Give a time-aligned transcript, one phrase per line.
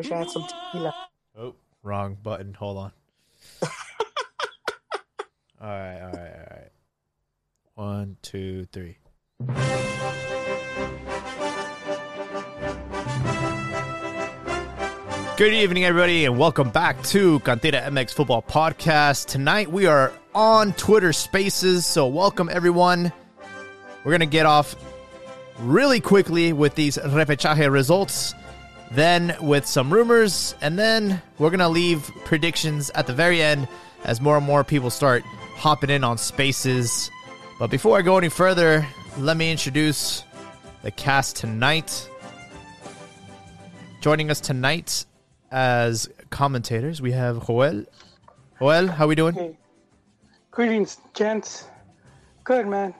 [0.00, 0.94] Wish I had some tequila.
[1.36, 2.54] Oh, wrong button.
[2.54, 2.92] Hold on.
[5.60, 6.70] all right, all right, all right.
[7.74, 8.96] One, two, three.
[15.36, 19.26] Good evening, everybody, and welcome back to Cantera MX Football Podcast.
[19.26, 23.12] Tonight we are on Twitter Spaces, so welcome everyone.
[24.04, 24.76] We're gonna get off
[25.58, 28.34] really quickly with these repechaje results,
[28.90, 33.68] then with some rumors, and then we're gonna leave predictions at the very end
[34.04, 35.22] as more and more people start
[35.54, 37.10] hopping in on Spaces.
[37.58, 38.86] But before I go any further,
[39.18, 40.24] let me introduce
[40.82, 42.08] the cast tonight.
[44.00, 45.04] Joining us tonight
[45.50, 47.84] as commentators, we have Joel.
[48.58, 49.34] Joel, how we doing?
[49.34, 49.58] Hey,
[50.50, 51.66] greetings, gents.
[52.44, 52.94] Good man.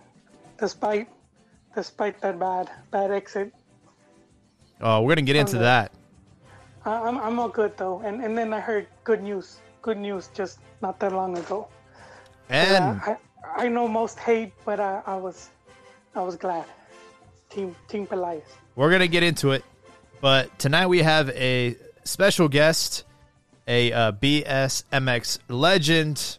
[0.58, 1.08] Despite,
[1.74, 3.54] despite that bad, bad exit,
[4.80, 5.64] Oh, we're gonna get into Okay.
[5.64, 5.92] that.
[6.84, 8.00] I, I'm I'm all good though.
[8.00, 9.60] And and then I heard good news.
[9.82, 11.68] Good news just not that long ago.
[12.48, 13.16] And Uh,
[13.54, 15.50] I I know most hate, but I, I was
[16.14, 16.64] I was glad.
[17.50, 18.42] Team Team Peláez.
[18.76, 19.64] we're gonna get into it.
[20.20, 23.04] But tonight we have a special guest,
[23.66, 26.38] a uh, BSMX legend,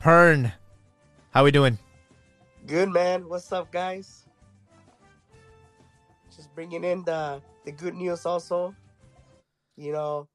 [0.00, 0.52] Pern.
[1.32, 1.78] How we doing?
[2.66, 3.28] Good man.
[3.28, 4.24] What's up, guys?
[6.34, 8.26] Just bringing in the the good news.
[8.26, 8.74] Also,
[9.76, 10.28] you know,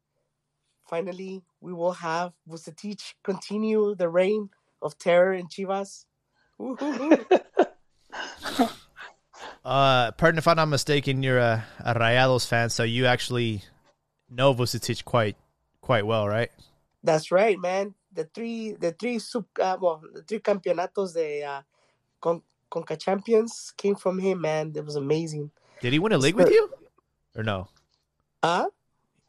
[0.88, 4.50] finally we will have Vucetich continue the reign
[4.82, 6.06] of terror in Chivas.
[6.58, 7.26] Woo-hoo-hoo.
[9.64, 13.62] Uh, Pern, if I'm not mistaken, you're a, a Rayados fan, so you actually
[14.30, 15.36] know Vucetich quite
[15.82, 16.50] quite well, right?
[17.04, 17.94] That's right, man.
[18.14, 21.62] The three, the three sub, uh, well, the three campeonatos de uh,
[22.22, 24.74] Con- Conca Champions came from him, man.
[24.76, 25.52] It was amazing.
[25.82, 26.70] Did he win a league with you,
[27.40, 27.70] or no?
[28.44, 28.66] Uh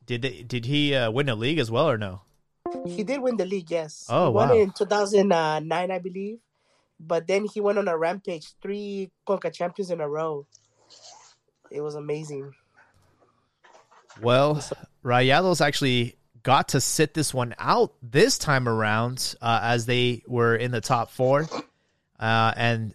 [0.04, 2.22] Did they, did he uh, win a league as well, or no?
[2.86, 4.06] he did win the league, yes.
[4.08, 4.54] Oh, he won wow.
[4.54, 6.38] in 2009, I believe.
[6.98, 10.46] But then he went on a rampage, three Conca Champions in a row.
[11.70, 12.52] It was amazing.
[14.20, 14.62] Well,
[15.04, 20.54] Rayados actually got to sit this one out this time around uh, as they were
[20.54, 21.48] in the top four.
[22.18, 22.94] Uh, and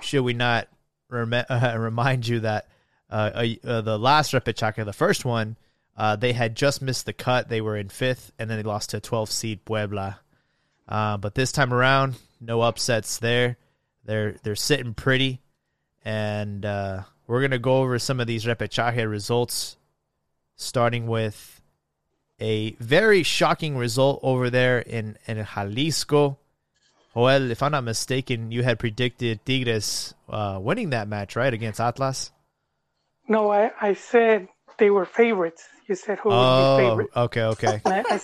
[0.00, 0.68] should we not
[1.10, 2.68] rem- uh, remind you that
[3.10, 5.56] uh, uh, the last repechaje, the first one,
[5.96, 7.48] uh, they had just missed the cut.
[7.48, 10.20] They were in fifth, and then they lost to 12 seed Puebla.
[10.88, 13.56] Uh, but this time around, no upsets there.
[14.04, 15.40] They're they're sitting pretty,
[16.04, 19.78] and uh, we're gonna go over some of these repechaje results
[20.56, 21.62] starting with
[22.40, 26.38] a very shocking result over there in, in Jalisco.
[27.14, 31.80] Joel, if I'm not mistaken, you had predicted Tigres uh, winning that match, right, against
[31.80, 32.32] Atlas?
[33.28, 34.48] No, I I said
[34.78, 35.64] they were favorites.
[35.88, 37.10] You said who would be Oh, favorite.
[37.16, 37.80] okay, okay.
[37.86, 38.20] I, I,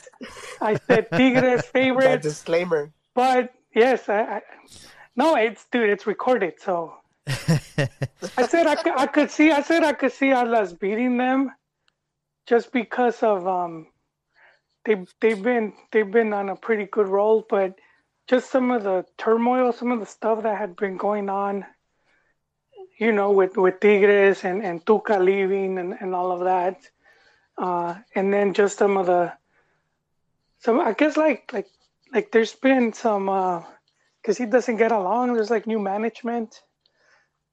[0.60, 2.92] I said Tigres That disclaimer.
[3.14, 4.40] But yes, I, I
[5.16, 6.54] no, it's dude, it's recorded.
[6.60, 6.94] So
[7.26, 9.50] I said I could, I could see.
[9.50, 11.50] I said I could see Atlas beating them,
[12.46, 13.86] just because of um,
[14.84, 17.74] they they've been they've been on a pretty good roll, but
[18.28, 21.64] just some of the turmoil, some of the stuff that had been going on,
[23.00, 26.76] you know, with with Tigres and and Tuca leaving and and all of that,
[27.56, 29.32] uh, and then just some of the
[30.58, 31.68] some I guess like like
[32.12, 33.62] like there's been some uh
[34.20, 36.60] because he doesn't get along there's like new management.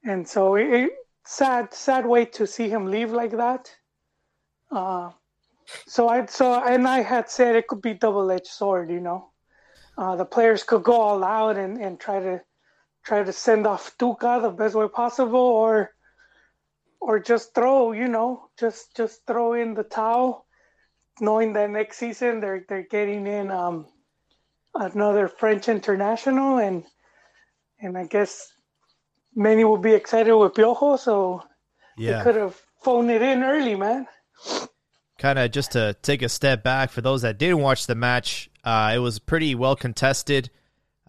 [0.03, 0.91] And so it, it
[1.25, 3.73] sad sad way to see him leave like that.
[4.69, 5.11] Uh
[5.85, 9.29] so i so and i had said it could be double-edged sword you know.
[9.97, 12.41] Uh the players could go all out and and try to
[13.07, 15.91] try to send off Tuca the best way possible or
[16.99, 20.45] or just throw you know just just throw in the towel
[21.21, 23.87] knowing that next season they're they're getting in um
[24.79, 26.83] another French international, and
[27.79, 28.51] and I guess
[29.35, 31.43] many will be excited with Piojo, so
[31.97, 32.23] they Yeah.
[32.23, 34.07] could have phoned it in early, man.
[35.17, 38.49] kind of just to take a step back for those that didn't watch the match,
[38.63, 40.51] uh, it was pretty well contested.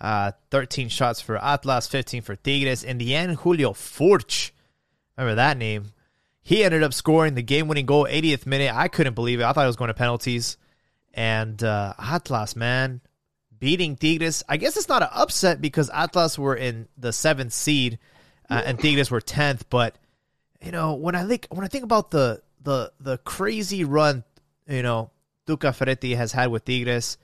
[0.00, 2.84] Uh, 13 shots for Atlas, 15 for Tigres.
[2.84, 4.52] In the end, Julio Furch,
[5.16, 5.92] remember that name?
[6.42, 8.74] He ended up scoring the game winning goal, 80th minute.
[8.74, 9.44] I couldn't believe it.
[9.44, 10.56] I thought it was going to penalties.
[11.12, 13.00] And uh, Atlas, man,
[13.58, 14.44] beating Tigres.
[14.48, 17.98] I guess it's not an upset because Atlas were in the seventh seed
[18.48, 19.62] uh, and Tigres were 10th.
[19.68, 19.96] But
[20.64, 24.24] you know, when I think when I think about the the the crazy run,
[24.66, 25.10] you know,
[25.46, 27.18] Tuca Ferretti has had with Tigres,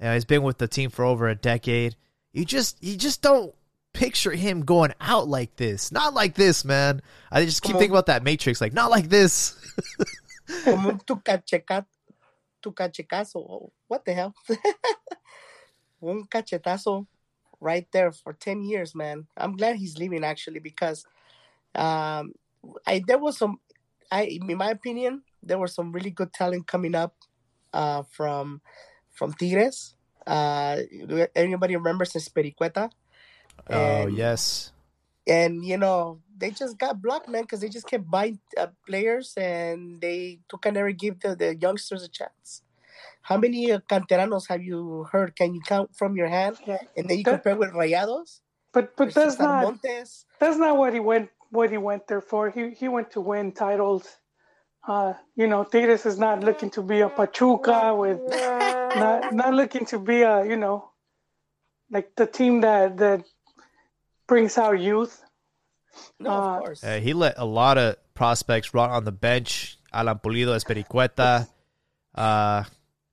[0.00, 1.96] uh, he's been with the team for over a decade.
[2.32, 3.54] You just you just don't
[3.92, 5.92] picture him going out like this.
[5.92, 7.02] Not like this, man.
[7.30, 9.56] I just keep Come thinking about that Matrix, like not like this.
[10.64, 11.86] Como un tucacheca,
[12.62, 13.70] tucachecazo.
[13.86, 14.34] What the hell?
[16.02, 17.06] un cachetazo
[17.60, 19.26] right there for 10 years, man.
[19.36, 21.06] I'm glad he's leaving actually because
[21.74, 22.32] um,
[22.86, 23.58] I there was some
[24.10, 27.14] I in my opinion, there was some really good talent coming up
[27.72, 28.60] uh, from
[29.10, 29.94] from Tigres.
[30.26, 30.76] Uh,
[31.34, 32.90] anybody remembers Espericueta?
[33.68, 34.72] Oh And- yes.
[35.26, 39.34] and you know they just got blocked, man, because they just kept buying uh, players
[39.36, 42.62] and they took and never give the, the youngsters a chance.
[43.22, 45.36] How many uh, canteranos have you heard?
[45.36, 46.56] Can you count from your hand?
[46.66, 46.78] Yeah.
[46.96, 48.40] And then you That- compare with Rayados,
[48.72, 50.24] But but that's not Montes.
[50.40, 52.50] that's not what he went what he went there for.
[52.50, 54.18] He he went to win titles.
[54.86, 58.18] Uh, you know, Tigres is not looking to be a Pachuca with
[58.96, 60.90] not not looking to be a you know
[61.90, 63.24] like the team that that
[64.26, 65.22] brings out youth.
[66.18, 66.84] No, Uh, of course.
[66.84, 69.78] Uh, he let a lot of prospects rot on the bench.
[69.92, 71.46] Alan Pulido, Espericueta.
[72.14, 72.64] Uh,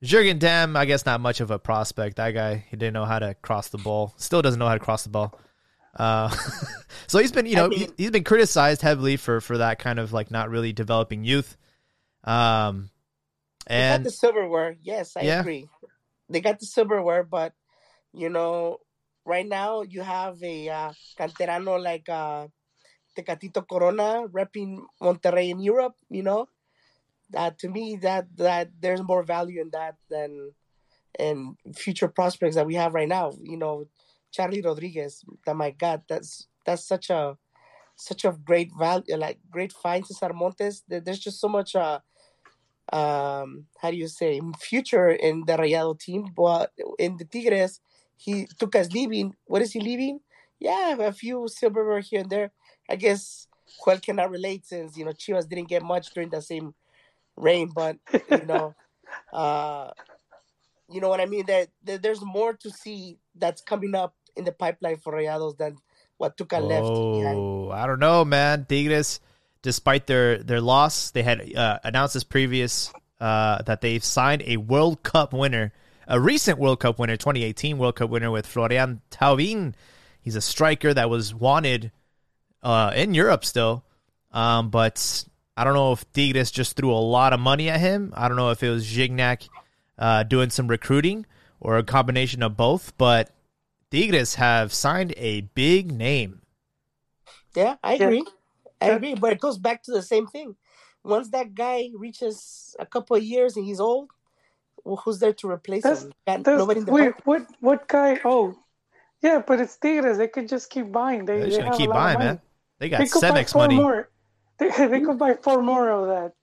[0.01, 2.15] Jurgen Damm, I guess not much of a prospect.
[2.15, 4.13] That guy, he didn't know how to cross the ball.
[4.15, 5.37] Still doesn't know how to cross the ball.
[5.97, 6.29] Uh,
[7.07, 9.77] so he's been, you I know, mean- he, has been criticized heavily for for that
[9.79, 11.57] kind of like not really developing youth.
[12.29, 12.91] Um,
[13.67, 14.77] they got the silverware.
[14.81, 15.39] Yes, I Yeah.
[15.41, 15.69] agree.
[16.29, 17.53] They got the silverware, but
[18.13, 18.77] you know,
[19.25, 22.47] right now you have a uh, canterano like uh,
[23.17, 25.95] Tecatito Corona repping Monterrey in Europe.
[26.09, 26.47] You know,
[27.31, 30.53] that to me that that there's more value in that than
[31.17, 33.33] in future prospects that we have right now.
[33.41, 33.85] You know,
[34.31, 35.23] Charlie Rodriguez.
[35.45, 37.37] That my God, that's that's such a
[37.95, 40.83] such a great value, like great find Cesar Montes.
[40.87, 41.99] There- There's just so much uh
[42.91, 47.81] um how do you say future in the Rayado team but in the Tigres
[48.17, 50.19] he took us leaving what is he leaving
[50.59, 52.51] yeah a few silverware here and there
[52.89, 53.47] I guess
[53.85, 56.73] Joel cannot relate since you know Chivas didn't get much during the same
[57.37, 57.97] reign but
[58.31, 58.75] you know
[59.33, 59.91] uh
[60.89, 64.45] you know what I mean that there, there's more to see that's coming up in
[64.45, 65.77] the pipeline for Rayados than
[66.17, 67.37] what Tuca left behind.
[67.37, 68.65] Oh, I don't know, man.
[68.65, 69.19] Tigres,
[69.61, 74.57] despite their their loss, they had uh, announced this previous uh, that they've signed a
[74.57, 75.73] World Cup winner,
[76.07, 79.73] a recent World Cup winner, 2018 World Cup winner with Florian Thauvin.
[80.21, 81.91] He's a striker that was wanted
[82.63, 83.83] uh, in Europe still,
[84.31, 85.25] um, but
[85.55, 88.13] I don't know if Tigres just threw a lot of money at him.
[88.15, 89.49] I don't know if it was Gignac
[89.97, 91.25] uh, doing some recruiting
[91.59, 93.31] or a combination of both, but
[93.91, 96.41] Tigres have signed a big name.
[97.55, 98.23] Yeah, I Yeah.
[98.81, 98.93] Agree.
[98.93, 100.55] I agree, but it goes back to the same thing.
[101.03, 104.09] Once that guy reaches a couple of years and he's old,
[104.83, 106.13] well, who's there to replace That's- him?
[106.27, 107.21] Got That's, nobody in the wait, park.
[107.25, 108.19] what what guy?
[108.25, 108.55] Oh,
[109.21, 110.17] yeah, but it's Tigres.
[110.17, 111.25] They could just keep buying.
[111.25, 112.41] They, They're they just gonna keep a lot of buying, man.
[112.79, 113.75] They got They could buy Cemex money.
[113.75, 114.09] more.
[114.57, 116.33] They, they could buy four more of that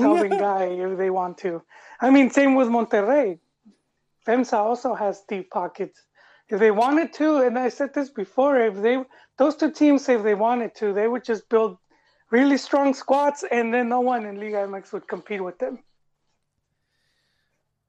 [0.00, 1.62] Calvin guy if they want to.
[2.00, 3.38] I mean, same with Monterrey.
[4.26, 6.02] FEMSA also has deep pockets.
[6.48, 9.02] If they wanted to, and I said this before, if they
[9.38, 11.78] those two teams, if they wanted to, they would just build
[12.30, 15.78] really strong squads, and then no one in Liga MX would compete with them.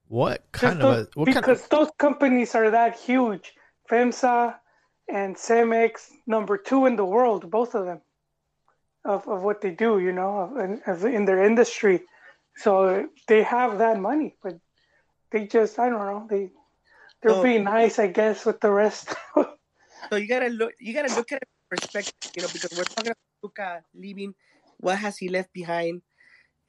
[0.08, 3.52] What Just kind of a what because kind of, those companies are that huge.
[3.90, 4.54] FEMSA
[5.08, 8.00] and Cemex, number two in the world, both of them,
[9.04, 12.02] of, of what they do, you know, of, in, of, in their industry.
[12.56, 14.58] So they have that money, but
[15.30, 16.50] they just, I don't know, they
[17.22, 19.14] they're So- being nice, I guess, with the rest.
[20.10, 20.72] So you gotta look.
[20.80, 24.34] You gotta look at it from perspective, you know, because we're talking about Tuca leaving.
[24.78, 26.02] What has he left behind?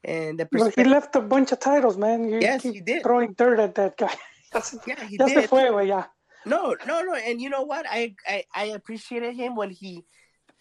[0.03, 2.29] And the Well, he left a bunch of titles, man.
[2.29, 3.03] You Yes, he did.
[3.03, 4.15] throwing dirt at that guy.
[4.87, 5.49] yeah, he se did.
[5.49, 6.03] güey, ya.
[6.45, 7.13] No, no, no.
[7.13, 7.85] And you know what?
[7.89, 10.05] I, I I appreciated him when he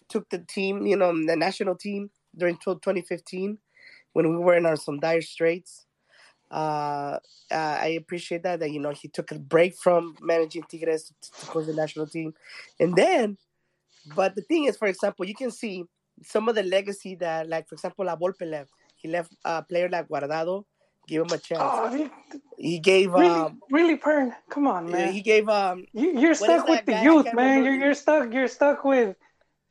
[0.09, 3.57] took the team, you know, the national team during 2015
[4.13, 5.86] when we were in our some dire straits.
[6.49, 7.19] Uh,
[7.51, 11.31] uh, I appreciate that that you know he took a break from managing Tigres to,
[11.31, 12.33] to coach the national team,
[12.79, 13.37] and then,
[14.15, 15.83] but the thing is, for example, you can see
[16.23, 18.71] some of the legacy that, like for example, La Volpe left.
[18.95, 20.63] He left a player like Guardado,
[21.07, 21.61] gave him a chance.
[21.61, 22.09] Oh, he,
[22.57, 25.13] He gave really, um, really, Pern, come on, man.
[25.13, 27.03] he gave um, You, you're stuck with the guy?
[27.03, 27.63] Youth, man.
[27.63, 28.33] You're, you're stuck.
[28.33, 29.15] You're stuck with.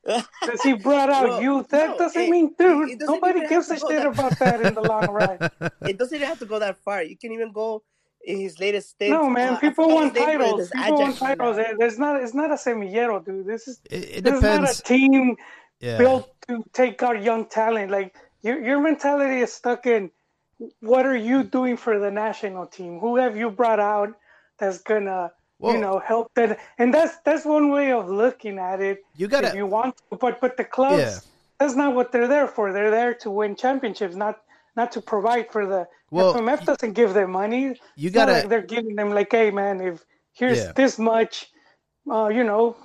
[0.40, 1.68] Because he brought out Well, youth.
[1.68, 2.90] That no, doesn't it- mean, dude.
[2.90, 4.82] it doesn't nobody even gives a have to go shit that- about that in the
[4.82, 5.38] long run.
[5.90, 7.02] it doesn't even have to go that far.
[7.02, 7.82] You can even go
[8.25, 9.10] in his latest stint.
[9.12, 9.54] no, man.
[9.54, 10.60] uh, people want his titles.
[10.62, 11.56] it's People want titles.
[11.58, 11.64] now.
[11.78, 12.22] There's not.
[12.22, 13.46] It's not a semillero, dude.
[13.46, 13.80] This is.
[13.90, 14.80] it, it This is not depends.
[14.80, 15.36] a team
[15.80, 15.98] Yeah.
[15.98, 17.90] built to take our young talent.
[17.90, 20.10] Like your your mentality is stuck in.
[20.80, 22.98] What are you doing for the national team?
[22.98, 24.10] Who have you brought out
[24.58, 26.58] that's gonna Well- you know help that?
[26.78, 29.04] And that's that's one way of looking at it.
[29.16, 31.18] You gotta you want to, but but the clubs Yeah.
[31.58, 32.72] that's not what they're there for.
[32.72, 34.40] They're there to win championships, not
[34.76, 37.80] not to provide for the Well, FMF doesn't give them money.
[37.96, 40.72] You not gotta like they're giving them like, hey man, if here's Yeah.
[40.72, 41.50] this much,
[42.10, 42.76] uh, you know,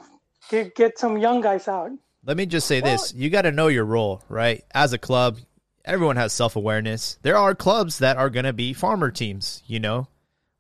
[0.50, 1.92] get get some young guys out.
[2.26, 4.64] let me just say this: you got to know your role, right?
[4.74, 5.40] As a club,
[5.84, 7.18] everyone has self awareness.
[7.24, 10.08] There are clubs that are going to be farmer teams, you know,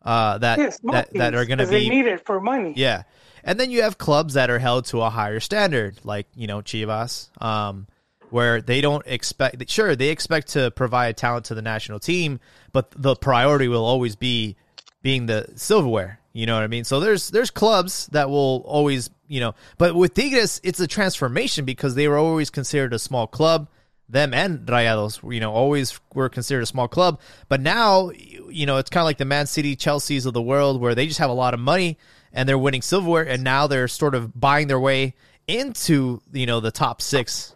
[0.03, 2.73] uh, that Yes, that that are going to they be need it for money.
[2.75, 3.03] Yeah.
[3.43, 6.61] And then you have clubs that are held to a higher standard, like, you know,
[6.61, 7.87] Chivas, um,
[8.29, 12.39] where they don't expect, sure, they expect to provide talent to the national team,
[12.71, 14.55] but the priority will always be
[15.01, 16.19] being the silverware.
[16.33, 16.85] You know what I mean?
[16.85, 21.65] So there's there's clubs that will always, you know, but with Tigres, it's a transformation
[21.65, 23.67] because they were always considered a small club.
[24.11, 27.19] Them and Rayados, you know, always were considered a small club.
[27.47, 30.81] But now, you know, it's kind of like the Man City, Chelsea's of the world,
[30.81, 31.97] where they just have a lot of money
[32.33, 35.13] and they're winning silverware, and now they're sort of buying their way
[35.47, 37.55] into, you know, the top six.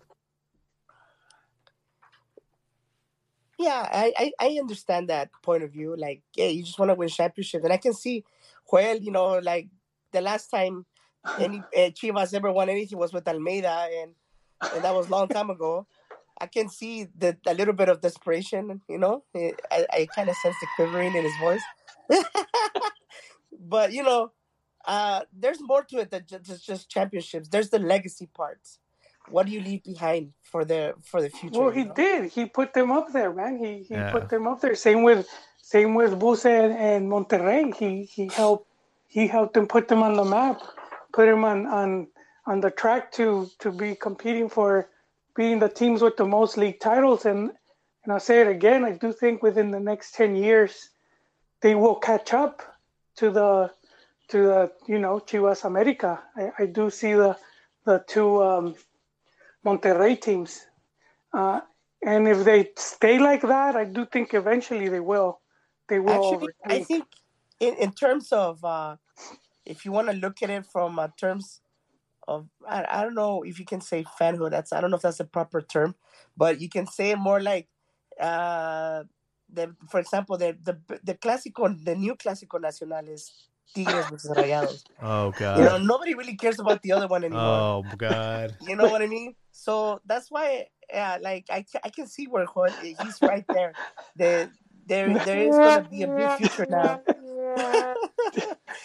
[3.58, 5.96] Yeah, I, I, I understand that point of view.
[5.98, 8.26] Like, yeah, you just want to win championships, and I can see,
[8.72, 9.70] well, you know, like
[10.12, 10.86] the last time
[11.40, 14.12] any uh, Chivas ever won anything was with Almeyda, and
[14.74, 15.88] and that was a long time ago.
[16.40, 19.24] I can see the a little bit of desperation, you know.
[19.36, 21.64] I, I kind of sense the quivering in his voice.
[23.60, 24.32] but you know,
[24.86, 27.50] uh, there's more to it than just, just championships.
[27.50, 28.60] There's the legacy part.
[29.30, 31.60] What do you leave behind for the for the future?
[31.60, 31.94] Well, he you know?
[31.94, 32.32] did.
[32.32, 33.58] He put them up there, man.
[33.58, 34.12] He he Yeah.
[34.12, 34.76] put them up there.
[34.76, 35.28] Same with
[35.62, 37.76] same with Vuce and, and Monterrey.
[37.76, 38.68] He he helped
[39.08, 40.62] he helped them put them on the map,
[41.14, 42.08] put them on on
[42.46, 44.90] on the track to to be competing for
[45.36, 47.26] being the teams with the most league titles.
[47.26, 47.52] And
[48.04, 48.86] and I'll say it again.
[48.86, 50.90] I do think within the next ten years,
[51.62, 52.62] they will catch up
[53.18, 53.72] to the
[54.30, 56.22] to the you know Chivas America.
[56.36, 57.38] I, I do see the
[57.86, 58.76] the two um,
[59.66, 60.66] Monterrey teams.
[61.34, 61.62] Uh,
[62.06, 65.40] and if they stay like that, I do think eventually they will.
[65.90, 66.34] They will.
[66.34, 67.06] Actually, I think
[67.60, 68.98] in, in terms of uh,
[69.66, 71.62] if you want to look at it from uh, terms
[72.28, 74.52] of I, I don't know if you can say fanhood.
[74.52, 75.96] That's I don't know if that's a proper term,
[76.36, 77.68] but you can say more like
[78.20, 79.04] uh,
[79.52, 83.32] the for example the the the clásico the new clásico nacional is
[83.74, 84.84] Tigres versus Rayados.
[85.02, 85.60] Oh, God.
[85.60, 87.44] You know nobody really cares about the other one anymore.
[87.44, 88.56] Oh, God.
[88.68, 89.36] You know what I mean?
[89.52, 93.74] So that's why, yeah, like I, I can see where Juan, he's right there.
[94.16, 94.50] The,
[94.88, 97.02] there, there is gonna be a big future now.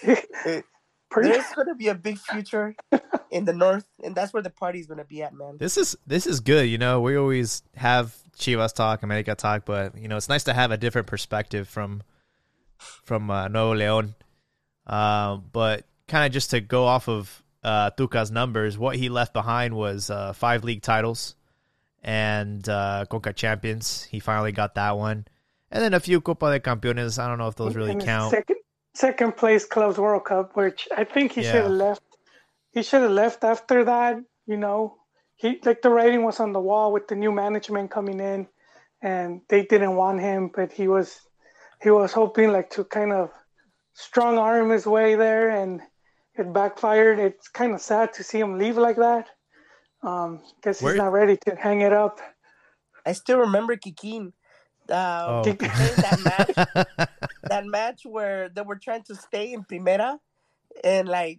[1.11, 2.75] Pretty- There's gonna be a big future
[3.31, 5.57] in the north, and that's where the party's gonna be at, man.
[5.59, 6.69] This is this is good.
[6.69, 10.53] You know, we always have Chivas talk, America talk, but you know, it's nice to
[10.55, 12.03] have a different perspective from
[12.79, 14.15] from uh, Nuevo Leon.
[14.87, 19.33] Um, but kind of just to go off of uh, Tuca's numbers, what he left
[19.33, 21.35] behind was uh, five league titles
[22.03, 24.05] and uh, Conca Champions.
[24.05, 25.27] He finally got that one,
[25.71, 27.19] and then a few Copa de Campeones.
[27.23, 28.31] I don't know if those really count.
[28.31, 28.57] Second,
[28.95, 31.53] second place Clubs World Cup, which I think he Yeah.
[31.53, 32.03] should have left.
[32.73, 34.17] He should have left after that.
[34.47, 34.97] You know,
[35.37, 38.49] he like the writing was on the wall with the new management coming in,
[39.03, 41.21] and they didn't want him, but he was
[41.83, 43.31] he was hoping like to kind of
[43.95, 45.81] strong arm his way there, and
[46.35, 47.19] it backfired.
[47.19, 49.29] It's kind of sad to see him leave like that.
[50.03, 52.21] Um, guess Where- he's not ready to hang it up.
[53.07, 54.33] I still remember Kikin.
[54.91, 55.43] Uh, Oh.
[55.43, 57.09] playing that match,
[57.45, 60.19] that match where they were trying to stay in Primera,
[60.83, 61.39] and like,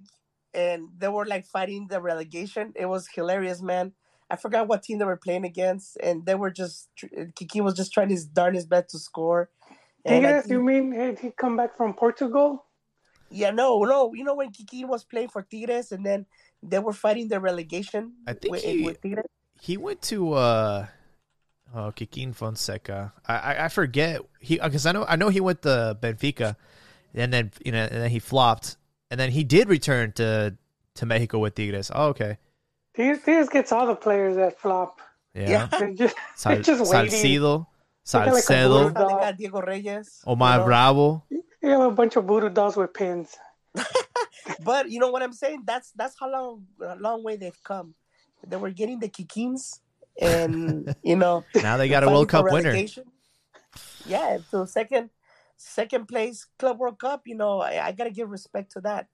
[0.53, 2.73] and they were like fighting the relegation.
[2.75, 3.93] It was hilarious, man.
[4.29, 6.89] I forgot what team they were playing against, and they were just
[7.35, 9.49] Kiki was just trying his darn his best to score.
[10.05, 12.65] And I Tigres, think- you mean had he come back from Portugal?
[13.29, 14.13] yeah, no, no.
[14.13, 16.25] You know when Kiki was playing for Tigres, and then
[16.63, 18.13] they were fighting the relegation.
[18.27, 19.25] I think with, he- with Tigres.
[19.59, 20.87] he went to uh
[21.73, 23.13] oh Kikin Fonseca.
[23.27, 26.55] I, I I forget he uh, because I know I know he went to Benfica,
[27.13, 28.77] and then you know and then he flopped,
[29.09, 30.55] and then he did return to
[30.95, 31.91] to Mexico with Tigres.
[31.93, 32.37] Oh, okay,
[32.95, 34.99] Tigres, Tigres gets all the players that flop.
[35.33, 35.49] yeah.
[35.49, 35.67] Yeah.
[35.67, 37.11] They're just, Sal, they're just waiting.
[37.11, 37.65] Salcido,
[38.11, 40.21] got like a Salcedo, blue- They got Diego Reyes.
[40.27, 40.65] Omar you know?
[40.65, 41.23] Bravo.
[41.29, 43.37] You have a bunch of voodoo dolls with pins.
[44.63, 45.63] But you know what I'm saying?
[45.65, 47.93] That's that's how long a long way they've come.
[48.45, 49.79] They were getting the Kikins,
[50.19, 52.75] and you know Now they got a World Cup winner.
[54.05, 55.09] Yeah, so second
[55.57, 57.27] second place Club World Cup.
[57.27, 59.07] You know, I, I gotta give respect to that.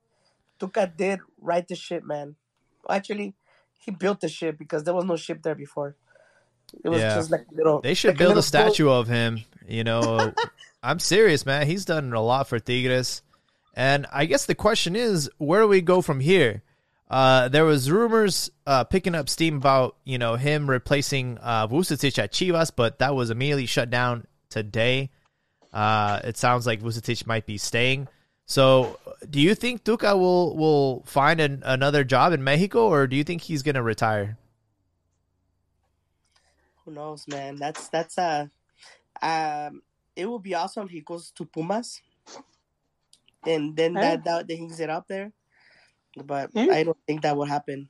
[0.58, 2.34] Tuca did right the ship, man.
[2.88, 3.34] Actually,
[3.78, 5.94] he built the ship because there was no ship there before.
[6.84, 7.14] It was Yeah.
[7.14, 7.80] just like little.
[7.80, 9.40] They should like build a little statue of him.
[9.66, 10.32] You know,
[10.82, 11.66] I'm serious, man.
[11.66, 13.22] He's done a lot for Tigres,
[13.74, 16.62] and I guess the question is, where do we go from here?
[17.10, 22.18] Uh, there was rumors uh, picking up steam about you know him replacing uh, Vucetich
[22.18, 25.10] at Chivas, but that was immediately shut down today.
[25.72, 28.08] Uh, it sounds like Vucetich might be staying.
[28.44, 28.98] So,
[29.28, 33.24] do you think Tuca will will find an, another job in Mexico, or do you
[33.24, 34.36] think he's going to retire?
[36.84, 37.56] Who knows, man?
[37.56, 38.46] That's that's uh
[39.22, 39.82] um
[40.16, 42.00] it would be awesome if he goes to Pumas
[43.46, 44.16] and then Yeah.
[44.16, 45.32] that, that that hangs it up there.
[46.26, 46.50] But.
[46.56, 47.88] I don't think that will happen.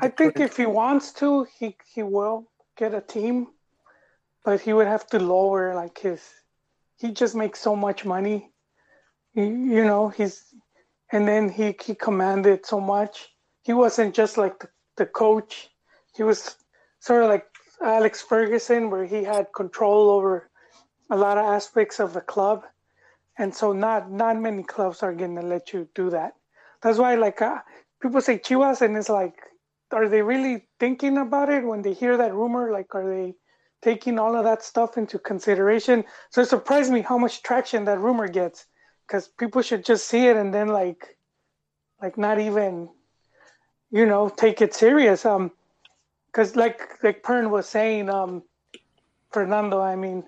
[0.00, 3.48] I think if he wants to, he he will get a team,
[4.44, 6.22] but he would have to lower like his.
[6.96, 8.50] He just makes so much money,
[9.34, 10.08] you, you know.
[10.08, 10.54] He's
[11.10, 13.28] and then he he commanded so much.
[13.62, 15.70] He wasn't just like the, the coach.
[16.14, 16.56] He was
[17.00, 17.46] sort of like
[17.82, 20.50] Alex Ferguson, where he had control over
[21.10, 22.64] a lot of aspects of the club,
[23.38, 26.34] and so not not many clubs are going to let you do that.
[26.82, 27.58] That's why like uh,
[28.00, 29.34] people say Chivas, and it's like
[29.92, 32.72] are they really thinking about it when they hear that rumor?
[32.72, 33.34] Like, are they
[33.82, 36.04] taking all of that stuff into consideration?
[36.30, 38.66] So it surprised me how much traction that rumor gets,
[39.06, 41.16] because people should just see it and then like,
[42.02, 42.88] like not even,
[43.90, 45.24] you know, take it serious.
[45.24, 45.52] Um,
[46.26, 48.42] because like like Pern was saying, um,
[49.32, 50.24] Fernando, I mean,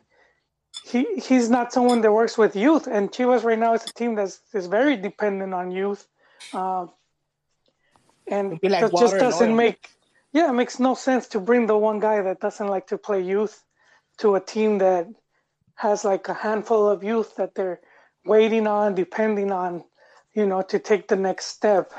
[0.83, 4.15] he he's not someone that works with youth, and Chivas right now is a team
[4.15, 6.09] that's is very dependent on youth.
[6.53, 6.91] Um,
[8.29, 9.91] and like that just doesn't make
[10.33, 13.21] yeah it makes no sense to bring the one guy that doesn't like to play
[13.21, 13.63] youth
[14.19, 15.09] to a team that
[15.75, 17.81] has like a handful of youth that they're
[18.25, 19.85] waiting on depending on
[20.35, 21.93] you know to take the next step.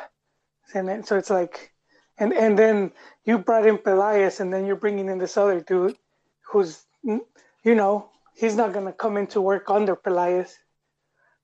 [0.73, 1.71] And then, so it's like
[2.17, 2.91] and and then
[3.25, 5.97] you brought in Peláez and then you're bringing in this other dude
[6.41, 10.55] who's you know he's not going to come into work under Peláez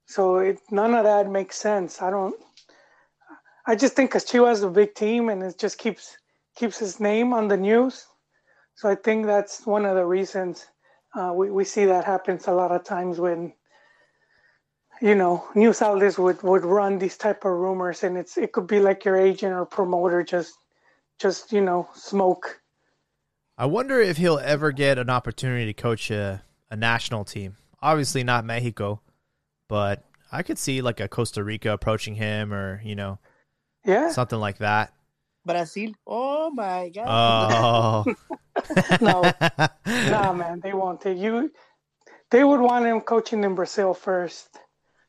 [0.07, 2.01] so it, none of that makes sense.
[2.01, 2.35] I don't
[3.67, 6.17] I just think Chivas is a big team and it just keeps
[6.55, 8.07] keeps his name on the news.
[8.75, 10.65] So I think that's one of the reasons
[11.13, 13.53] uh, we we see that happens a lot of times when
[15.01, 18.67] you know news outlets would would run these type of rumors and it's it could
[18.67, 20.55] be like your agent or promoter just
[21.19, 22.61] just you know smoke.
[23.57, 27.57] I wonder if he'll ever get an opportunity to coach a, a national team.
[27.81, 29.01] Obviously not Mexico,
[29.67, 33.17] but I could see like a Costa Rica approaching him or, you know,
[33.87, 34.93] Yeah, something like that.
[35.47, 35.91] Brazil.
[36.05, 37.07] Oh my god.
[37.07, 38.03] Oh.
[39.01, 39.23] no,
[40.11, 41.49] nah, man, they won't take you.
[42.29, 44.59] They would want him coaching in Brazil first,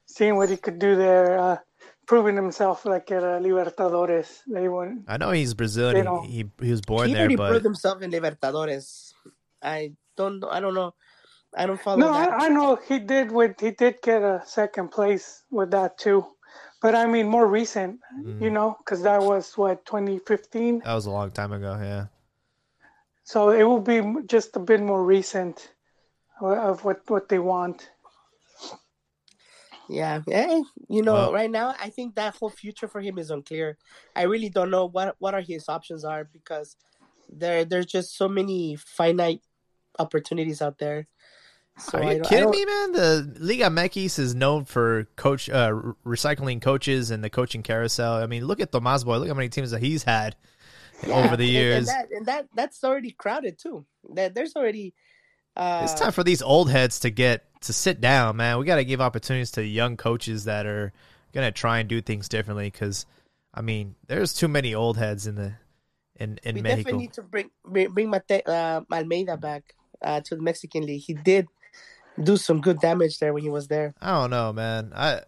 [0.06, 1.56] seeing what he could do there, uh,
[2.06, 4.38] proving himself like at uh, Libertadores.
[4.46, 5.04] They wouldn't.
[5.08, 6.06] I know he's Brazilian.
[6.22, 9.12] He, he he was born he there, already but proved himself in Libertadores.
[9.60, 10.48] I don't know.
[10.48, 10.94] I don't know.
[11.56, 12.32] I don't follow No, that.
[12.32, 13.32] I, I know he did.
[13.32, 16.24] With he did get a second place with that too,
[16.80, 18.40] but I mean more recent, Mm.
[18.42, 20.80] you know, because that was what 2015.
[20.84, 21.78] that was a long time ago.
[21.80, 22.06] Yeah.
[23.24, 25.72] So it will be just a bit more recent
[26.40, 27.90] of what what they want.
[29.90, 33.30] Yeah, eh, you know, Well- right now I think that whole future for him is
[33.30, 33.78] unclear.
[34.14, 36.76] I really don't know what what are his options are because
[37.28, 39.40] there there's just so many finite
[39.98, 41.08] opportunities out there.
[41.78, 42.92] So Are you kidding me, man?
[42.92, 45.70] The Liga MX is known for coach uh,
[46.04, 48.14] recycling coaches and the coaching carousel.
[48.14, 49.18] I mean, look at Tomas Boy.
[49.18, 50.36] Look how many teams that he's had
[51.06, 51.88] Yeah, over the years.
[51.88, 53.86] and, that, and that that's already crowded too.
[54.14, 54.94] That there's already.
[55.56, 58.58] Uh, it's time for these old heads to get to sit down, man.
[58.58, 60.92] We got to give opportunities to young coaches that are
[61.32, 62.70] gonna try and do things differently.
[62.70, 63.06] Because,
[63.54, 65.54] I mean, there's too many old heads in the
[66.16, 66.76] in in we Mexico.
[66.76, 71.02] definitely need to bring bring, bring Mate, uh, Almeyda back uh, to the Mexican League.
[71.02, 71.46] He did
[72.22, 73.94] do some good damage there when he was there.
[74.00, 74.92] I don't know, man.
[74.94, 75.20] I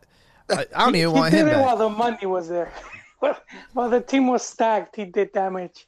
[0.51, 1.65] I, I don't he, even he want did him it back.
[1.65, 2.73] while the money was there.
[3.73, 5.87] while the team was stacked, he did damage.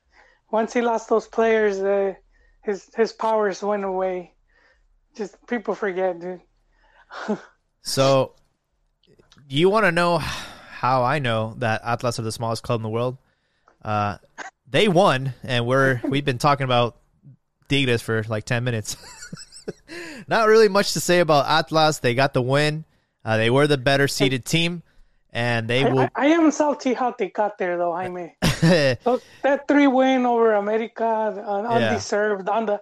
[0.51, 2.15] Once he lost those players, uh,
[2.63, 4.33] his his powers went away.
[5.17, 6.41] Just people forget, dude.
[7.85, 8.37] So,
[9.49, 12.89] you want to know how I know that Atlas are the smallest club in the
[12.89, 13.19] world?
[13.85, 14.19] Uh,
[14.71, 16.97] they won, and we're we've been talking about
[17.69, 18.97] Tigres for like ten minutes.
[20.29, 21.99] Not really much to say about Atlas.
[21.99, 22.85] They got the win.
[23.25, 24.83] Uh, they were the better seeded team,
[25.33, 26.01] and they I, will.
[26.01, 28.35] I, I am salty how they got there, though, Jaime.
[29.05, 31.69] Those, that three win over America, uh, Yeah.
[31.69, 32.81] undeserved, on the,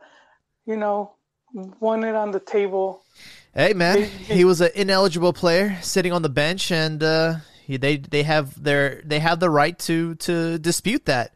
[0.65, 1.13] you know,
[1.53, 3.05] won it on the table.
[3.53, 8.23] Hey man, he was an ineligible player sitting on the bench, and uh, they they
[8.23, 11.35] have their they have the right to to dispute that.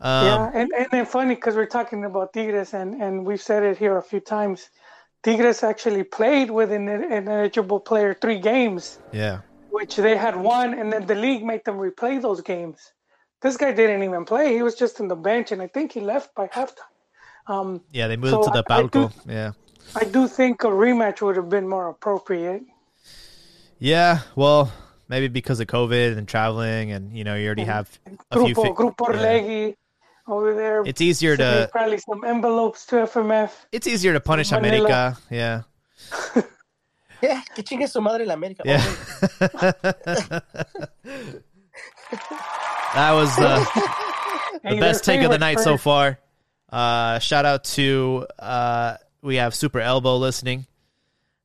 [0.00, 3.62] Um, yeah, and and then funny because we're talking about Tigres, and and we've said
[3.64, 4.70] it here a few times.
[5.24, 9.40] Tigres actually played with an, an eligible player three games, yeah.
[9.70, 12.78] which they had won, and then the league made them replay those games.
[13.42, 16.00] This guy didn't even play; he was just in the bench, and I think he
[16.00, 16.94] left by halftime.
[17.48, 19.10] Um, Yeah, they moved So to the I- I Palco.
[19.10, 19.52] do- yeah.
[19.96, 22.62] I do think a rematch would have been more appropriate.
[23.78, 24.70] Yeah, well,
[25.08, 27.98] maybe because of COVID and traveling, and you know, you already have
[28.30, 28.54] a few.
[28.54, 29.72] Fi- Grupo yeah.
[30.28, 30.82] Orlegi over there.
[30.84, 33.50] It's easier to probably some envelopes to FMF.
[33.72, 34.86] it's easier to punish Manila.
[34.86, 35.18] America.
[35.30, 35.62] Yeah,
[37.22, 38.62] Yeah, que chingue su madre la América.
[38.64, 38.80] yeah.
[42.94, 43.58] That was the
[44.62, 46.18] the Hey, best take of the favorite night so far.
[46.70, 50.66] Uh, shout out to uh, we have Super Elbow listening.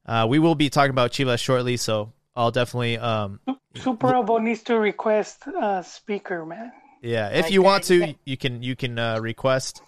[0.06, 3.40] Uh, we will be talking about Chivas shortly, so I'll definitely um
[3.76, 6.72] Super Elbow needs to request a speaker, man.
[7.04, 8.14] Yeah if Like you want to yeah.
[8.26, 9.82] you can you can uh, request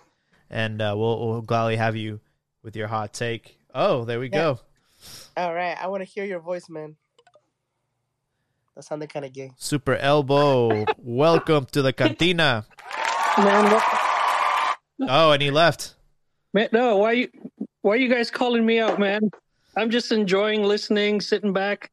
[0.50, 2.20] and uh, we'll we'll gladly have you
[2.62, 3.58] with your hot take.
[3.74, 4.60] Oh, there we go.
[5.36, 6.96] All right, I want to hear your voice, man.
[8.76, 9.52] That sounded kind of gay.
[9.58, 12.66] Super Elbow, welcome to the cantina.
[13.38, 13.84] Man, what,
[15.10, 15.96] Oh, and he left.
[16.54, 17.30] man, no, why you
[17.82, 19.30] why are you guys calling me out, man?
[19.78, 21.92] I'm just enjoying listening, sitting back.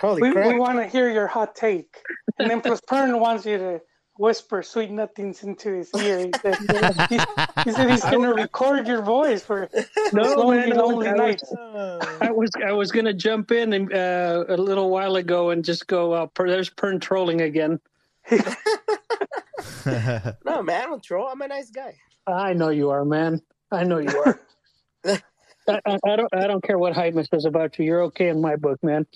[0.00, 0.46] Holy We, crap!
[0.48, 1.96] we want to hear your hot take.
[2.38, 3.80] And then plus Pern wants you to
[4.18, 6.18] whisper sweet nothings into his ear.
[6.26, 6.56] He said,
[7.08, 7.18] he,
[7.64, 9.68] he said he's going to record your voice for
[10.12, 11.52] No, lonely, man, lonely I nights.
[12.20, 15.86] I was I was gonna jump in and uh, a little while ago and just
[15.86, 16.12] go.
[16.12, 17.80] Uh, per, there's Pern trolling again.
[18.30, 18.38] no,
[20.62, 21.28] man, I don't troll.
[21.28, 21.96] I'm a nice guy.
[22.26, 23.42] I know you are, man.
[23.70, 24.40] I know you are.
[25.68, 27.84] I, I, I don't I don't care what Jaime says about you.
[27.84, 29.06] You're okay in my book, man.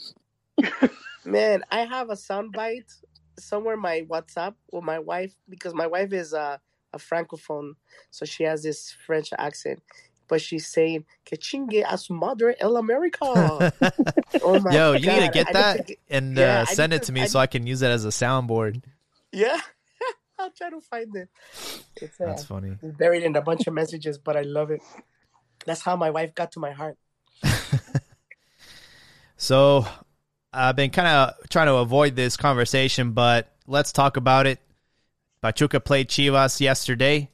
[1.24, 3.02] Man, I have a soundbite
[3.38, 6.60] somewhere my WhatsApp with my wife because my wife is a,
[6.92, 7.72] a francophone,
[8.10, 9.82] so she has this French accent.
[10.28, 13.20] But she's saying "Que chingue a su madre el America."
[14.42, 17.06] oh my Yo, you need to get that get- and yeah, uh, send it to-
[17.06, 18.82] to me I so I can use it as a soundboard.
[19.32, 19.60] yeah,
[20.38, 21.28] I'll try to find it.
[22.02, 22.76] It's, uh, That's funny.
[22.82, 24.82] buried in a bunch of messages, but I love it.
[25.64, 26.96] That's how my wife got to my heart.
[29.38, 29.86] So
[30.56, 34.58] I've been kind of trying to avoid this conversation, but let's talk about it.
[35.42, 37.30] Pachuca played Chivas yesterday.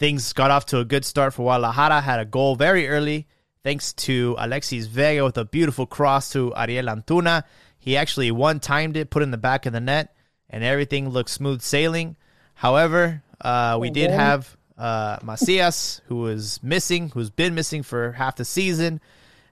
[0.00, 2.00] Things got off to a good start for Guadalajara.
[2.00, 3.28] Had a goal very early,
[3.62, 7.44] thanks to Alexis Vega with a beautiful cross to Uriel Antuna.
[7.78, 10.16] He actually one timed it, put it in the back of the net,
[10.50, 12.16] and everything looked smooth sailing.
[12.54, 18.34] However, uh, we did have uh, Macias, who was missing, who's been missing for half
[18.34, 19.00] the season.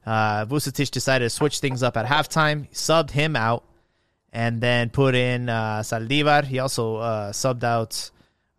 [0.07, 2.71] Uh, decided to switch things up at halftime.
[2.73, 3.65] Subbed him out
[4.33, 6.45] and then put in uh, Saldivar.
[6.45, 8.11] He also uh, subbed out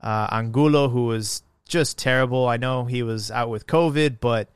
[0.01, 2.47] uh, Angulo, who was just terrible.
[2.47, 4.49] I know he was out with COVID, but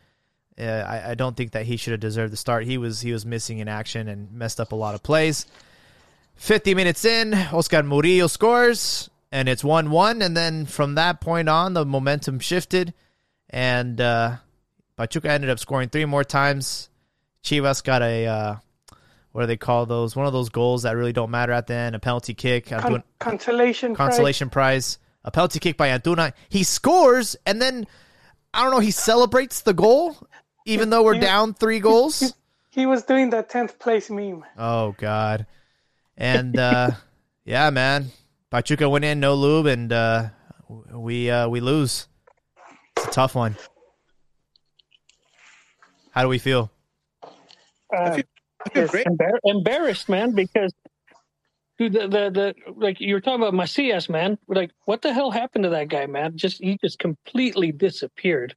[0.59, 2.65] uh, I, I don't think that he should have deserved the start.
[2.65, 5.45] He was he was missing in action and messed up a lot of plays.
[6.35, 10.21] 50 minutes in, Oscar Murillo scores, and it's 1 1.
[10.21, 12.93] And then from that point on, the momentum shifted,
[13.49, 14.37] and uh,
[14.99, 16.89] Pachuca ended up scoring three more times.
[17.41, 18.55] Chivas got a, uh,
[19.31, 20.13] what do they call those?
[20.13, 22.81] One of those goals that really don't matter at the end, a penalty kick, Con-
[22.81, 23.95] Antuna- consolation.
[23.95, 24.09] prize.
[24.09, 26.33] consolation prize, a penalty kick by Antuna.
[26.49, 27.87] He scores, and then,
[28.53, 30.17] I don't know, he celebrates the goal,
[30.65, 32.33] even though we're He- down three goals.
[32.69, 34.43] He was doing the 10th place meme.
[34.57, 35.45] Oh God.
[36.17, 36.91] And uh
[37.45, 38.07] yeah, man.
[38.49, 40.29] Pachuca went in no lube and uh
[40.91, 42.07] we uh we lose.
[42.97, 43.55] It's a tough one.
[46.11, 46.71] How do we feel?
[47.23, 48.21] Uh,
[48.65, 49.05] I feel great.
[49.07, 50.73] embar- embarrassed, man, because
[51.77, 54.37] dude, the, the the like you were talking about Macias, man.
[54.47, 56.37] Like, what the hell happened to that guy, man?
[56.37, 58.55] Just he just completely disappeared.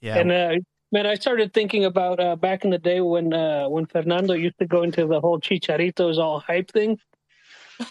[0.00, 0.18] Yeah.
[0.18, 0.52] And uh,
[0.92, 4.58] man, I started thinking about uh, back in the day when uh, when Fernando used
[4.58, 6.98] to go into the whole Chicharito's all hype thing.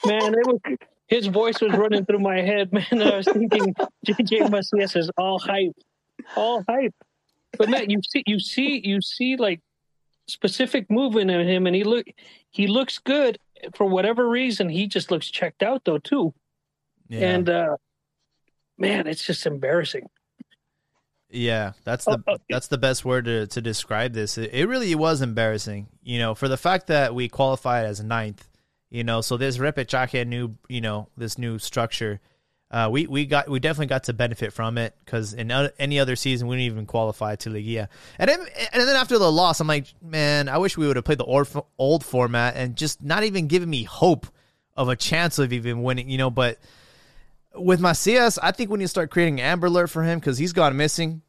[0.05, 0.59] Man, it was
[1.07, 2.85] his voice was running through my head, man.
[2.91, 3.75] I was thinking
[4.07, 5.75] JJ Macias is all hype,
[6.35, 6.95] all hype.
[7.57, 9.61] But Matt, you see, you see, you see, like
[10.27, 12.07] specific movement in him, and he look
[12.49, 13.39] he looks good
[13.75, 14.69] for whatever reason.
[14.69, 16.33] He just looks checked out though too,
[17.09, 17.35] yeah.
[17.35, 17.77] and uh,
[18.77, 20.07] man, it's just embarrassing.
[21.29, 24.37] Yeah, that's the Oh, oh, that's the best word to to describe this.
[24.37, 28.47] It, it really was embarrassing, you know, for the fact that we qualified as ninth,
[28.89, 29.21] you know.
[29.21, 32.21] So this repechaje new, you know, this new structure,
[32.71, 36.15] uh, we we got we definitely got to benefit from it because in any other
[36.15, 37.89] season we didn't even qualify to Liga.
[38.17, 38.39] And then
[38.73, 41.25] and then after the loss, I'm like, man, I wish we would have played the
[41.25, 41.47] old,
[41.77, 44.27] old format and just not even giving me hope
[44.75, 46.31] of a chance of even winning, you know.
[46.31, 46.57] But
[47.53, 50.53] with Macias, I think we need to start creating Amber Alert for him because he's
[50.53, 51.21] gone missing.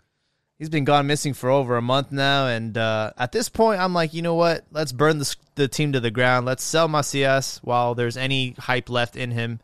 [0.58, 3.92] He's been gone missing for over a month now, and uh, at this point, I'm
[3.92, 4.64] like, you know what?
[4.72, 6.46] Let's burn the, the team to the ground.
[6.46, 9.60] Let's sell Macias while there's any hype left in him.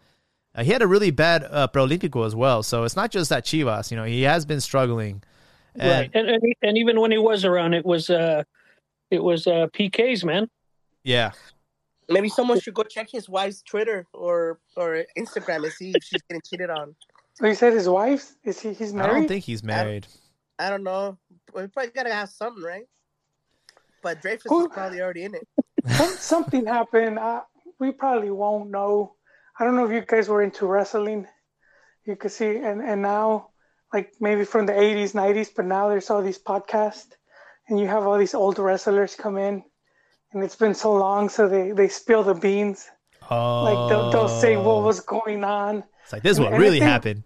[0.55, 3.45] Uh, he had a really bad uh, Preolímpico as well, so it's not just that
[3.45, 3.91] Chivas.
[3.91, 5.23] You know, he has been struggling
[5.75, 6.11] And right.
[6.15, 8.43] And, and and even when he was around, it was uh,
[9.11, 10.49] it was uh PKs, man.
[11.05, 11.33] yeah,
[12.09, 16.21] Maybe someone should go check his wife's Twitter or or Instagram and see if she's
[16.29, 16.95] getting cheated on.
[17.35, 18.75] So he said his wife is he?
[18.75, 19.11] He's married.
[19.11, 20.07] I don't think he's married.
[20.59, 21.17] I don't know.
[21.55, 22.85] We probably gotta have something, right?
[24.03, 25.49] But Dreyfus Who- is probably already in it.
[25.97, 27.19] Some- something happened.
[27.19, 27.41] Uh,
[27.79, 29.15] we probably won't know.
[29.59, 31.27] I don't know if you guys were into wrestling.
[32.05, 33.51] You could see, and and now,
[33.93, 37.13] like maybe from the '80s, '90s, but now there's all these podcasts,
[37.69, 39.63] and you have all these old wrestlers come in,
[40.33, 42.89] and it's been so long, so they they spill the beans.
[43.31, 45.85] Oh, Like they'll, they'll say what was going on.
[46.03, 47.23] It's like this is what really think- happened.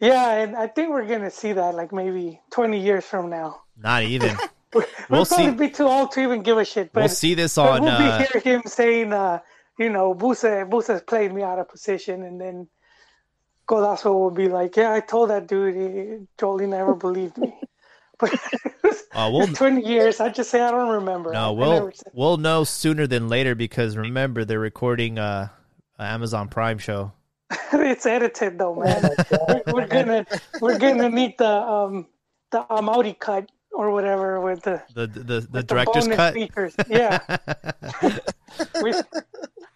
[0.00, 3.62] Yeah, and I think we're gonna see that like maybe 20 years from now.
[3.76, 4.36] Not even.
[4.72, 5.56] We'll, We'll probably see.
[5.66, 6.92] be too old to even give a shit.
[6.92, 7.82] But we'll see this on.
[7.82, 9.40] we'll Uh, be hearing him saying, uh,
[9.80, 12.68] you know, Busa, Busa's played me out of position, and then
[13.66, 17.58] Godaso will be like, yeah, I told that dude, he, Jolie never believed me.
[18.20, 18.34] But
[19.14, 20.20] uh, we'll 20 years.
[20.20, 21.32] I just say I don't remember.
[21.32, 25.48] No, I we'll never we'll know sooner than later because remember they're recording uh,
[25.98, 27.12] a Amazon Prime show.
[27.72, 29.10] it's edited though, man.
[29.48, 30.26] we're, we're gonna
[30.60, 32.08] we're gonna need the um
[32.50, 36.34] the Amaury cut or whatever with the The the the, with director's bonus cut.
[36.34, 36.74] features.
[36.90, 37.20] Yeah.
[38.82, 38.92] we,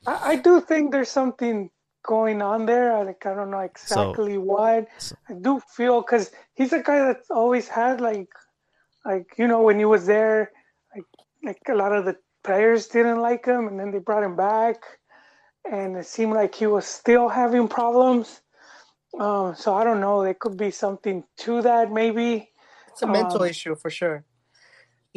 [0.06, 1.70] I, I do think there's something
[2.06, 2.92] going on there.
[2.96, 4.88] I, like I don't know exactly what.
[4.98, 8.28] so- I do feel because he's a guy that's always had like,
[9.04, 10.52] like you know when he was there,
[10.94, 11.04] like
[11.42, 14.76] like a lot of the players didn't like him, and then they brought him back,
[15.70, 18.42] and it seemed like he was still having problems.
[19.18, 20.22] Um, so I don't know.
[20.24, 22.50] There could be something to that, maybe.
[22.88, 24.24] It's a mental Um, issue for sure.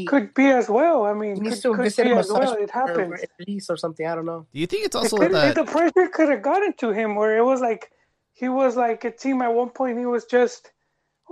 [0.05, 1.05] Could be as well.
[1.05, 2.53] I mean, He needs could, to could be as well.
[2.53, 3.23] It or, happens.
[3.23, 4.05] or release or something.
[4.05, 4.45] I don't know.
[4.53, 5.55] Do you think it's also could- that?
[5.55, 7.91] the pressure could have gotten to him where it was like
[8.33, 10.71] he was like it seemed at one point he was just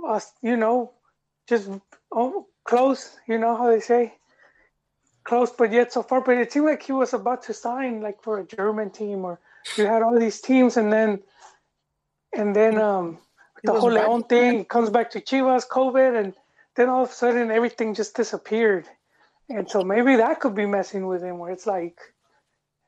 [0.04, 0.92] uh, you know
[1.48, 1.70] just
[2.12, 4.14] oh, close you know how they say
[5.22, 8.20] close but yet so far but it seemed like he was about to sign like
[8.22, 9.40] for a german team or
[9.76, 11.20] you had all these teams and then
[12.32, 13.18] and then um
[13.64, 14.06] the whole right.
[14.06, 16.34] Leon thing he comes back to Chivas COVID and
[16.76, 18.84] then all of a sudden everything just disappeared
[19.48, 21.98] and so maybe that could be messing with him where it's like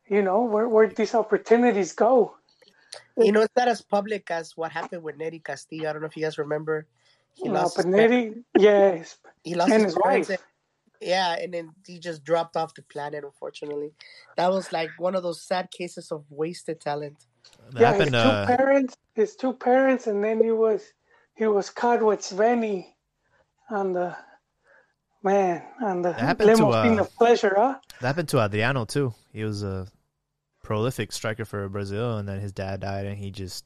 [0.08, 2.34] you know where where these opportunities go
[3.18, 5.90] You know, it's not as public as what happened with Nery Castillo.
[5.90, 6.86] I don't know if you guys remember.
[7.34, 10.30] He no, lost but parents- Neri, yes, he lost and his, his wife.
[10.30, 10.38] and-
[11.00, 13.24] yeah, and then he just dropped off the planet.
[13.30, 13.90] Unfortunately,
[14.38, 17.18] that was like one of those sad cases of wasted talent.
[17.72, 18.14] that yeah, happened.
[18.14, 20.80] his two Uh, parents, his two parents, and then he was
[21.40, 22.76] he was caught with Sveni
[23.70, 24.16] on the
[25.22, 27.78] man on the That happened to, uh, of pleasure, huh?
[28.00, 29.14] that happened to Adriano too.
[29.32, 29.86] He was a
[30.62, 33.64] prolific striker for Brazil, and then his dad died, and he just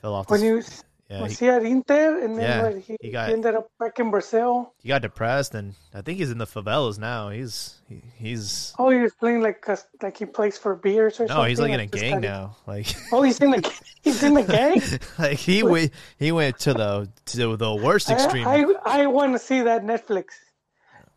[0.00, 0.30] fell off.
[0.30, 2.96] When the, he was yeah, was he, he at Inter, and then Yeah, what, he,
[3.00, 4.72] he got- he ended up back in Brazil.
[4.82, 7.30] he got depressed, and I think he's in the favelas now.
[7.30, 11.26] He's he, he's Oh, he was playing like a, like he plays for beers or
[11.26, 11.36] something.
[11.36, 12.56] no, he's like oh, in a gang now.
[12.66, 14.80] Like Oh, he's in the he's in the gang.
[15.18, 18.46] like he went he went to the to the worst extreme.
[18.46, 20.26] I I, I want to see that Netflix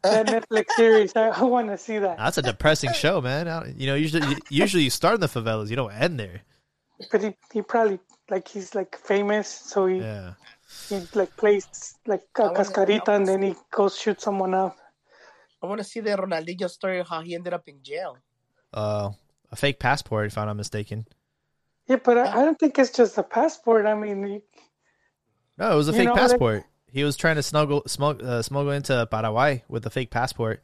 [0.02, 1.16] that Netflix series.
[1.16, 2.18] I, I want to see that.
[2.18, 3.48] That's a depressing show, man.
[3.48, 6.42] I- You know, usually usually you start in the favelas, you don't end there.
[7.12, 10.34] But he, he probably like he's like famous, so he, Yeah.
[10.90, 14.78] he like plays like a wanna- cascarita and then he goes shoot someone up.
[15.62, 18.18] I want to see the Ronaldinho story how he ended up in jail.
[18.74, 19.12] Uh,
[19.52, 21.06] a fake passport, if I'm not mistaken.
[21.88, 23.86] Yeah, but I, I don't think it's just a passport.
[23.86, 24.42] I mean, you,
[25.58, 26.64] No, it was a fake know, like- passport.
[26.88, 30.62] He was trying to smuggle smuggle, uh, smuggle into Paraguay with a fake passport.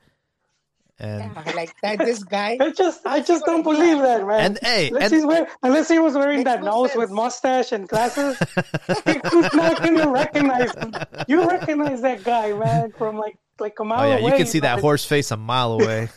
[0.99, 1.99] And Yeah, like that.
[1.99, 2.57] This guy.
[2.59, 4.39] I just I just don't believe that, man.
[4.39, 7.71] and hey, Unless, and he's wear, unless he was wearing that no nose with mustache
[7.71, 8.37] and glasses,
[9.31, 10.93] who's not gonna recognize him?
[11.27, 14.31] You recognize that guy, man, from like like a mile oh yeah, away.
[14.31, 16.09] you can see that but horse face a mile away.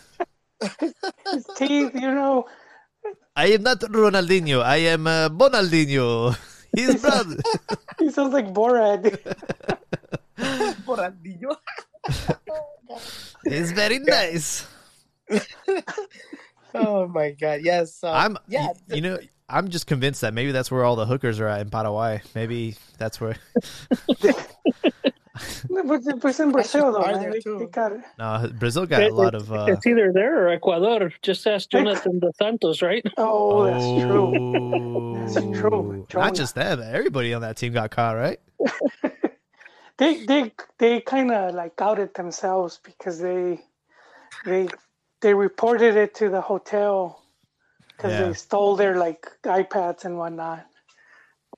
[1.31, 2.47] His teeth, you know.
[3.35, 4.63] I am not Ronaldinho.
[4.63, 6.37] I am uh, Bonaldinho.
[6.77, 7.37] His brother.
[7.99, 9.19] He sounds like Borat.
[10.87, 11.57] Ronaldinho.
[13.45, 14.67] He's very nice.
[16.75, 17.61] Oh my god.
[17.63, 18.03] Yes.
[18.03, 18.69] Uh, I'm Yeah.
[18.69, 19.19] y- you know
[19.49, 22.23] I'm just convinced that maybe that's where all the hookers are at in Paraguay.
[22.35, 23.37] Maybe that's where
[25.71, 27.31] No, but it was in Brazil, though, are man.
[27.31, 28.01] They, got it.
[28.19, 31.11] no Brazil got a lot it's, of uh, it's either there or Ecuador.
[31.23, 33.05] Just ask Jonathan dos Santos, right?
[33.17, 35.25] Oh, that's true.
[35.25, 36.07] That's true.
[36.09, 36.27] Jonah.
[36.27, 36.83] Not just them.
[36.83, 38.39] Everybody on that team got caught, right?
[39.99, 43.61] They they they kind of like outed themselves because they
[44.45, 44.69] they
[45.23, 47.23] they reported it to the hotel
[47.89, 48.27] because Yeah.
[48.29, 50.67] they stole their like iPads and whatnot,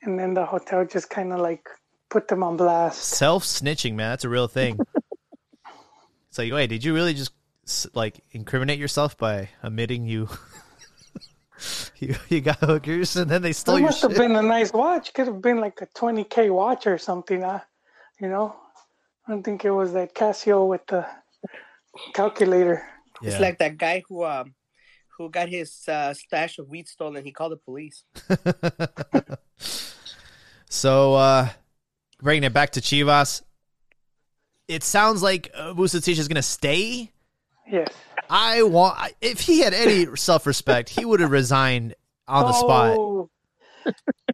[0.03, 1.69] and then the hotel just kind of like
[2.11, 3.03] put them on blast.
[3.03, 4.11] Self snitching, man.
[4.11, 4.79] That's a real thing.
[6.29, 7.33] it's like, wait, did you really just
[7.95, 10.29] like incriminate yourself by admitting you
[11.99, 14.73] you, you got hookers and then they stole That your must have been a nice
[14.73, 15.15] watch.
[15.15, 17.43] Could have been like a 20k watch or something.
[17.43, 17.61] Uh,
[18.21, 18.55] you know,
[19.27, 21.07] I don't think it was that Casio with the
[22.13, 22.87] calculator.
[23.23, 23.31] Yeah.
[23.31, 24.55] It's like that guy who um
[25.17, 27.25] who got his uh, stash of weed stolen.
[27.25, 28.05] He called the police.
[30.69, 31.49] so, uh,
[32.21, 33.43] bringing it back to Chivas,
[34.67, 37.13] it sounds like uh, Vucetich is going to stay.
[37.71, 37.89] Yes.
[38.29, 41.95] I want if he had any self respect, he would have resigned
[42.27, 43.31] on the spot Oh,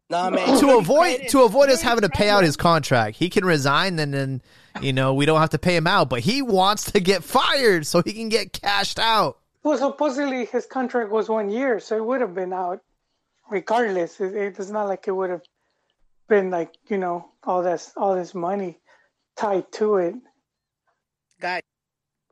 [0.08, 0.58] Nah, man.
[0.58, 3.16] to avoid to avoid You us having to pay out his contract.
[3.16, 4.42] He can resign, and then
[4.80, 6.08] you know we don't have to pay him out.
[6.08, 9.38] But he wants to get fired so he can get cashed out.
[9.62, 12.80] Well, supposedly his contract was one year, so it would have been out
[13.50, 14.20] regardless.
[14.20, 15.42] It, it's not like it would have
[16.28, 18.78] been like you know all this all this money
[19.36, 20.14] tied to it.
[21.40, 21.60] Guy,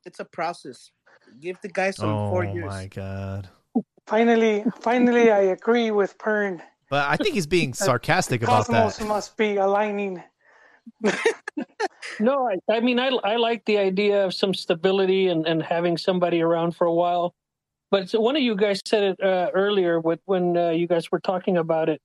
[0.04, 0.90] it's a process.
[1.40, 2.64] Give the guy some four oh years.
[2.66, 3.48] Oh my god!
[4.06, 6.62] Finally, finally, I agree with Pern.
[6.90, 9.06] But I think he's being sarcastic about Cosmos that.
[9.06, 10.22] must be aligning.
[12.20, 15.96] No, I, I mean, I, I like the idea of some stability and, and having
[15.96, 17.34] somebody around for a while.
[17.90, 21.10] But so one of you guys said it uh, earlier with, when uh, you guys
[21.10, 22.00] were talking about it.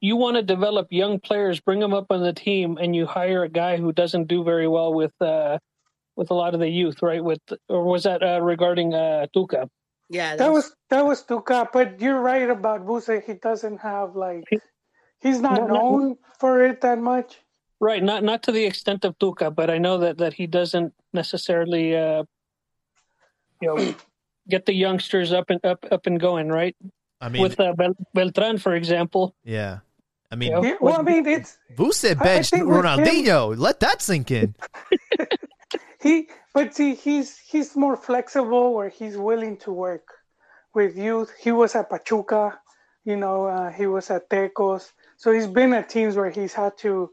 [0.00, 3.42] You want to develop young players, bring them up on the team, and you hire
[3.42, 5.58] a guy who doesn't do very well with uh,
[6.14, 7.22] with a lot of the youth, right?
[7.22, 9.68] With or was that uh, regarding uh, Tuca?
[10.10, 13.22] Yeah, That was that was Tuca, but you're right about Vuce.
[13.24, 14.44] He doesn't have like
[15.20, 15.74] he's not No, no.
[15.74, 17.38] known for it that much.
[17.80, 20.94] Right, not not to the extent of Tuca, but I know that that he doesn't
[21.12, 22.24] necessarily, uh,
[23.60, 23.94] you know,
[24.48, 26.48] get the youngsters up and up up and going.
[26.48, 26.74] Right,
[27.20, 29.34] I mean, with uh, Bel- Beltran, for example.
[29.44, 29.80] yeah.
[30.30, 30.60] I mean, Yeah.
[30.62, 33.56] Yeah, well, I mean, it's Vuce I benched think him- Ronaldinho.
[33.56, 34.54] Let that sink in.
[36.00, 40.06] he, but see, he's he's more flexible, where he's willing to work
[40.74, 41.32] with youth.
[41.40, 42.60] He was at Pachuca,
[43.04, 46.78] you know, uh, he was at Tecos, so he's been at teams where he's had
[46.78, 47.10] to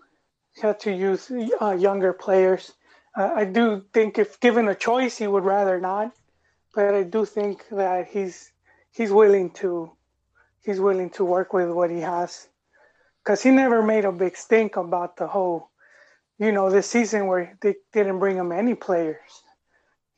[0.62, 2.74] had to use uh, younger players.
[3.18, 6.12] Uh, I do think if given a choice, he would rather not,
[6.74, 8.52] but I do think that he's
[8.92, 9.92] he's willing to
[10.64, 12.48] he's willing to work with what he has
[13.24, 15.70] because he never made a big stink about the whole
[16.40, 19.18] you know this season where they didn't bring him any players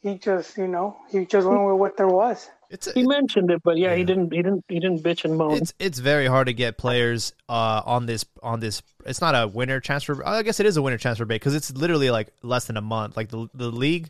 [0.01, 3.49] he just you know he just went with what there was It's a, He mentioned
[3.49, 4.31] it, but yeah, he didn't.
[4.33, 4.65] He didn't.
[4.67, 5.53] He didn't bitch and moan.
[5.53, 9.47] it's it's very hard to get players uh on this on this it's not a
[9.47, 12.65] winter transfer i guess it is a winter transfer break because it's literally like less
[12.65, 14.09] than a month like the the league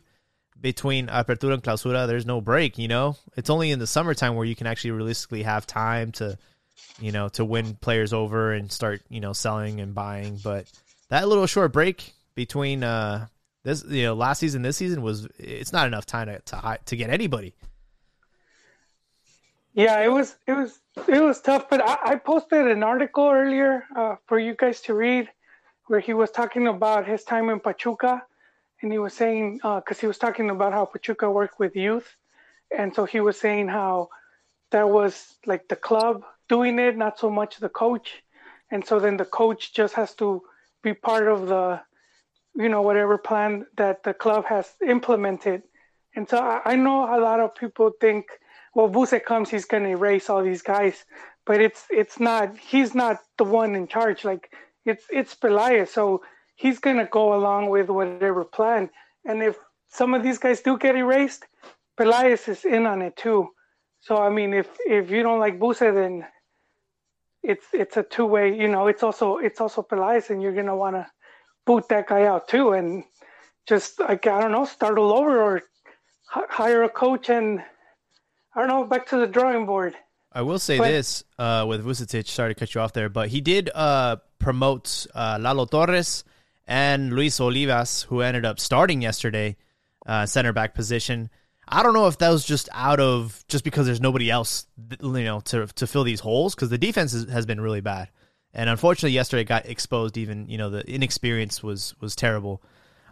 [0.60, 4.44] between apertura and clausura there's no break you know it's only in the summertime where
[4.44, 6.36] you can actually realistically have time to
[7.00, 10.66] you know to win players over and start you know selling and buying but
[11.10, 13.26] that little short break between uh
[13.64, 16.96] this you know last season this season was it's not enough time to to, to
[16.96, 17.54] get anybody.
[19.74, 23.84] Yeah it was it was it was tough but i, I posted an article earlier
[23.94, 25.28] uh, for you guys to read
[25.86, 28.22] where he was talking about his time in pachuca
[28.80, 32.16] and he was saying because he was talking about how pachuca worked with youth.
[32.76, 34.10] And so he was saying how
[34.70, 38.22] that was like the club doing it not so much the coach.
[38.70, 40.42] And so then the coach just has to
[40.82, 41.80] be part of the
[42.54, 45.62] you know whatever plan that the club has implemented.
[46.16, 48.26] And so i, I know a lot of people think
[48.74, 51.04] well Vuce comes he's going to erase all these guys.
[51.46, 54.24] But it's it's not he's not the one in charge.
[54.24, 54.52] Like
[54.84, 56.22] it's it's Peláez so
[56.56, 58.90] he's going to go along with whatever plan.
[59.24, 59.56] And if
[59.88, 61.44] some of these guys do get erased
[61.98, 63.48] Peláez is in on it too.
[64.00, 66.24] So i mean if if you don't like Vuce then
[67.48, 70.66] it's it's a two way you know it's also it's also Peláez and you're going
[70.66, 71.06] to want to
[71.66, 73.04] boot that guy out too and
[73.66, 75.56] just like I don't know start all over or
[76.36, 77.60] h- hire a coach and
[78.54, 79.94] I don't know back to the drawing board.
[80.32, 82.28] I will say But- this uh, with Vucetich.
[82.28, 86.22] Sorry to cut you off there, but he did uh, promote uh, Lalo Torres
[86.66, 89.56] and Luis Olivas, who ended up starting yesterday,
[90.06, 91.30] uh, center back position.
[91.70, 94.66] I don't know if that was just out of just because there's nobody else,
[95.00, 98.08] you know, to to fill these holes because the defense is, has been really bad,
[98.52, 100.16] and unfortunately yesterday got exposed.
[100.16, 102.62] Even you know the inexperience was was terrible.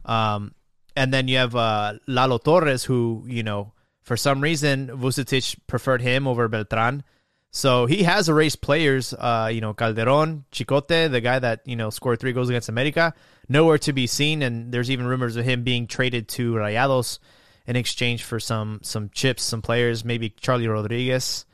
[0.04, 0.54] Um,
[0.96, 6.02] and then you have uh, Lalo Torres, who you know for some reason Vucetich preferred
[6.02, 7.02] him over Beltran.
[7.50, 11.88] So he has erased players, uh, you know, Calderon, Chicote, the guy that, you know,
[11.88, 13.14] scored three goals against America,
[13.48, 14.42] nowhere to be seen.
[14.42, 17.18] And there's even rumors of him being traded to Rayados
[17.66, 21.44] in exchange for some some chips, some players, maybe Charlie Rodriguez.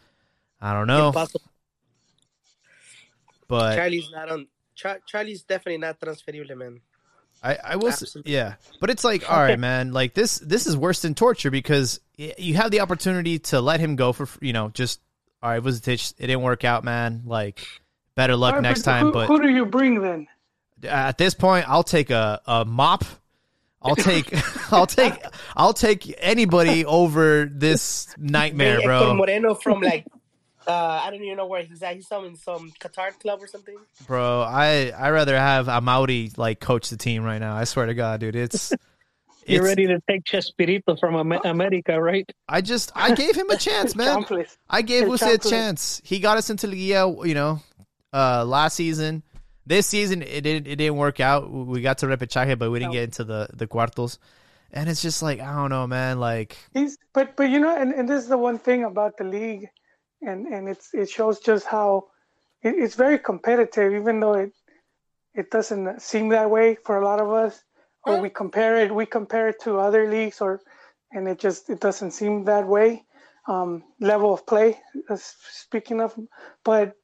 [0.60, 1.08] I don't know.
[1.08, 1.42] Impossible.
[3.48, 6.80] But Charlie's not on Char- Charlie's definitely not transferable, man.
[7.44, 8.32] I, I will, s- Absolutely.
[8.32, 11.98] yeah, but it's like, all right, man, like this, this is worse than torture because
[12.16, 15.00] you have the opportunity to let him go for, you know, just
[15.42, 17.22] all right, was it didn't work out, man.
[17.26, 17.66] Like,
[18.14, 19.06] better luck All right, next but time.
[19.06, 20.28] who, But who do you bring then?
[20.84, 23.04] at this point, I'll take a, a mop.
[23.84, 24.32] I'll take,
[24.72, 25.14] I'll take,
[25.56, 29.14] I'll take anybody over this nightmare, Bring Hector bro.
[29.14, 30.06] Moreno from like
[30.66, 31.96] uh I don't even know where he's at.
[31.96, 33.76] He's some in some Qatar club or something.
[34.06, 37.56] Bro, I I rather have Amaury like coach the team right now.
[37.56, 38.72] I swear to God, dude, it's.
[39.44, 42.30] You're it's- ready to take Chespirito from America, right?
[42.48, 44.24] I just I gave him a chance, man.
[44.70, 46.00] I gave El Jose a chance.
[46.04, 47.60] He got us into Liga, you know,
[48.12, 49.24] uh, last season.
[49.66, 51.50] This season it didn't it didn't work out.
[51.50, 52.98] We got to repechaje, but we didn't No.
[52.98, 54.18] get into the the cuartos.
[54.72, 56.18] And it's just like I don't know, man.
[56.18, 59.24] Like He's but but you know, and, and this is the one thing about the
[59.24, 59.68] league,
[60.20, 62.08] and and it's it shows just how
[62.62, 64.52] it, it's very competitive, even though it
[65.34, 67.62] it doesn't seem that way for a lot of us.
[68.04, 70.60] Or we compare it, we compare it to other leagues, or
[71.12, 73.04] and it just it doesn't seem that way.
[73.46, 76.18] Um, level of play, uh, speaking of,
[76.64, 76.94] but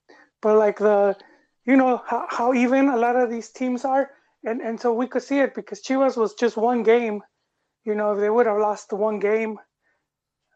[0.40, 1.16] but like the
[1.68, 4.04] you know how, how even a lot of these teams are,
[4.44, 7.22] and and so we could see it because Chivas was just one game
[7.88, 9.58] you know, if they would have lost the one game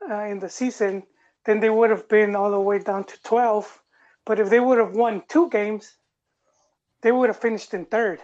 [0.09, 1.03] uh, in the season,
[1.47, 3.81] then they would have been all the way down to 12.
[4.27, 5.97] But if they would have won two games,
[7.01, 8.21] they would have finished in third.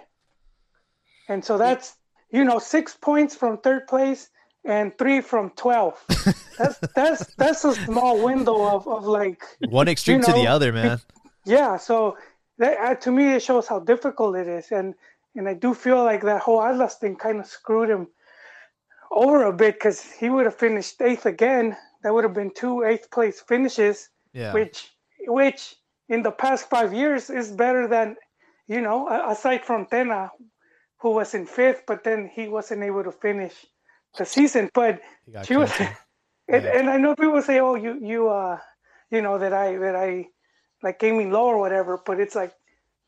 [1.27, 1.97] And so that's,
[2.31, 4.29] you know, six points from third place
[4.63, 6.05] and three from 12.
[6.59, 11.01] That's that's that's a small window of, of like one extreme to the other, man.
[11.47, 12.19] yeah, so
[12.59, 14.95] that, uh, to me, it shows how difficult it is, and
[15.35, 18.09] and I do feel like that whole Atlas thing kind of screwed him
[19.11, 21.77] over a bit because he would have finished eighth again.
[22.03, 24.53] That would have been two eighth place finishes, Yeah.
[24.53, 24.93] which
[25.27, 25.77] which
[26.09, 28.17] in the past five years is better than
[28.67, 30.31] you know aside from Tena,
[31.01, 33.67] who was in fifth, but then he wasn't able to finish
[34.17, 34.71] the season.
[34.75, 35.01] But
[35.45, 35.73] she was,
[36.49, 36.79] and, Yeah.
[36.79, 38.59] and I know people say, "Oh, you you uh,
[39.11, 40.29] you know that I that I
[40.83, 42.55] like aiming low or whatever," but it's like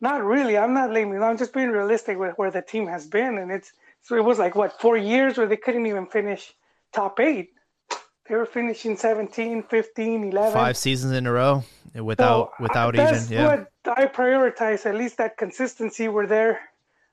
[0.00, 0.56] not really.
[0.56, 1.26] I'm not aiming low.
[1.26, 4.38] I'm just being realistic with where the team has been, and it's so it was
[4.38, 6.54] like what four years where they couldn't even finish
[6.92, 7.50] top eight.
[8.28, 10.52] They were finishing 17, 15, 11.
[10.52, 11.64] Five seasons in a row
[11.94, 13.46] without So, without uh, even yeah.
[13.46, 14.86] what I prioritize.
[14.86, 16.60] At least that consistency where they're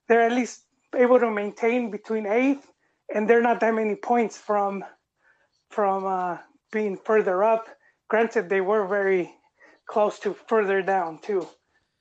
[0.07, 0.61] they're at least
[0.95, 2.71] able to maintain between eighth,
[3.13, 4.85] and they're not that many points from
[5.69, 6.37] from uh,
[6.71, 7.67] being further up.
[8.07, 9.33] Granted, they were very
[9.87, 11.47] close to further down too,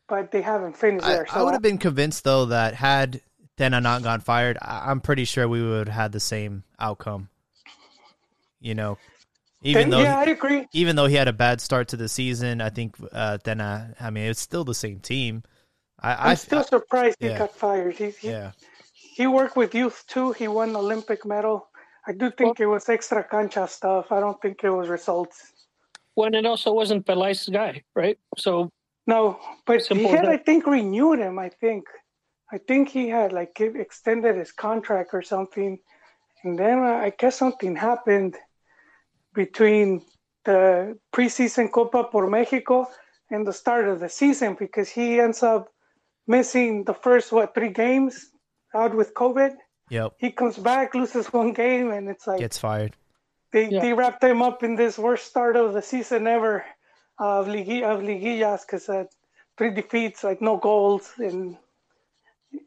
[0.08, 1.26] but they haven't finished I, there.
[1.30, 3.22] I would have been convinced though that had
[3.56, 7.28] Tena not gone fired, I, I'm pretty sure we would have had the same outcome.
[8.60, 8.98] You know,
[9.62, 10.66] even then, though yeah, I agree.
[10.72, 13.94] even though he had a bad start to the season, I think uh, Tena.
[14.00, 15.44] I mean, it's still the same team.
[16.00, 17.38] I, I'm I still surprised he yeah.
[17.38, 17.96] got fired.
[17.96, 18.52] He, he, yeah.
[18.92, 20.32] he worked with youth too.
[20.32, 21.68] He won Olympic medal.
[22.06, 24.12] I do think it was extra cancha stuff.
[24.12, 25.52] I don't think it was results.
[26.16, 28.18] When it also wasn't Peláez guy, right?
[28.36, 28.70] So
[29.06, 30.32] No, but he had, that.
[30.32, 31.38] I think, renewed him.
[31.38, 31.84] I think,
[32.50, 35.78] I think he had like extended his contract or something,
[36.42, 38.34] and then uh, I guess something happened
[39.34, 40.02] between
[40.46, 42.86] the preseason Copa por Mexico
[43.30, 45.68] and the start of the season because he ends up
[46.26, 48.30] missing the first what three games
[48.74, 49.54] out with COVID.
[49.90, 50.14] Yep.
[50.18, 52.96] He comes back, loses one game, and it's like Gets fired.
[53.52, 53.80] They, Yeah.
[53.80, 56.64] they wrapped him up in this worst start of the season ever
[57.18, 59.04] of Ligi- of liguillas because uh,
[59.56, 61.56] three defeats, like no goals, and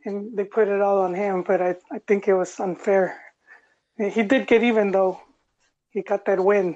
[0.06, 1.44] and they put it all on him.
[1.44, 3.20] But I I think it was unfair.
[3.98, 5.20] He did get even though.
[5.92, 6.76] He got that win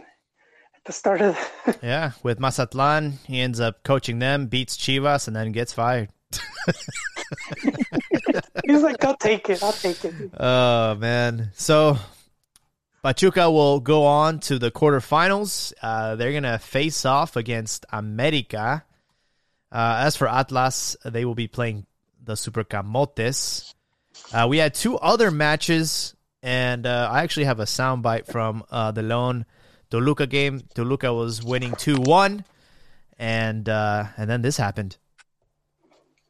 [0.76, 1.38] at the start of.
[1.66, 6.10] The, Yeah, with Mazatlan, he ends up coaching them, beats Chivas, and then gets fired.
[8.66, 9.62] he's like, I'll take it.
[9.64, 10.14] I'll take it.
[10.40, 11.52] Oh man!
[11.54, 11.98] So
[13.04, 15.74] Pachuca will go on to the quarterfinals.
[15.82, 18.86] Uh, they're gonna face off against America.
[19.70, 21.86] Uh, as for Atlas, they will be playing
[22.24, 23.74] the Super Camotes.
[24.32, 28.92] Uh, we had two other matches, and uh, I actually have a soundbite from uh,
[28.92, 29.46] the lone
[29.90, 30.62] Toluca game.
[30.74, 32.46] Toluca was winning two one,
[33.20, 34.96] and uh, and then this happened.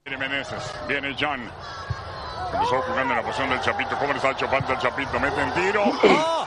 [0.08, 1.52] Viene John.
[2.52, 3.98] Empezó jugando en la posición del Chapito.
[3.98, 5.20] ¿Cómo le está hecho el Chapito?
[5.20, 5.84] Mete en tiro.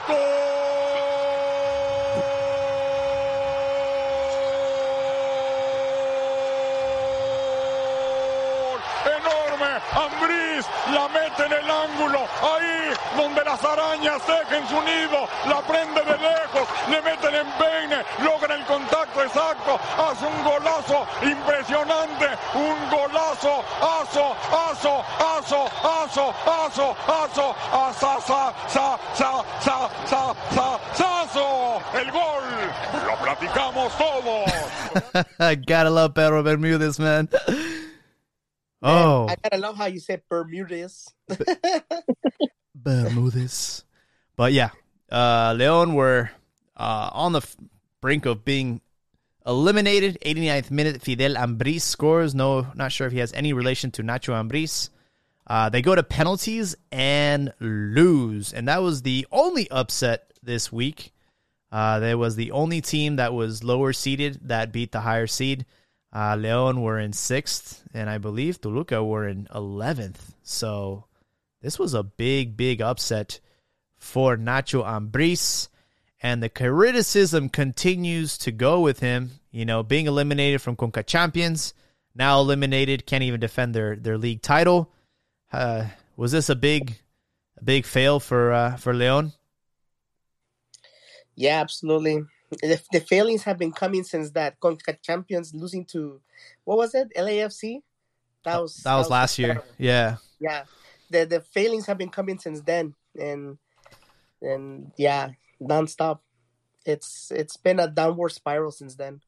[13.47, 15.19] las arañas tejen su nido.
[15.47, 16.67] La prende de lejos.
[16.91, 18.03] Le mete el empeine.
[18.23, 19.79] Logra el contacto exacto.
[19.97, 25.03] Hace un golazo impresionante, un golazo, aso, aso,
[25.37, 32.43] aso, aso, aso, aso, asa, sa, sa, sa, sa, sa, sa, saso, el gol,
[33.07, 34.51] lo platicamos todos.
[35.65, 37.29] Gotta love Pedro Bermudez, man.
[38.81, 41.07] Oh, I gotta love how you said Bermudez.
[42.83, 43.83] Bermudez.
[44.35, 44.69] But yeah,
[45.11, 46.29] uh, Leon were
[46.75, 47.57] uh, on the f-
[48.01, 48.81] brink of being
[49.47, 50.19] eliminated.
[50.23, 52.35] 89th minute, Fidel Ambriz scores.
[52.35, 54.91] No, not sure if he has any relation to Nacho Ambriz.
[55.47, 58.53] Uh, they go to penalties and lose.
[58.53, 61.13] And that was the only upset this week.
[61.71, 65.65] Uh, there was the only team that was lower seeded that beat the higher seed.
[66.13, 70.35] Uh, Leon were in sixth, and I believe Toluca were in 11th.
[70.43, 71.06] So
[71.61, 73.39] this was a big, big upset
[73.97, 75.69] for Nacho Ambriz.
[76.21, 79.31] And the criticism continues to go with him.
[79.51, 81.73] You know, being eliminated from Conca Champions,
[82.15, 84.91] now eliminated, can't even defend their, their league title.
[85.51, 85.85] Uh,
[86.15, 86.97] was this a big,
[87.57, 89.33] a big fail for uh, for Leon?
[91.35, 92.23] Yeah, absolutely.
[92.49, 96.19] The, the failings have been coming since that Conca Champions losing to
[96.63, 97.11] what was it?
[97.15, 97.81] LAFC.
[98.43, 99.47] That was That was last year.
[99.55, 99.67] terrible.
[99.77, 100.17] Yeah.
[100.39, 100.63] Yeah,
[101.09, 103.57] the the failings have been coming since then, and
[104.41, 105.29] and yeah,
[105.61, 106.19] nonstop.
[106.85, 109.21] It's it's been a downward spiral since then,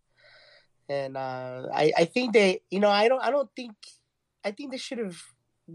[0.87, 3.75] and uh, I I think they you know I don't I don't think
[4.43, 5.21] I think they should have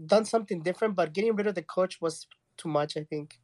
[0.05, 2.27] done something different, but getting rid of the coach was
[2.57, 2.97] too much.
[2.97, 3.39] I think.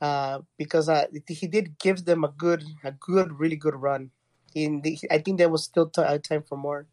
[0.00, 4.10] Uh, because uh, he did give them a good, a good, really good run.
[4.54, 6.86] In the, I think there was still t- time for more,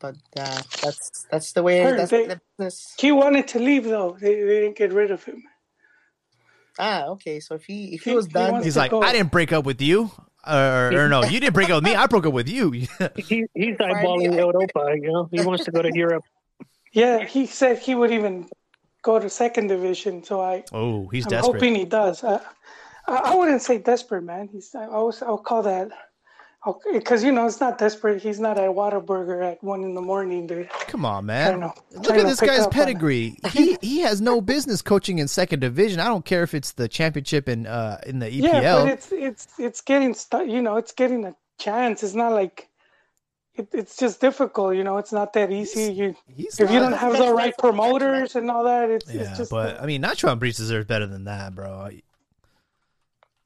[0.00, 1.80] but uh, that's that's the way.
[1.80, 2.94] Heard That's they- the business.
[2.98, 4.16] He wanted to leave though.
[4.20, 5.42] They, they didn't get rid of him.
[6.78, 7.40] Ah, okay.
[7.40, 9.02] So if he if he He- was he done, wants He's like, go.
[9.02, 10.10] I didn't break up with you.
[10.46, 11.94] Or, or no, you didn't break up with me.
[11.94, 12.70] I broke up with you.
[13.16, 14.94] He, he's Friday, eyeballing I- Europa.
[14.96, 16.24] You know, he wants to go to Europe.
[16.92, 18.48] Yeah, he said he would even
[19.02, 20.24] go to second division.
[20.24, 21.52] So I, oh, he's I'm desperate.
[21.54, 22.24] hoping he does.
[22.24, 22.40] I,
[23.06, 24.48] I, I wouldn't say desperate, man.
[24.50, 25.90] He's I always I'll call that
[26.92, 28.22] because you know it's not desperate.
[28.22, 30.68] He's not at Whataburger at one in the morning, dude.
[30.88, 31.50] Come on, I man.
[31.52, 31.74] don't know.
[31.92, 33.38] Look at this guy's pedigree.
[33.52, 36.00] he he has no business coaching in second division.
[36.00, 38.62] I don't care if it's the championship in uh in the EPL.
[38.62, 42.02] Yeah, but it's it's it's getting stu- you know it's getting a chance.
[42.02, 42.68] It's not like
[43.54, 44.76] it, it's just difficult.
[44.76, 45.92] You know, it's not that easy.
[45.92, 49.38] You He's if you don't have the right promoters and all that, it's yeah, it's
[49.38, 51.88] just but I mean, Nacho Ambriz deserves better than that, bro.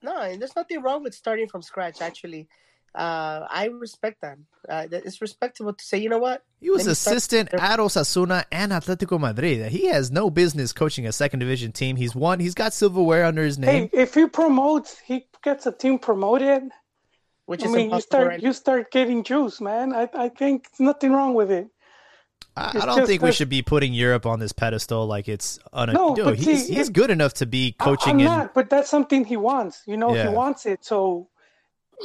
[0.03, 2.01] no, and there's nothing wrong with starting from scratch.
[2.01, 2.49] Actually,
[2.95, 4.47] uh, I respect them.
[4.69, 6.43] Uh, it's respectable to say, you know what?
[6.61, 9.71] He was Let me start- assistant at Osasuna and Atletico Madrid.
[9.71, 11.97] He has no business coaching a second division team.
[11.97, 12.41] He's won.
[12.41, 13.91] He's got silverware under his name.
[13.93, 16.63] hey, if he promotes, he gets a team promoted.
[17.47, 19.93] Which I is mean, you impossible start right you start getting juice, man.
[19.93, 21.69] I I think nothing wrong with it.
[22.57, 25.59] I, I don't just think we should be putting Europe on this pedestal like it's
[25.73, 28.21] un- No, Dude, but he's, see, he's it- good enough to be I- coaching I'm
[28.21, 28.25] in.
[28.27, 29.83] not, but that's something he wants.
[29.87, 30.29] You know, Yeah.
[30.31, 30.85] he wants it.
[30.87, 31.29] So,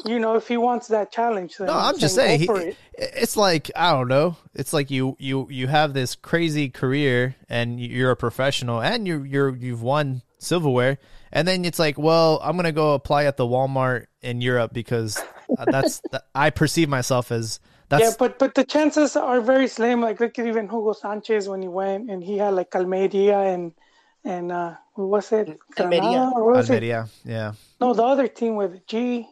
[0.05, 2.41] you know, if he wants that challenge, then No, I'm just saying.
[2.41, 2.77] He, it.
[2.97, 4.37] it's like I don't know.
[4.53, 9.23] It's like you you you have this crazy career and you're a professional and you
[9.23, 10.97] you're you've won silverware,
[11.31, 15.21] and then it's like, well, I'm gonna go apply at the Walmart in Europe because
[15.57, 19.67] uh, that's that, I perceive myself as that's yeah, but but the chances are very
[19.67, 20.01] slim.
[20.01, 23.73] Like look at even Hugo Sanchez when he went and he had like Almeria and
[24.23, 25.59] and uh who was it?
[25.79, 26.01] Almeria.
[26.01, 26.69] Granada or what it?
[26.69, 27.09] Almeria.
[27.25, 27.53] Yeah.
[27.81, 29.27] No, the other team with G.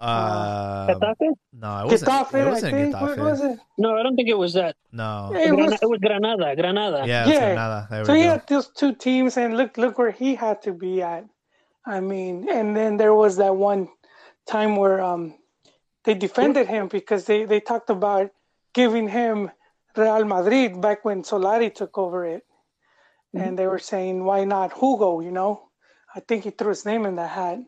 [0.00, 1.28] Uh, Getafe?
[1.52, 2.10] no, it wasn't.
[2.10, 3.00] Getafe, it I wasn't think.
[3.00, 3.58] What was it?
[3.76, 4.76] No, I don't think it was that.
[4.92, 5.30] No.
[5.34, 6.56] It was, it was Granada.
[6.56, 7.04] Granada.
[7.06, 7.54] Yeah, it was Yeah.
[7.54, 7.88] Granada.
[7.90, 8.30] There so we he go.
[8.30, 11.26] had those two teams, and look look where he had to be at.
[11.86, 13.88] I mean, and then there was that one
[14.46, 15.34] time where um
[16.04, 18.30] they defended him because they they talked about
[18.72, 19.50] giving him
[19.96, 22.44] Real Madrid back when Solari took over it,
[23.34, 25.20] and they were saying why not Hugo?
[25.20, 25.68] You know,
[26.14, 27.58] I think he threw his name in the hat,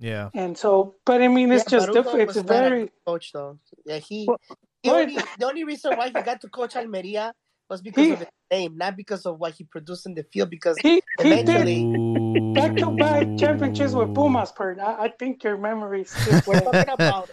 [0.00, 0.30] Yeah.
[0.34, 2.20] and so but I mean it's Yeah, just different.
[2.22, 3.58] It's was not a very coach though.
[3.84, 4.26] Yeah, he.
[4.26, 4.38] Well,
[4.82, 7.34] he only, the only reason why he got to coach Almeria
[7.68, 10.48] was because He- of his name, not because of what he produced in the field.
[10.50, 14.52] Because he he did Eventually- back to back championships with Pumas.
[14.52, 17.30] Per I, I think your memory still we're talking about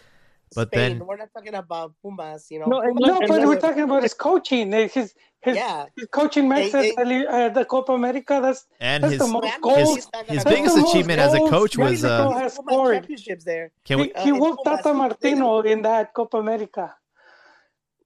[0.55, 0.97] But Spain.
[0.99, 2.47] then- We're not talking about Pumas.
[2.49, 2.65] You know.
[2.67, 4.71] No, Pumas- No, but we're talking about his coaching.
[4.71, 5.85] His his, yeah.
[5.95, 8.39] his coaching makes They- it uh, the Copa America.
[8.41, 9.95] That's And that's his the most goals.
[9.95, 12.95] his, his biggest That's the achievement as a coach was uh, has scored.
[12.95, 13.71] championships there.
[13.85, 16.95] can we He, uh, he in whooped Pumas, Tata he- Martino in that Copa America.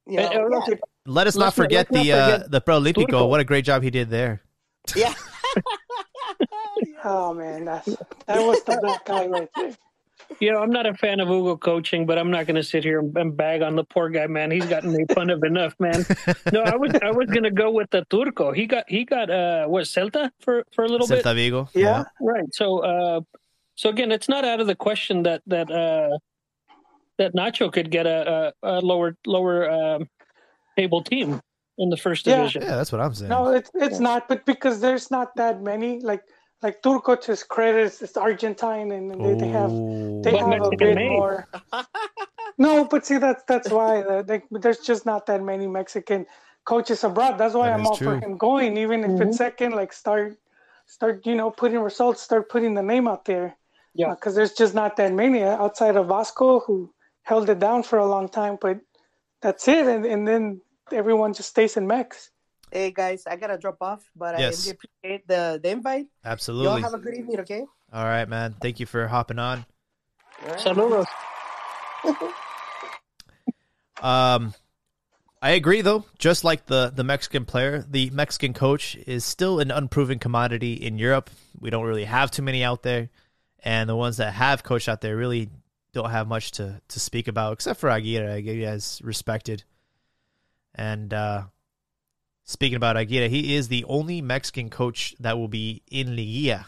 [0.08, 0.76] You know, Eh, eh, yeah.
[1.06, 3.30] let us not Let's not- forget let's not the uh, the Preolímpico.
[3.30, 4.42] What a great job he did there.
[4.96, 5.14] yeah.
[7.04, 7.86] Oh man, that's
[8.28, 9.76] that was the black guy right there.
[10.40, 12.84] You know, I'm not a fan of Ugo coaching, but I'm not going to sit
[12.84, 14.50] here and bag on the poor guy, man.
[14.50, 16.06] He's gotten made fun of enough, man.
[16.52, 18.52] No, I was I was going to go with the Turco.
[18.52, 21.24] He got he got uh what Celta for for a little bit.
[21.24, 21.70] Celta Vigo.
[21.74, 22.06] Yeah.
[22.20, 22.52] Right.
[22.54, 23.22] So, uh,
[23.76, 26.18] so again, it's not out of the question that that uh,
[27.18, 30.10] that Nacho could get a, a, a lower lower um,
[30.78, 31.42] table team
[31.78, 32.38] in the first Yeah.
[32.38, 32.64] division.
[32.64, 33.30] Yeah, that's what I'm saying.
[33.30, 36.24] No, it's it's not, but because there's not that many, like
[36.62, 39.72] like Turco to his credit, it's- it's Argentine, and they, they have
[40.24, 41.10] they But have a Mexican bit made.
[41.18, 41.48] more.
[42.58, 46.26] No, but see that's that's why uh, they, there's just not that many Mexican
[46.66, 47.38] coaches abroad.
[47.38, 48.20] That's why That I'm is all true.
[48.20, 49.74] for him going, even if it's second.
[49.74, 50.38] Like start
[50.86, 53.56] start you know putting results, start putting the name out there.
[53.94, 54.12] Yeah.
[54.16, 56.94] because there's just not that many uh, outside of Vasco who
[57.24, 58.80] held it down for a long time, but
[59.42, 62.31] that's it, and and then everyone just stays in Mex.
[62.72, 64.66] Hey guys, I gotta drop off, but Yes.
[64.66, 66.08] I really appreciate the, the invite.
[66.24, 66.66] Absolutely.
[66.66, 67.66] Y'all have a good evening, okay?
[67.92, 68.56] All right, man.
[68.62, 69.66] Thank you for hopping on.
[70.46, 70.58] Right.
[70.58, 71.06] Saludos.
[74.02, 74.56] Um,
[75.42, 76.06] I agree, though.
[76.18, 80.98] Just like the the Mexican player, the Mexican coach is still an unproven commodity in
[80.98, 81.30] Europe.
[81.60, 83.10] We don't really have too many out there,
[83.64, 85.50] and the ones that have coached out there really
[85.94, 88.38] don't have much to to speak about, except for Aguirre.
[88.38, 89.64] Aguirre is respected,
[90.74, 91.44] and uh,
[92.52, 96.66] speaking about Aguirre, he is the only Mexican coach that will be in Liguilla.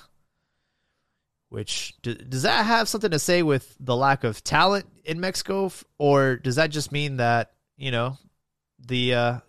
[1.50, 6.38] Which does that have something to say with the lack of talent in Mexico, or
[6.38, 8.18] does that just mean that you know
[8.80, 9.40] the uh,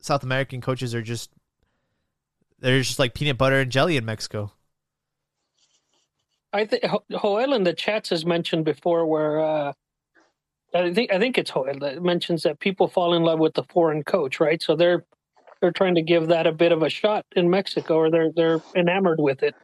[0.00, 1.30] South American coaches are just
[2.58, 4.52] they're just like peanut butter and jelly in Mexico?
[6.52, 9.72] I think Joel in the chats has mentioned before where uh,
[10.74, 13.62] I think I think it's Joel that mentions that people fall in love with the
[13.62, 14.60] foreign coach, right?
[14.60, 15.06] So they're
[15.60, 18.60] they're trying to give that a bit of a shot in Mexico, or they're they're
[18.74, 19.54] enamored with it.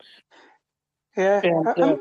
[1.17, 1.41] Yeah.
[1.43, 1.97] And, uh,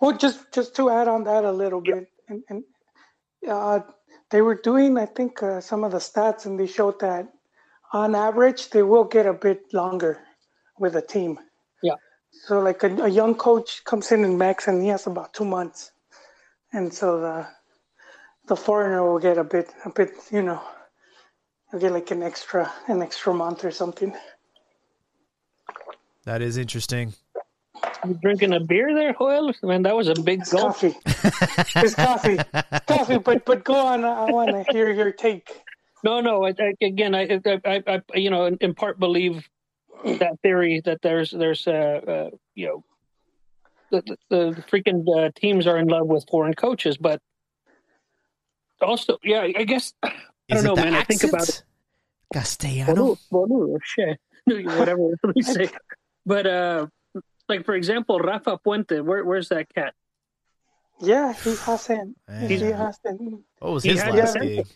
[0.00, 2.64] well, just just to add on that a little bit, and, and
[3.48, 3.80] uh,
[4.30, 7.28] they were doing, I think, uh, some of the stats, and they showed that
[7.92, 10.18] on average they will get a bit longer
[10.78, 11.38] with a team.
[11.82, 11.94] Yeah.
[12.46, 15.44] So, like a, a young coach comes in in max, and he has about two
[15.44, 15.92] months,
[16.72, 17.46] and so the
[18.48, 20.62] the foreigner will get a bit, a bit, you know,
[21.70, 24.14] he'll get like an extra, an extra month or something.
[26.24, 27.14] That is interesting.
[28.06, 29.52] You drinking a beer there, Joel?
[29.62, 30.74] Man, that was a big It's gulp.
[30.74, 30.94] coffee.
[31.04, 32.38] it's coffee.
[32.86, 33.18] coffee.
[33.18, 34.04] But but go on.
[34.04, 35.50] I want to hear your take.
[36.02, 36.44] No, no.
[36.44, 39.48] I, I, again, I, I, I, I, you know, in, in part believe
[40.04, 41.70] that theory that there's, there's, uh,
[42.06, 42.84] uh you know,
[43.90, 47.20] the, the, the freaking uh, teams are in love with foreign coaches, but
[48.80, 49.94] also, yeah, I guess
[50.50, 50.94] I don't know, it the man.
[50.94, 51.48] I think about it.
[51.48, 51.64] accent?
[52.32, 53.18] Castellano.
[53.32, 53.78] Boludo,
[54.48, 55.68] boludo, whatever we say.
[56.26, 56.86] But uh,
[57.48, 59.94] like for example, Rafa Puente, where, where's that cat?
[61.00, 62.16] Yeah, he hasn't.
[62.26, 62.48] Man.
[62.50, 63.44] He hasn't.
[63.60, 64.66] What was his had last gig?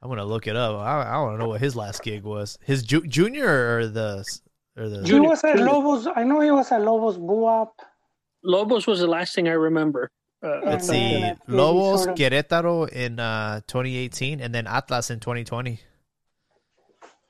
[0.00, 0.78] I'm gonna look it up.
[0.78, 2.56] I, I want to know what his last gig was.
[2.64, 4.24] His ju- junior or the
[4.76, 5.58] or the He Junior, was at.
[5.58, 6.06] Lobos.
[6.14, 7.70] I know he was at Lobos Buap.
[8.44, 10.10] Lobos was the last thing I remember.
[10.42, 14.66] Uh, Let's uh, see, that maybe Lobos, sort of- Querétaro in uh, 2018, and then
[14.66, 15.80] Atlas in 2020.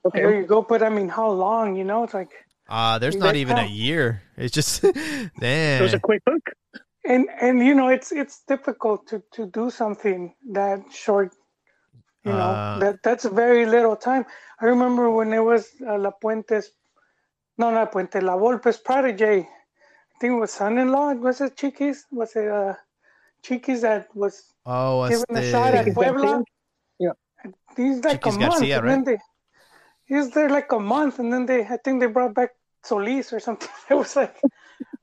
[0.04, 0.18] okay.
[0.20, 0.62] There you go.
[0.62, 1.76] But I mean, how long?
[1.76, 2.32] You know, it's like,
[2.68, 4.20] Uh, there's not even a year.
[4.36, 4.82] It's just,
[5.40, 5.78] damn.
[5.80, 6.44] It was a quick hook.
[7.04, 11.32] and and you know, it's it's difficult to to do something that short.
[12.28, 14.26] You know, Uh, that that's very little time.
[14.61, 16.72] I remember when it was uh, La Puente's,
[17.56, 19.48] no, not Puente, La Volpe's protege.
[19.48, 21.14] I think it was son-in-law.
[21.24, 22.04] Was it Chiquis?
[22.11, 22.74] Was it uh,
[23.43, 26.45] Chiquis that was oh, what's given a shot at Puebla?
[26.99, 27.11] Yeah.
[27.76, 29.18] He's like Chiquis a month, Garcia, and then they
[30.07, 32.51] he's there like a month, and then they I think they brought back
[32.84, 33.68] Solis or something.
[33.91, 34.36] It was like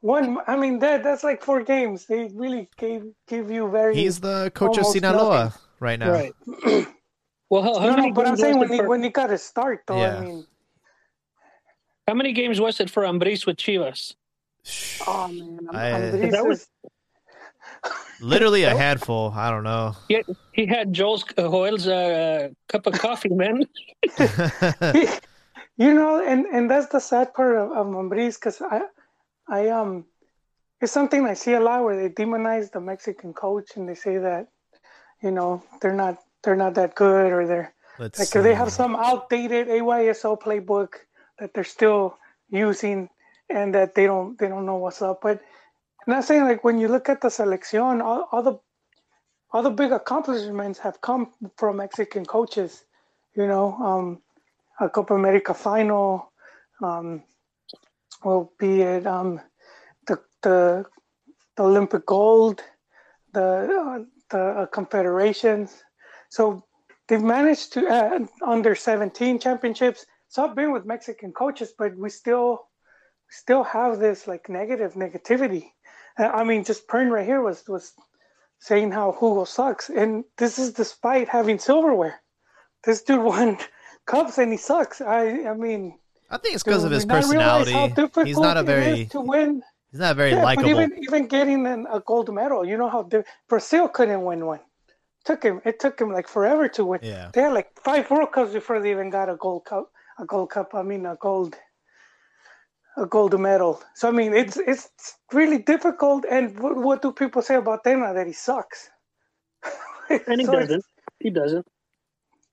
[0.01, 0.37] one.
[0.47, 2.05] I mean, that that's like four games.
[2.05, 3.95] They really gave give you very.
[3.95, 5.61] he's the coach of Sinaloa nothing.
[5.79, 6.11] right now.
[6.11, 6.33] Right.
[7.47, 8.89] Well, how, how no, many no, but I'm games saying was when it he for-
[8.89, 9.97] when he got his start, though.
[10.01, 10.17] Yeah.
[10.17, 10.47] I mean,
[12.07, 14.15] how many games was it for Ambriz with Chivas?
[15.05, 16.69] oh man, I'm, I- Andres That was- is-
[18.21, 19.31] Literally a handful.
[19.35, 19.95] I don't know.
[20.07, 23.65] He had, he had Joel's uh, Joel's uh, cup of coffee, man.
[25.77, 28.81] you know, and and that's the sad part of, of Mambriz because I,
[29.47, 30.05] I um,
[30.81, 34.17] it's something I see a lot where they demonize the Mexican coach and they say
[34.17, 34.47] that,
[35.21, 38.95] you know, they're not they're not that good or they're Let's like they have some
[38.95, 40.95] outdated AYSO playbook
[41.39, 42.17] that they're still
[42.49, 43.09] using
[43.49, 45.21] and that they don't they don't know what's up.
[45.21, 45.41] But
[46.07, 48.59] I'm not saying like when you look at the selección, all, all the
[49.51, 52.83] all the big accomplishments have come from Mexican coaches.
[53.35, 54.21] You know, um,
[54.79, 56.31] a Copa America final,
[56.83, 57.23] um,
[58.23, 59.41] will be it um,
[60.07, 60.85] the, the
[61.55, 62.61] the Olympic gold,
[63.33, 63.99] the uh,
[64.29, 65.83] the uh, confederations.
[66.29, 66.65] So
[67.07, 70.05] they've managed to uh, under 17 championships.
[70.27, 72.67] So I've been with Mexican coaches, but we still
[73.29, 75.71] still have this like negative negativity.
[76.17, 77.93] I mean, just Pern right here was was
[78.59, 82.21] saying how Hugo sucks, and this is despite having silverware.
[82.83, 83.57] This dude won
[84.05, 85.01] cups and he sucks.
[85.01, 85.97] I I mean,
[86.29, 88.29] I think it's because of his we not realize how personality.
[88.29, 89.61] He's not a very to win.
[89.91, 90.69] he's not very Yeah, but likable.
[90.69, 94.61] even even getting an, a gold medal, you know how di- Brazil couldn't win one.
[95.25, 95.59] Took him.
[95.65, 96.99] It took him like forever to win.
[97.03, 97.31] Yeah.
[97.33, 99.91] They had like five World Cups before they even got a gold cup.
[100.19, 100.73] A gold cup.
[100.75, 101.55] I mean, a gold.
[102.97, 103.81] A gold medal.
[103.95, 104.89] So I mean, it's it's
[105.33, 106.25] really difficult.
[106.29, 108.89] And what, what do people say about Tena that he sucks?
[110.27, 110.85] And he So doesn't.
[111.19, 111.65] He doesn't.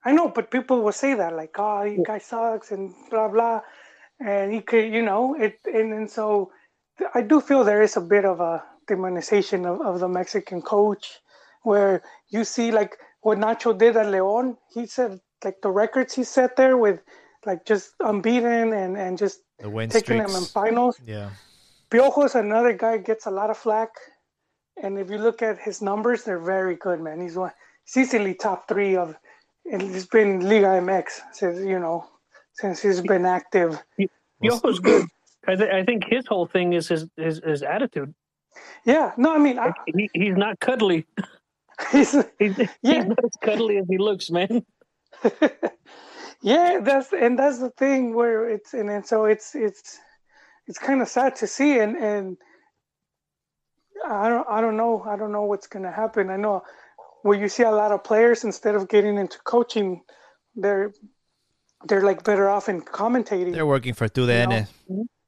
[0.04, 3.60] I know, but people will say that, like, oh, you guy sucks and blah blah,
[4.20, 6.52] and he could, you know, it, and and so
[7.14, 11.20] I do feel there is a bit of a demonization of, of the Mexican coach,
[11.62, 14.56] where you see like what Nacho did at León.
[14.74, 17.00] He said like the records he set there with
[17.46, 20.98] like just unbeaten and and just the win taking them in finals.
[21.06, 21.30] Yeah.
[21.90, 23.90] Piojo's another guy gets a lot of flack,
[24.82, 27.20] and if you look at his numbers, they're very good, man.
[27.20, 27.52] He's one,
[27.84, 29.14] he's easily top three of,
[29.70, 32.08] and he's been Liga MX since you know,
[32.54, 33.78] since he's been active.
[34.42, 35.06] Yoko's good.
[35.46, 38.14] I, th- I think his whole thing is his his, his attitude.
[38.84, 41.06] Yeah, no, I mean, I, He, he's not cuddly.
[41.92, 42.66] he's, He's, Yeah.
[42.82, 44.64] he's not as cuddly as he looks, man.
[46.42, 49.98] yeah, that's and that's the thing where it's and, and so it's it's
[50.66, 52.36] it's kind of sad to see and and
[54.06, 56.30] I don't I don't know I don't know what's gonna happen.
[56.30, 56.62] I know
[57.22, 60.02] where you see a lot of players instead of getting into coaching,
[60.56, 60.92] they're
[61.86, 63.52] they're like better off in commentating.
[63.52, 64.66] They're working for TUDN.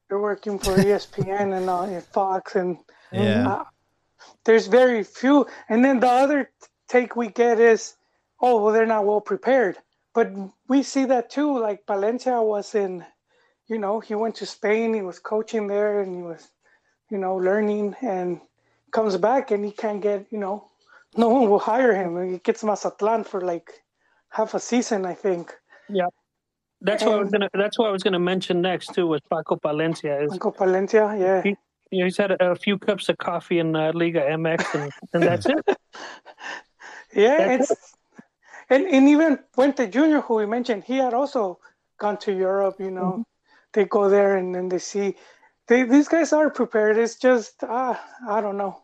[0.07, 2.77] They're working for ESPN and, uh, and Fox and
[3.11, 3.47] Yeah.
[3.47, 3.63] uh,
[4.45, 5.47] there's very few.
[5.67, 6.51] And then the other
[6.87, 7.95] take we get is,
[8.41, 9.77] oh, well, they're not well prepared.
[10.15, 10.31] But
[10.69, 11.59] we see that too.
[11.59, 13.05] Like Palencia was in,
[13.67, 16.49] you know, he went to Spain, he was coaching there, and he was,
[17.11, 18.39] you know, learning, and
[18.91, 20.69] comes back and he can't get, you know,
[21.17, 22.31] no one will hire him.
[22.31, 23.83] He gets Mazatlan for like
[24.29, 25.53] half a season, I think.
[25.89, 26.07] Yeah.
[26.81, 27.49] That's what I was gonna.
[27.53, 29.07] That's what I was gonna mention next too.
[29.07, 30.23] Was Paco Palencia?
[30.23, 31.41] Is Uncle Palencia, yeah.
[31.41, 31.57] He-
[31.89, 35.45] he's had a, a few cups of coffee in uh, Liga MX, and, and that's
[35.45, 35.65] it.
[37.13, 37.95] Yeah, That's it's
[38.69, 41.59] and, and even Puente Jr., who we mentioned, he had also
[41.99, 42.75] gone to Europe.
[42.79, 43.21] You know, Mm-hmm.
[43.73, 45.15] they go there and then they see
[45.67, 46.97] they, these guys are prepared.
[46.97, 47.95] It's just uh,
[48.27, 48.81] I don't know.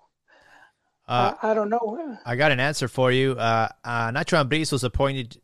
[1.08, 2.18] Uh, I, I don't know.
[2.26, 3.34] I got an answer for you.
[3.34, 5.42] Uh, uh, Nacho Ambriz was appointed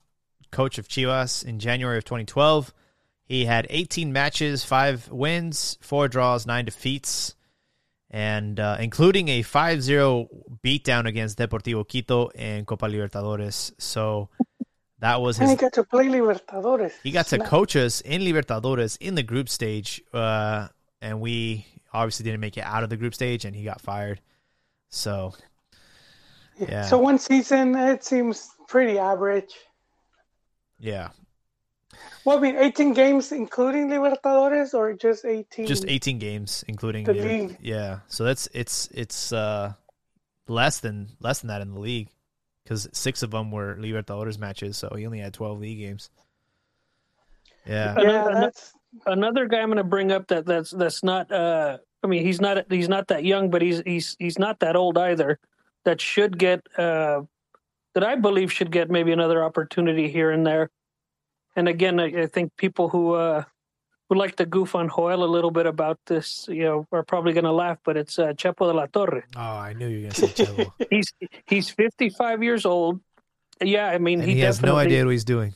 [0.51, 2.73] coach of Chivas in January of 2012.
[3.25, 7.35] He had 18 matches, five wins, four draws, nine defeats,
[8.09, 10.27] and uh, including a 5-0
[10.63, 13.73] beatdown against Deportivo Quito in Copa Libertadores.
[13.77, 14.29] So
[14.99, 16.93] that was And he got to play Libertadores.
[17.03, 20.69] He got to coach us in Libertadores in the group stage, uh,
[21.01, 24.21] and we obviously didn't make it out of the group stage, and he got fired.
[24.89, 25.33] So
[26.59, 26.83] yeah.
[26.83, 29.53] So one season, it seems pretty average.
[30.79, 31.09] yeah,
[32.25, 35.65] Well, I mean, 18 games including Libertadores, or just 18?
[35.67, 37.57] just 18 games including The the- league.
[37.61, 39.73] yeah so that's it's it's uh
[40.47, 42.09] less than less than that in the league
[42.63, 46.09] because six of them were libertadores matches so he only had 12 league games
[47.65, 48.73] yeah Yeah, Another- that's
[49.05, 51.29] Another guy I'm gonna bring up that that's that's not.
[51.31, 54.75] Uh, I mean, he's not he's not that young, but he's he's he's not that
[54.77, 55.39] old either.
[55.83, 57.21] That should get uh,
[57.93, 60.71] that I believe should get maybe another opportunity here and there.
[61.57, 63.43] And again, I, I think people who uh,
[64.07, 67.33] who like to goof on Joel a little bit about this, you know, are probably
[67.33, 67.79] going to laugh.
[67.83, 69.23] But it's uh, Chepo de la Torre.
[69.35, 70.71] oh i knew you were gonna say Chavo.
[70.89, 71.11] He's
[71.47, 73.01] he's 55 years old.
[73.59, 75.51] Yeah, I mean, and he, he, has no idea what he's doing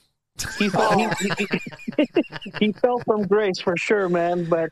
[0.57, 2.07] He, fell, he, he,
[2.59, 4.49] he fell from grace for sure, man.
[4.49, 4.71] But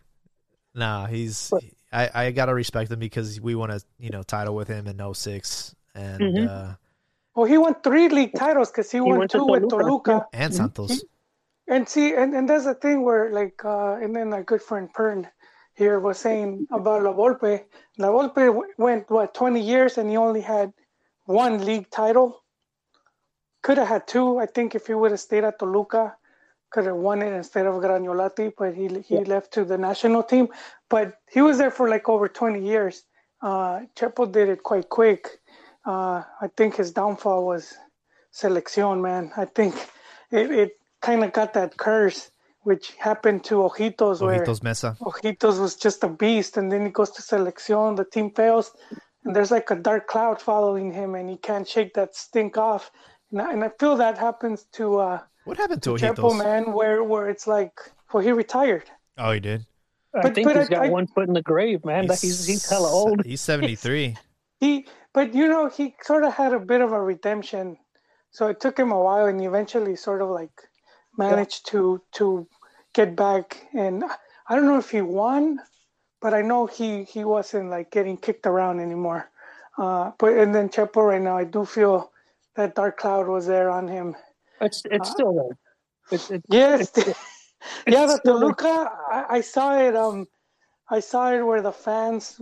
[0.73, 4.55] nah he's But- i i gotta respect him because we won a you know title
[4.55, 6.47] with him in 06 and Mhm.
[6.49, 6.75] uh
[7.35, 10.27] well, he won three league titles because he, won went to two with Toluca, Toluca.
[10.33, 11.03] and santos
[11.69, 14.89] And see, and, and that's the thing where, like, uh, and then our good friend
[14.91, 15.29] Pern
[15.75, 17.63] here was saying about La Volpe.
[17.99, 20.73] La Volpe w- went, what, 20 years and he only had
[21.25, 22.43] one league title.
[23.61, 26.17] Could have had two, I think, if he would have stayed at Toluca.
[26.71, 30.49] Could have won it instead of Graniolatti, but he he left to the national team.
[30.89, 33.03] But he was there for like over 20 years.
[33.41, 35.39] Uh, Chepo did it quite quick.
[35.85, 37.73] Uh, I think his downfall was
[38.33, 39.31] selección, man.
[39.35, 39.75] I think
[40.31, 42.31] it, it kind of got that curse,
[42.63, 46.91] which happened to Ojitos, where ojitos Meza Ojitos was just a beast, and then he
[46.91, 48.71] goes to selección, the team fails,
[49.23, 52.91] and there's like a dark cloud following him, and he can't shake that stink off.
[53.31, 56.37] And I, and I feel that happens to uh, What happened to Chepo, Ojitos?
[56.37, 57.73] man, where where it's like,
[58.11, 58.85] well, he retired.
[59.17, 59.65] Oh, he did.
[60.15, 62.07] I But- think but he's I- got I- one foot in the grave, man.
[62.07, 63.25] That He's he's hella old.
[63.25, 64.17] He's 73.
[64.59, 67.77] He, but you know, he sort of had a bit of a redemption.
[68.31, 70.51] So it took him a while, and he eventually sort of like
[71.19, 72.47] managed to to
[72.93, 73.67] get back.
[73.73, 74.03] And
[74.47, 75.59] I don't know if he won,
[76.21, 79.29] but I know he he wasn't like getting kicked around anymore.
[79.77, 82.11] Uh, but and then Chepo right now, I do feel
[82.55, 84.15] that dark cloud was there on him.
[84.61, 85.57] It's it's still there.
[86.11, 86.91] It's, it's Yes,
[87.87, 88.91] yeah, the still- Toluca.
[89.11, 89.95] I, I saw it.
[89.95, 90.27] Um,
[90.89, 92.41] I saw it where the fans.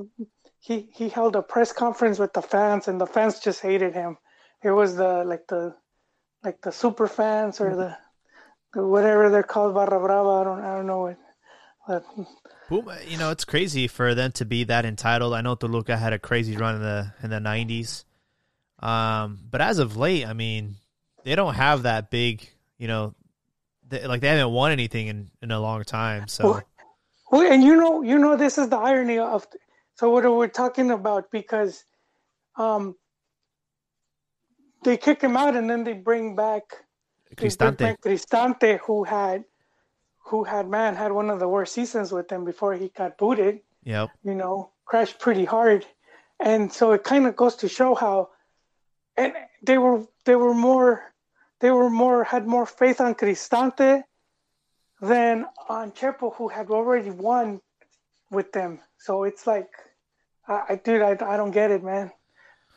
[0.60, 4.18] He he held a press conference with the fans, and the fans just hated him.
[4.64, 5.76] It was the like the
[6.44, 7.98] like the super fans or the, the
[8.74, 10.30] whatever they're called, Barra Brava.
[10.30, 11.18] I don't I don't know it.
[11.88, 12.06] But
[12.68, 15.34] Puma, you know, it's crazy for them to be that entitled.
[15.34, 18.06] I know Toluca had a crazy run in the in the nineties,
[18.80, 20.76] um, but as of late, I mean,
[21.24, 22.50] they don't have that big.
[22.78, 23.16] You know,
[23.88, 26.28] they, like they haven't won anything in in a long time.
[26.28, 26.64] So Well,
[27.32, 29.48] Well, and you know, you know, this is the irony of.
[29.96, 31.84] So what we're talking about because,
[32.58, 32.96] um,
[34.84, 36.64] they kick him out and then they bring back
[37.36, 39.44] Cristante, Cristante, who had,
[40.20, 43.60] who had man had one of the worst seasons with them before he got booted.
[43.84, 45.86] yep, You know, crashed pretty hard,
[46.40, 48.30] and so it kind of goes to show how,
[49.16, 51.04] and they were they were more,
[51.60, 54.04] they were more had more faith on Cristante
[55.02, 57.62] than on Chepo, who had already won
[58.32, 58.80] with them.
[58.98, 59.70] So it's like,
[60.48, 62.12] I, I dude, I, I don't get it, man.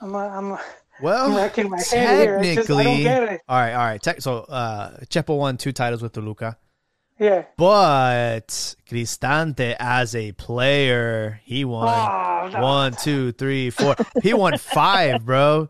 [0.01, 0.61] I'm a, I'm a,
[1.03, 2.43] Well, I'm racking my head here.
[2.43, 3.41] Just- I don't technically, get it.
[3.49, 4.23] all right, all right.
[4.23, 6.57] So, uh, Chepo won two titles with Toluca,
[7.19, 7.45] yeah.
[7.57, 8.49] but
[8.89, 12.61] Cristante as a player, he won Oh, no.
[12.63, 13.97] one, two, three, four.
[14.23, 15.69] He won five, bro.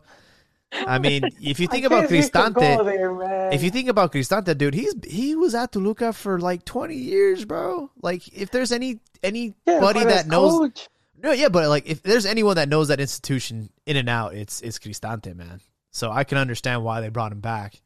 [0.73, 3.69] I mean, if you think I about guess you could go Cristante, there, if you
[3.71, 7.91] think about Cristante, dude, he's he was at Toluca for like twenty years, bro.
[8.01, 10.87] Like, if there's any anybody yeah, that knows, coach,
[11.21, 14.61] no, yeah, but like if there's anyone that knows that institution in and out, it's
[14.61, 15.61] it's Cristante, man.
[15.91, 17.81] So I can understand why they brought him back,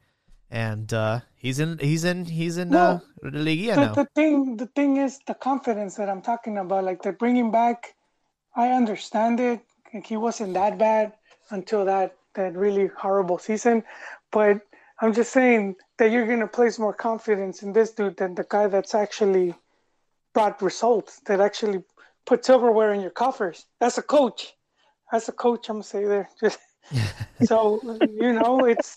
[0.50, 3.94] and uh he's in he's in he's in uh, Well, Liguilla the, now.
[3.94, 6.84] the thing the thing is the confidence that I'm talking about.
[6.84, 7.94] Like they're bringing back.
[8.54, 9.60] I understand it.
[9.92, 11.12] Like he wasn't that bad
[11.50, 13.82] until that that really horrible season,
[14.30, 14.60] but
[15.00, 18.66] I'm just saying that you're gonna place more confidence in this dude than the guy
[18.68, 19.54] that's actually
[20.32, 21.20] brought results.
[21.26, 21.82] That actually
[22.26, 23.64] put silverware in your coffers.
[23.80, 24.52] That's a coach.
[25.10, 25.68] That's a coach.
[25.68, 26.28] I'm gonna say there.
[26.40, 26.58] Just
[27.44, 28.96] so you know it's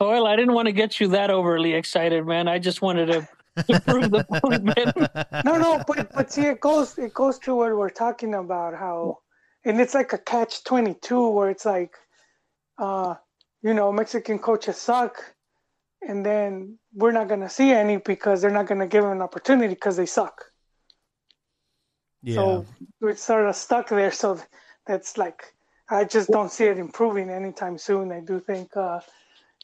[0.00, 2.48] Well, I didn't want to get you that overly excited, man.
[2.48, 3.28] I just wanted to,
[3.72, 5.44] to prove the point, man.
[5.44, 9.18] no, no, but but see, it goes it goes to what we're talking about, how,
[9.64, 11.92] and it's like a catch twenty two, where it's like,
[12.78, 13.14] uh,
[13.62, 15.16] you know, Mexican coaches suck,
[16.02, 19.74] and then we're not gonna see any because they're not gonna give them an opportunity
[19.74, 20.44] because they suck.
[22.24, 22.66] Yeah, So
[23.00, 24.10] we're sort of stuck there.
[24.10, 24.40] So
[24.86, 25.54] that's like,
[25.90, 28.10] I just don't see it improving anytime soon.
[28.10, 29.00] I do think uh,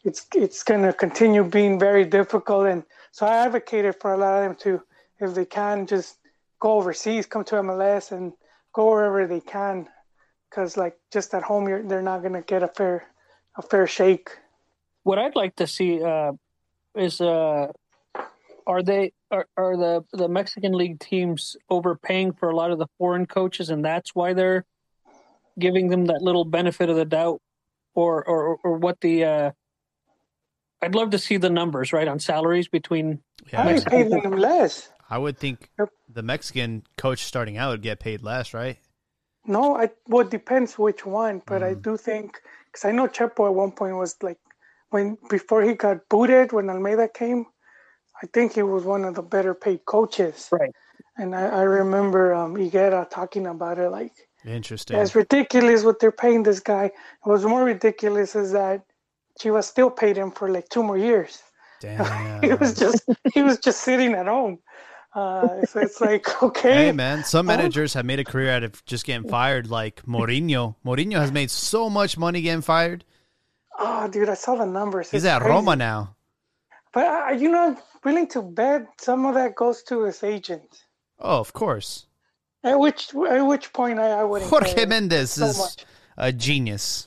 [0.05, 2.67] it's it's going to continue being very difficult.
[2.67, 4.83] And so I advocated for a lot of them to,
[5.25, 6.17] if they can, just
[6.59, 8.33] go overseas, come to MLS, and
[8.73, 9.89] go wherever they can,
[10.49, 13.07] because like just at home, you're, they're not going to get a fair
[13.57, 14.31] a fair shake.
[15.03, 16.33] What I'd like to see uh,
[16.95, 17.73] is uh,
[18.67, 22.87] are they are, are the the Mexican league teams overpaying for a lot of the
[22.99, 24.65] foreign coaches, and that's why they're
[25.59, 27.41] giving them that little benefit of the doubt,
[27.95, 29.51] or or or what the uh,
[30.83, 33.21] I'd love to see the numbers right on salaries between
[33.53, 33.63] yeah.
[33.63, 34.91] I ain't paying them less.
[35.09, 35.71] I would think
[36.09, 38.79] the Mexican coach starting out would get paid less, right?
[39.47, 41.83] No, I well it depends which one, but I Mhm.
[41.83, 44.39] do think because I know Chepo at one point was like
[44.91, 47.47] when before he got booted when Almeyda came,
[48.23, 50.49] I think he was one of the better paid coaches.
[50.53, 50.75] Right.
[51.17, 54.13] And I, I remember um, Higuera talking about it like
[54.45, 54.97] Interesting.
[54.97, 56.91] yeah, it's ridiculous what they're paying this guy.
[57.23, 58.83] What's more ridiculous is that
[59.41, 61.43] Chivas still paid him for like two more years.
[61.81, 62.43] Damn.
[62.43, 63.03] He was just
[63.35, 64.59] he was just sitting at home.
[65.15, 68.85] Uh, so it's like okay, Hey man, some managers have made a career out of
[68.85, 69.69] just getting fired.
[69.69, 73.05] Like Mourinho, Mourinho has made so much money getting fired.
[73.79, 75.11] oh dude, I saw the numbers.
[75.11, 75.51] He's It's at crazy.
[75.53, 76.17] Roma now.
[76.93, 80.85] But are you not willing to bet some of that goes to his agent?
[81.19, 82.07] Oh, of course.
[82.63, 84.51] At which at which point I, I wouldn't.
[84.51, 85.85] Jorge care Mendes so is much.
[86.19, 87.07] a genius.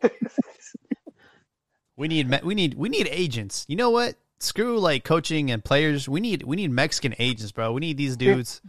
[1.96, 3.64] we need we need we need agents.
[3.68, 4.16] You know what?
[4.38, 6.08] Screw like coaching and players.
[6.08, 7.72] We need we need Mexican agents, bro.
[7.72, 8.60] We need these dudes.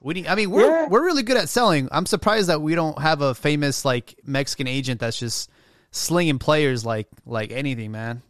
[0.00, 0.88] We need, I mean, we're Yeah.
[0.88, 1.88] we're really good at selling.
[1.92, 5.48] I'm surprised that we don't have a famous like Mexican agent that's just
[5.92, 8.22] slinging players like like anything, man.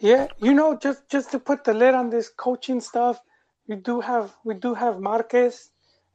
[0.00, 3.20] Yeah, you know, just just to put the lid on this coaching stuff,
[3.68, 5.70] we do have we do have Marquez,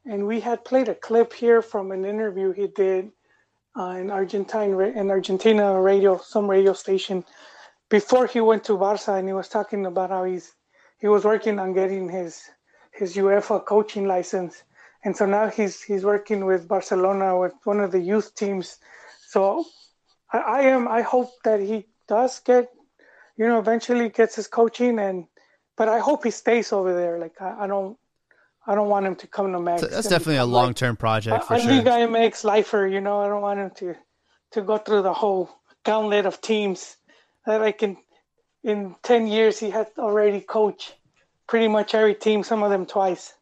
[0.06, 3.12] and we had played a clip here from an interview he did
[3.78, 7.24] uh, in Argentine in Argentina radio, some radio station,
[7.90, 10.54] before he went to Barca, and he was talking about how he's
[11.00, 12.42] he was working on getting his
[12.92, 14.64] his UEFA coaching license,
[15.04, 18.80] and so now he's he's working with Barcelona with one of the youth teams.
[19.28, 19.64] So
[20.34, 22.72] I, I am I hope that he does get
[23.38, 25.28] you know, eventually gets his coaching and
[25.78, 27.20] but I hope he stays over there.
[27.20, 27.98] Like I, I don't
[28.68, 29.82] I don't want him to come to Mex.
[29.82, 31.72] So that's definitely a long like, term project a, for a sure.
[31.72, 33.96] Liga MX lifer, you know, I don't want him to
[34.52, 35.50] to go through the whole
[35.84, 36.98] gauntlet of teams
[37.46, 37.98] that I can
[38.64, 40.96] in ten years he had already coached
[41.48, 43.34] pretty much every team, some of them twice.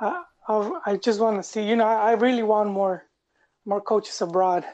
[0.00, 3.04] I I, I just want to see, you know, I, I really want more
[3.66, 4.64] more coaches abroad.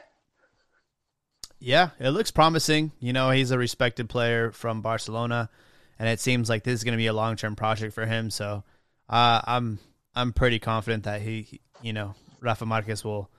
[1.59, 2.91] Yeah, it looks promising.
[2.99, 5.49] You know, he's a respected player from Barcelona,
[5.97, 8.29] and it seems like this is going to be a long term project for him.
[8.29, 8.63] So,
[9.09, 9.79] uh, I'm
[10.15, 13.29] I'm pretty confident that he, he- you know, Rafa Marquez will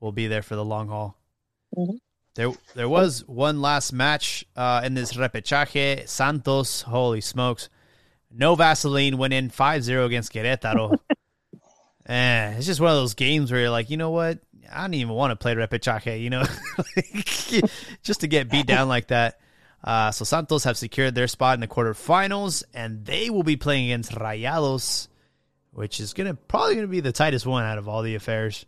[0.00, 1.16] will be there for the long haul.
[1.76, 1.98] Mhm.
[2.34, 6.06] There there was one last match uh, in this repechaje.
[6.08, 7.68] Santos, holy smokes,
[8.30, 10.98] no Vaseline went in 5-0 against Querétaro.
[12.06, 14.38] Eh, it's just one of those games where you're like, you know what?
[14.70, 16.42] I don't even want to play repechaje, you know,
[18.02, 19.40] just to get beat down like that.
[19.82, 23.86] Uh, so Santos have secured their spot in the quarterfinals, and they will be playing
[23.86, 25.08] against Rayados,
[25.72, 28.66] which is gonna probably gonna be the tightest one out of all the affairs.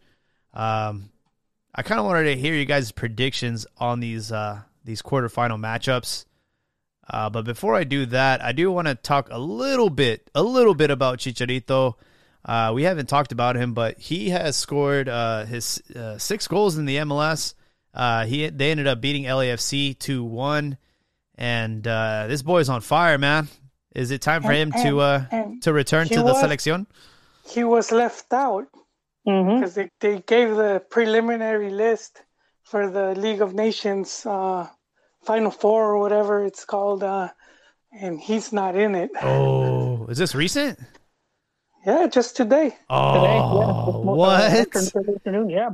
[0.55, 1.11] Um,
[1.75, 6.25] I kind of wanted to hear you guys' predictions on these uh, these quarterfinal matchups.
[7.09, 10.43] Uh, but before I do that, I do want to talk a little bit, a
[10.43, 11.95] little bit about Chicharito.
[12.45, 16.79] Uh, we haven't talked about him, but he has scored uh, his uh, six goals
[16.79, 17.55] in the MLS.
[17.93, 20.79] Uh, he they ended up beating LAFC two one,
[21.37, 23.49] and uh, this boy's on fire, man.
[23.95, 26.43] Is it time for him And- to uh, and to return he to the was-
[26.43, 26.87] selección?
[27.49, 28.69] He was left out
[29.25, 32.23] because they, they gave the preliminary list
[32.63, 34.69] for the League of Nations uh,
[35.25, 37.29] Final Four or whatever it's called, uh,
[37.93, 39.11] and he's not in it.
[39.21, 40.79] Oh, is this recent?
[41.87, 42.77] Yeah, just today.
[42.91, 44.41] Oh, Today, yeah, this mo- uh, what?
[44.43, 45.69] afternoon, afternoon, yeah.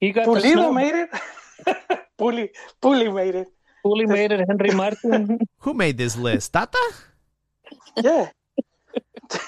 [0.00, 1.10] He got the Pulido made it.
[2.18, 2.48] Puli,
[2.82, 3.48] Puli made it.
[3.84, 4.46] Puli made it.
[4.48, 5.38] Henry Martin.
[5.60, 6.52] Who made this list?
[6.52, 6.78] Tata?
[7.96, 8.30] Yeah,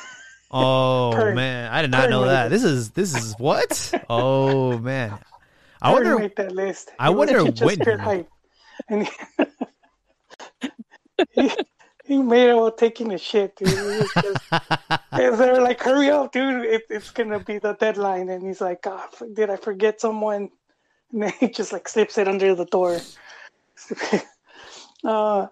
[0.51, 2.47] Oh Kurt- man, I did not Kurt know that.
[2.47, 2.49] it.
[2.51, 3.93] This is this is what?
[4.11, 5.17] Oh man,
[5.81, 6.19] I Kurt wonder.
[6.19, 6.91] made that list.
[6.99, 7.79] I He was wonder just when
[11.35, 11.51] he
[12.13, 12.57] pure made hype.
[12.59, 14.11] And he, made it while taking a shit, dude.
[14.23, 14.43] Just-
[15.13, 16.65] And they're like, hurry up, dude.
[16.67, 18.29] It, it's going to be the deadline.
[18.29, 20.51] And he's like, God, did I forget someone?
[21.13, 23.01] And then he just like slips it under the door.
[25.05, 25.49] uh,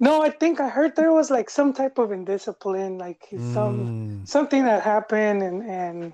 [0.00, 4.28] no, I think I heard there was like some type of indiscipline, like some Mm.
[4.28, 6.12] something that happened, and and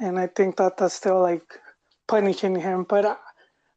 [0.00, 1.60] and I think that that's still like
[2.08, 2.84] punishing him.
[2.84, 3.16] But uh,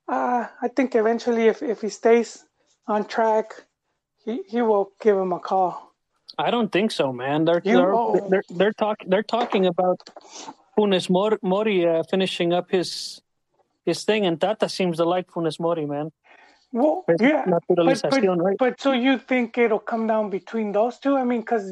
[0.07, 2.45] uh, I think eventually, if if he stays
[2.87, 3.65] on track,
[4.25, 5.93] he he will give him a call.
[6.37, 7.45] I don't think so, man.
[7.45, 8.27] They're You- they're, oh.
[8.29, 9.99] they're they're talking they're talking about
[10.77, 11.09] Funes
[11.43, 13.21] Mori uh, finishing up his
[13.85, 16.11] his thing, and Tata seems to like Funes Mori, man.
[16.71, 18.55] Well, Pues, yeah, but, but, right?
[18.59, 21.17] but so you think it'll come down between those two?
[21.17, 21.65] I mean, because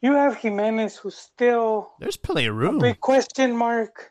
[0.00, 2.78] you have Jimenez, who's still There's plenty of a room.
[2.78, 4.10] big question mark,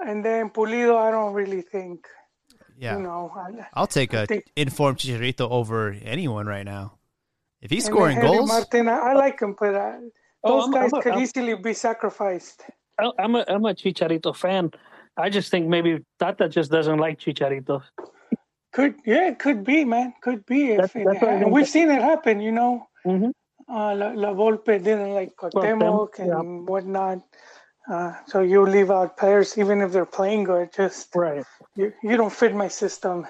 [0.00, 0.94] and then Pulido.
[0.98, 2.06] I don't really think.
[2.76, 6.97] Yeah, You know, I- I'll take a think- informed Chicharito over anyone right now.
[7.60, 9.92] If he's scoring then goals, Martin, I, I like him, but uh,
[10.44, 12.62] Oh, those I'm- guys I'm could I'm- easily be sacrificed.
[12.98, 14.70] I- I'm a I'm a Chicharito fan.
[15.16, 17.82] I just think maybe Tata just doesn't like Chicharito.
[18.72, 20.14] Could yeah, it could be, man.
[20.20, 20.72] Could be.
[20.72, 21.52] If That's- it that's what I ha- think.
[21.52, 22.86] we've seen it happen, you know.
[23.06, 23.32] Mhm.
[23.68, 27.18] Uh, La, La Volpe didn't like Cuauhtemoc Cuauhtemoc, and whatnot.
[27.90, 30.72] Uh, so you leave out players even if they're playing good.
[30.72, 31.44] Just Right.
[31.74, 33.26] you, you don't fit my system.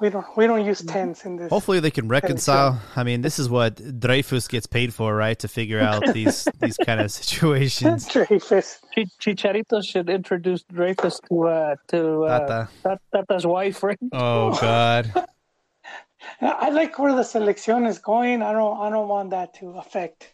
[0.00, 1.48] We don't we don't use tens in this.
[1.48, 2.80] hopefully they can reconcile.
[2.94, 5.38] I mean, this is what Dreyfus gets paid for, right?
[5.38, 8.06] To figure out these these kind of situations.
[8.12, 8.80] Dreyfus.
[9.20, 12.68] Chicharito should introduce Dreyfus to uh to uh, Tata.
[12.82, 13.98] Tat- Tata's wife, right?
[14.12, 15.12] Oh God.
[15.14, 18.42] I I like where the selection is going.
[18.42, 20.32] I don't I don't want that to affect.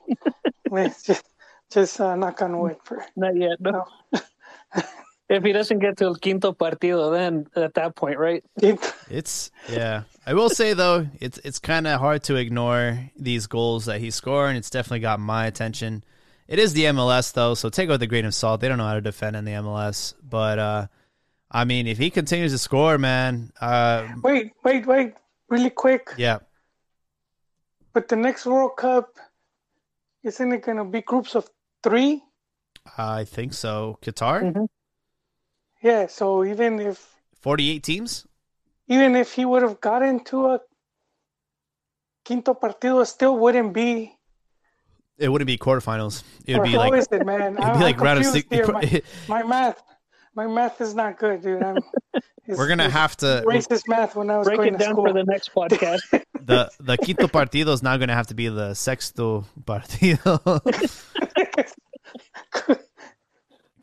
[0.71, 1.25] Let's just
[1.71, 3.05] just uh, knock on wood for.
[3.17, 3.61] Not yet.
[3.61, 3.85] No.
[5.33, 8.45] If he doesn't get to El Quinto Partido, then at that point, right?
[9.11, 10.03] It's yeah.
[10.27, 14.15] I will say though, it's it's kind of hard to ignore these goals that he's
[14.15, 14.57] scoring.
[14.57, 16.05] It's definitely got my attention,
[16.49, 18.61] It is the MLS though, so take it with a grain of salt.
[18.61, 20.87] They don't know how to defend in the MLS, but uh,
[21.51, 25.15] I mean, if he continues to score, man, uh, Wait, wait, wait,
[25.49, 26.11] really quick.
[26.17, 26.39] yeah,
[27.93, 29.17] But the next World Cup,
[30.23, 31.49] isn't it gonna be groups of
[31.83, 32.23] three?
[32.97, 33.99] I think so.
[34.03, 34.67] Qatar, Mhm.
[35.83, 36.07] Yeah.
[36.07, 37.07] So even if
[37.41, 38.27] forty-eight teams.
[38.89, 40.61] even if he would have gotten to a
[42.25, 44.15] quinto partido, still wouldn't be.
[45.19, 46.23] It wouldn't be quarterfinals.
[46.47, 47.53] It would be like is it, man?
[47.59, 48.91] it'd I'm, be like I'm round of confused six.
[48.91, 49.03] here.
[49.29, 49.83] My, my math,
[50.35, 51.63] my math is not good, dude.
[51.63, 54.79] I'm, it's- We're gonna it's have to racist math when I was Break going it
[54.79, 55.07] to down school.
[55.07, 56.01] for the next podcast.
[56.41, 60.41] the the quinto partido is now gonna have to be the sexto partido.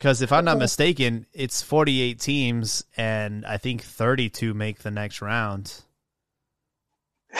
[0.00, 5.20] Because if I'm not mistaken, it's 48 teams, and I think 32 make the next
[5.20, 5.82] round,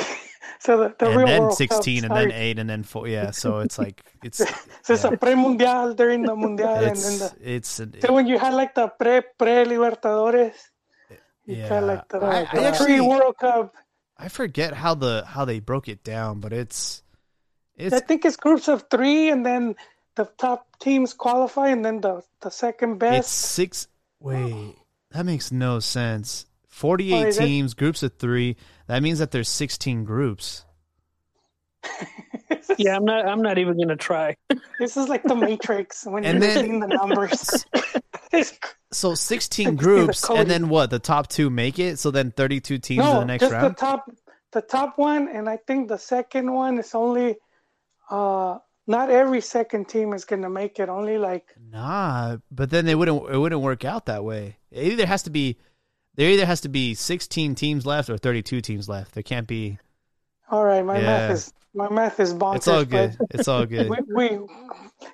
[0.61, 3.08] so the, the and real then World 16, Cup, and then eight, and then four.
[3.08, 4.44] Yeah, so it's like it's
[4.82, 8.38] So it's a pre-mundial during the mundial, and then it's the it's then when you
[8.38, 10.52] had like the pre pre Libertadores,
[11.46, 11.66] you yeah.
[11.66, 13.74] had like the, I, I the actually World Cup.
[14.18, 17.02] I forget how the how they broke it down, but it's
[17.74, 19.76] it's I think it's groups of three, and then
[20.24, 23.30] the top teams qualify, and then the the second it's best.
[23.32, 23.88] six.
[24.20, 24.76] Wait,
[25.12, 26.44] that makes no sense.
[26.46, 27.44] Oh, 48 is it?
[27.46, 28.56] teams, groups of three.
[28.86, 30.64] That means that there's 16 groups.
[32.78, 33.26] yeah, I'm not.
[33.26, 34.36] I'm not even gonna try.
[34.78, 37.64] This is like the Matrix when And you're then- seeing the numbers.
[38.92, 40.42] So 16 groups, coding.
[40.42, 40.90] and then what?
[40.90, 41.98] The top two make it.
[41.98, 43.74] So then 32 teams in the next just round.
[43.74, 44.04] the top,
[44.52, 47.36] the top one, and I think the second one is only.
[48.08, 48.58] Uh,
[48.91, 50.88] not every second team is gonna make it.
[50.88, 53.30] Only like Nah, but then they wouldn't.
[53.30, 54.57] It wouldn't work out that way.
[54.70, 55.57] It either has to be
[56.16, 56.28] there.
[56.30, 59.14] Either has to be 16 teams left or 32 teams left.
[59.14, 59.78] There can't be.
[60.51, 61.07] All right, my Yeah.
[61.07, 62.57] math is my math is bonkers.
[62.57, 63.16] It's all good.
[63.30, 63.88] It's all good.
[64.11, 64.38] We,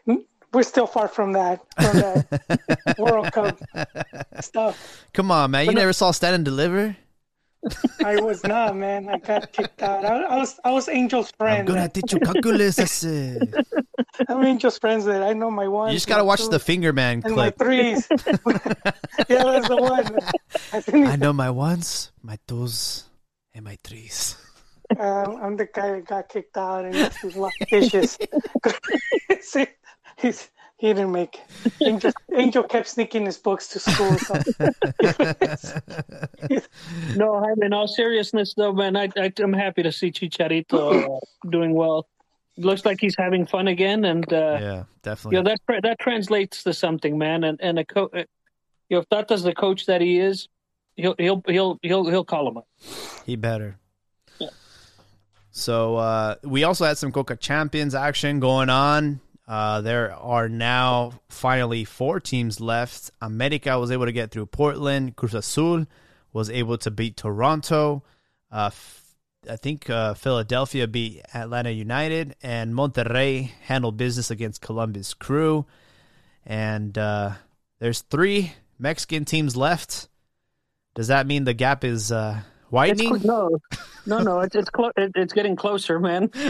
[0.07, 3.61] we we're still far from that from that World Cup
[4.41, 5.05] stuff.
[5.12, 5.66] Come on, man.
[5.66, 6.97] You never saw Stand and Deliver.
[8.04, 9.08] I was not, man.
[9.08, 10.04] I got kicked out.
[10.04, 11.66] I, I was I was Angel's I'm friend.
[11.66, 13.04] gonna teach you calculus.
[14.28, 15.90] I'm Angel's friends that I know my one.
[15.90, 18.06] You just gotta watch the Finger Man and my threes.
[19.28, 20.18] yeah, that's the one.
[20.72, 23.04] I I know my ones, my twos,
[23.54, 24.36] and my threes.
[24.98, 28.16] um, I'm the guy that got kicked out and he's, lost dishes.
[29.40, 29.66] See,
[30.18, 31.41] he's he didn't make.
[31.83, 34.18] Angel, Angel kept sneaking his books to school.
[34.18, 34.35] So.
[37.14, 41.18] No, I- in all seriousness, though, man, I, I I'm happy to see Chicharito uh,
[41.51, 42.07] doing well.
[42.59, 45.37] Looks like he's having fun again, and uh, Yeah, you definitely.
[45.43, 47.45] know that that translates to something, man.
[47.45, 48.24] And and a co- uh,
[48.89, 50.49] you know, if Tata's the coach that he is,
[50.97, 52.66] he'll he'll he'll he'll he'll call him up.
[53.27, 53.77] He better.
[54.39, 54.49] Yeah.
[55.51, 59.20] So uh, we also had some Conca Champions action going on.
[59.49, 63.11] Uh, there are now finally four teams left.
[63.22, 65.14] America was able to get through Portland.
[65.16, 65.86] Cruz Azul
[66.32, 68.03] was able to beat Toronto.
[68.51, 68.70] Uh,
[69.49, 75.64] I think uh, Philadelphia beat Atlanta United, and Monterrey handled business against Columbus Crew.
[76.44, 77.32] And uh,
[77.78, 80.09] there's three Mexican teams left.
[80.97, 83.20] Does that mean the gap is uh, It's widening?
[83.20, 83.59] cl- no,
[84.07, 84.40] no, no.
[84.40, 86.30] It's it's clo- it, it's getting closer, man.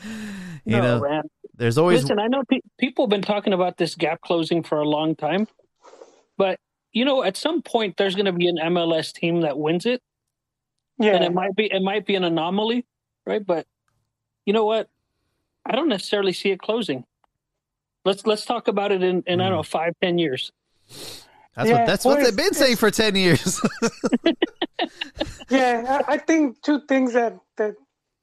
[0.64, 1.22] you no, know, man.
[1.56, 4.78] there's always Listen, I know pe- people have been talking about this gap closing for
[4.78, 5.46] a long time,
[6.36, 6.58] but
[6.92, 10.02] you know, at some point there's going to be an MLS team that wins it,
[10.98, 12.84] Yeah, and it might be it might be an anomaly,
[13.26, 13.44] right?
[13.44, 13.66] But
[14.44, 14.88] you know what?
[15.64, 17.04] I don't necessarily see it closing.
[18.04, 19.66] Let's let's talk about it in, in I don't know mm.
[19.66, 20.50] five ten years.
[21.54, 23.60] that's Yeah, what that's what they've been saying for ten years.
[25.50, 26.02] yeah.
[26.08, 27.74] I, I think two things that that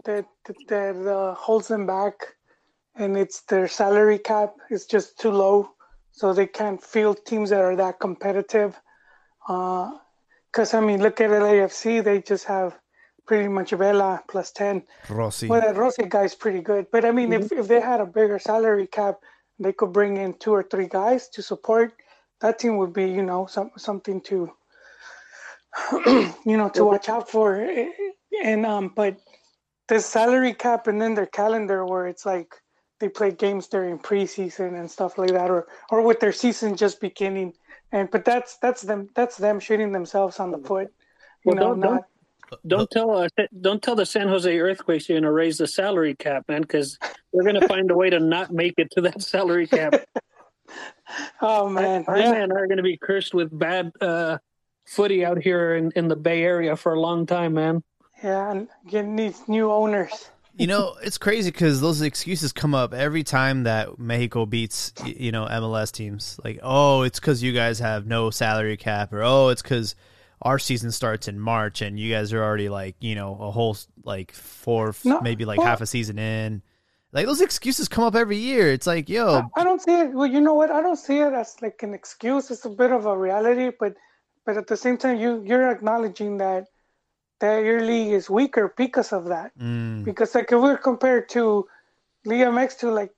[0.06, 0.26] that
[0.68, 2.36] that uh, holds them back,
[2.96, 5.72] and it's their salary cap is just too low,
[6.12, 8.80] so they can't field teams that are that competitive.
[9.46, 12.78] Because I mean, look at LAFC; they just have
[13.26, 14.84] pretty much Vela plus ten.
[15.10, 15.48] Rossi.
[15.48, 18.40] Well, that Rossi guy's pretty good, but I mean, if if they had a bigger
[18.40, 19.20] salary cap,
[19.60, 21.94] they could bring in two or three guys to support.
[22.42, 24.52] That team would be, you know, some something to,
[26.46, 27.68] you know, to watch out for.
[28.44, 29.18] And um, but
[29.88, 32.54] the salary cap and then their calendar, where it's like
[33.00, 37.00] they play games during preseason and stuff like that, or or with their season just
[37.02, 37.54] beginning.
[37.92, 40.88] And but that's that's them that's them shooting themselves on the foot.
[41.46, 42.06] You Well, know, don't- don't-
[42.66, 43.28] Don't tell uh,
[43.62, 46.98] don't tell the San Jose Earthquakes you're going to raise the salary cap, man, because
[47.34, 49.94] they're going to find a way to not make it to that salary cap.
[51.42, 52.32] oh man, Our yeah.
[52.32, 54.38] men are going to be cursed with bad uh,
[54.86, 57.84] footy out here in, in the Bay Area for a long time, man.
[58.24, 60.30] Yeah, and getting these new owners.
[60.56, 65.32] You know, it's crazy because those excuses come up every time that Mexico beats, you
[65.32, 66.40] know, MLS teams.
[66.44, 69.94] Like, oh, it's because you guys have no salary cap, or oh, it's because
[70.42, 73.78] our season starts in March and you guys are already like, you know, a whole
[74.04, 76.62] like four, No, maybe like well- half a season in.
[77.14, 78.72] Like those excuses come up every year.
[78.72, 80.12] It's like, yo, I don't see it.
[80.12, 80.70] Well, you know what?
[80.70, 82.52] I don't see it as like an excuse.
[82.52, 83.96] It's a bit of a reality, but
[84.46, 86.68] but at the same time, you you're acknowledging that
[87.40, 89.52] that your league is weaker because of that.
[89.58, 91.68] mm, Because like if we're compared to
[92.26, 93.14] Liga MX to like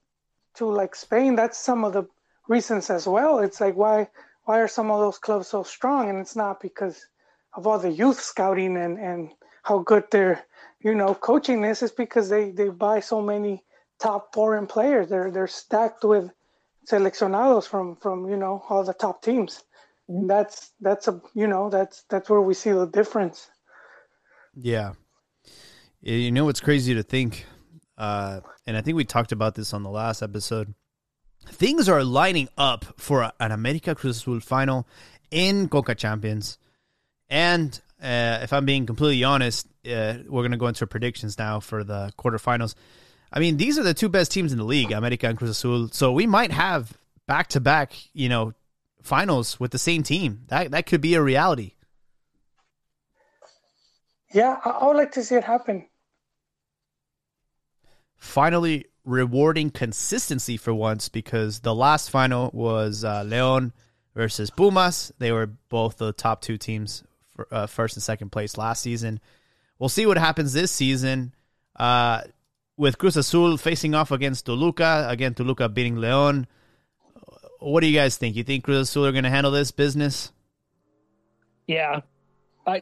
[0.56, 2.04] to like Spain, that's some of the
[2.48, 3.40] reasons as well.
[3.40, 4.10] It's like why
[4.46, 6.10] why are some of those clubs so strong?
[6.10, 7.06] And it's not because
[7.54, 9.32] of all the youth scouting and and
[9.64, 10.44] how good their
[10.82, 11.82] you know coaching is.
[11.84, 13.64] It's because they they buy so many
[14.00, 15.10] top foreign players.
[15.10, 16.32] They're they're stacked with
[16.86, 19.64] seleccionados from from you know all the top teams.
[20.08, 23.50] And that's that's a you know that's that's where we see the difference.
[24.62, 24.94] Yeah.
[26.02, 27.46] You know what's crazy to think,
[27.98, 30.74] uh, and I think we talked about this on the last episode.
[31.48, 34.88] Things are lining up for an America Cruz Azul final
[35.30, 36.58] in Conca Champions,
[37.30, 41.84] and uh, if I'm being completely honest, uh, we're gonna go into predictions now for
[41.84, 42.76] the quarterfinals.
[43.34, 45.90] I mean, these are the two best teams in the league, America and Cruz Azul.
[45.90, 48.54] So we might have back to back, you know,
[49.04, 50.44] finals with the same team.
[50.48, 51.74] That that could be a reality.
[54.32, 55.86] Yeah, I, I would like to see it happen.
[58.20, 63.74] finally rewarding consistency for once because the last final was uh, Leon
[64.14, 65.12] versus Pumas.
[65.18, 69.20] They were both the top two teams for uh, first and second place last season.
[69.80, 71.34] We'll see what happens this season
[71.78, 72.22] uh,
[72.78, 75.08] with Cruz Azul facing off against Toluca.
[75.10, 76.46] Again, Toluca beating Leon.
[77.60, 78.36] What do you guys think?
[78.36, 80.32] You think Cruz Azul are going to handle this business?
[81.68, 82.02] Yeah,
[82.68, 82.82] I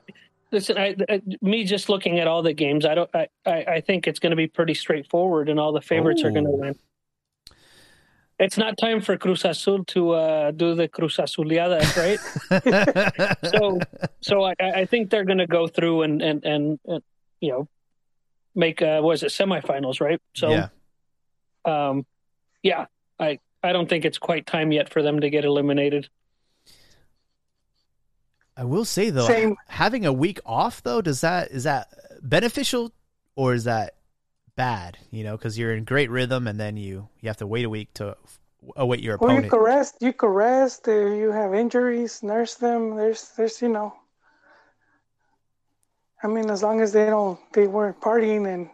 [0.52, 0.78] listen.
[0.78, 2.86] I, I me just looking at all the games.
[2.86, 3.10] I don't.
[3.14, 6.32] I I, I think it's going to be pretty straightforward, and all the favorites are
[6.32, 6.76] going to win.
[8.40, 12.20] It's not time for Cruz Azul to uh, do the Cruz Azuleada, right?
[13.52, 13.80] so,
[14.22, 17.04] so I, I think they're going to go through and and and, and
[17.42, 17.68] you know
[18.54, 20.22] make uh, was it semifinals, right?
[20.36, 20.68] So, yeah.
[21.66, 22.06] um,
[22.62, 22.86] yeah,
[23.20, 26.10] I I don't think it's quite time yet for them to get eliminated.
[28.58, 29.56] I will say though, Same.
[29.68, 31.88] having a week off though, does that is that
[32.22, 32.92] beneficial
[33.36, 33.96] or is that
[34.56, 34.98] bad?
[35.12, 37.70] You know, because you're in great rhythm and then you you have to wait a
[37.70, 38.18] week to
[38.76, 39.52] await your Well, you opponent.
[39.52, 39.96] could rest.
[40.02, 40.88] You could rest.
[40.88, 42.96] If uh, you have injuries, nurse them.
[42.96, 43.94] There's, there's, you know.
[46.24, 48.70] I mean, as long as they don't, they weren't partying and,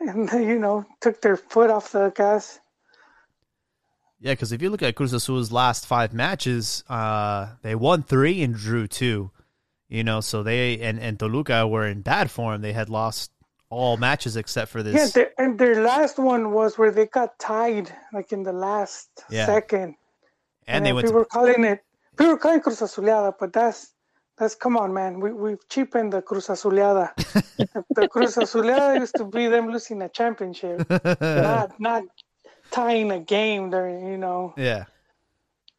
[0.00, 2.58] and you know, took their foot off the gas.
[4.20, 8.42] Yeah, because if you look at Cruz Azul's last five matches, uh, they won three
[8.42, 9.30] and drew two.
[9.88, 12.60] You know, so they and and Toluca were in bad form.
[12.62, 13.30] They had lost
[13.70, 15.12] all matches except for Yeah, this.
[15.12, 19.46] their, and their last one was where they got tied, like in the last Yeah.
[19.46, 19.94] second.
[20.66, 21.80] and they went people to were calling it.
[22.16, 23.92] People were calling Cruz Azuleada, but that's
[24.38, 25.20] that's come on, man.
[25.20, 27.12] We we've cheapened the Cruz Azuleada.
[27.94, 30.82] the Cruz Azuleada used to be them losing a championship,
[31.20, 32.02] not not
[32.70, 33.70] tying a game.
[33.70, 34.54] There, you know.
[34.56, 34.84] yeah.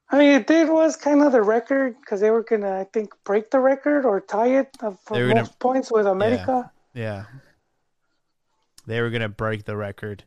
[0.09, 3.11] I mean, it did was kind of the record because they were gonna, I think,
[3.25, 6.71] break the record or tie it for were gonna- most points with America.
[6.93, 7.25] Yeah.
[8.85, 10.23] They were gonna break the record,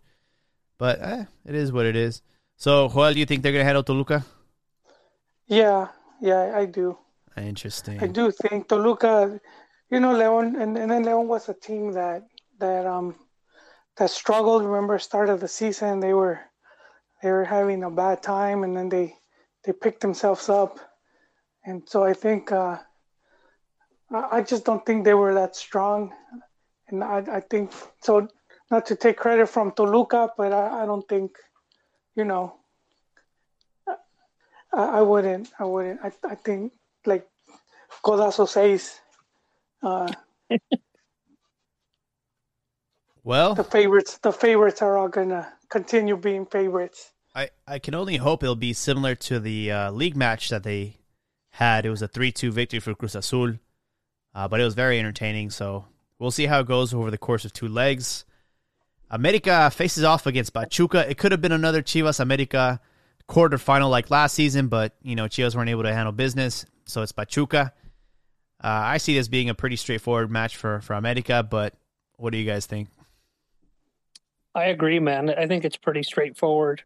[0.77, 2.20] but eh, it is what it is.
[2.57, 4.23] So, Joel, do you think they're gonna handle Toluca?
[5.47, 5.89] Yeah,
[6.20, 6.99] yeah, I do.
[7.39, 7.99] Interesting.
[8.03, 9.41] I do think Toluca,
[9.89, 12.27] you know, Leon, and, and then Leon was a team that
[12.59, 13.15] that um
[13.97, 14.62] that struggled.
[14.62, 16.41] Remember, start of the season, they were
[17.23, 19.17] they were having a bad time, and then they
[19.65, 20.79] they picked themselves up,
[21.65, 22.79] and so I think uh,
[24.11, 26.13] I, just don't think they were that strong,
[26.89, 27.73] and I I think
[28.03, 28.29] so.
[28.71, 31.33] Not to take credit from Toluca, but I, I don't think,
[32.15, 32.55] you know,
[34.73, 35.51] I, I wouldn't.
[35.59, 36.01] I wouldn't.
[36.05, 36.73] I, I think
[37.05, 37.27] like
[38.05, 39.01] Codazo says,
[39.83, 40.13] uh,
[43.31, 44.19] Well, the favorites.
[44.19, 47.12] The favorites are all gonna continue being favorites.
[47.32, 50.97] I, I can only hope it'll be similar to the uh, league match that they
[51.51, 51.86] had.
[51.86, 53.52] It was a 3 2 victory for Cruz Azul,
[54.35, 55.51] uh, but it was very entertaining.
[55.51, 55.85] So
[56.19, 58.24] we'll see how it goes over the course of two legs.
[59.12, 61.09] America faces off against Pachuca.
[61.09, 62.81] It could have been another Chivas America
[63.28, 67.12] quarterfinal like last season, but you know Chivas weren't able to handle business, so it's
[67.12, 67.73] Pachuca.
[68.59, 71.74] Uh, I see this being a pretty straightforward match for for America, but
[72.16, 72.89] what do you guys think?
[74.55, 75.31] I agree, man.
[75.31, 76.83] I think it's pretty straightforward.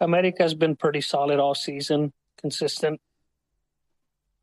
[0.00, 3.00] America's been pretty solid all season, consistent,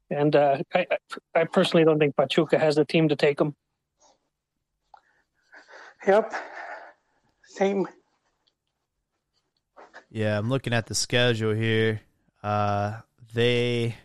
[0.09, 0.87] and uh, I,
[1.35, 3.55] I personally don't think Pachuca has the team to take them.
[6.07, 6.33] Yep.
[7.43, 7.87] same.
[10.09, 12.01] Yeah, I'm looking at the schedule here.
[12.41, 13.01] Uh,
[13.33, 13.95] they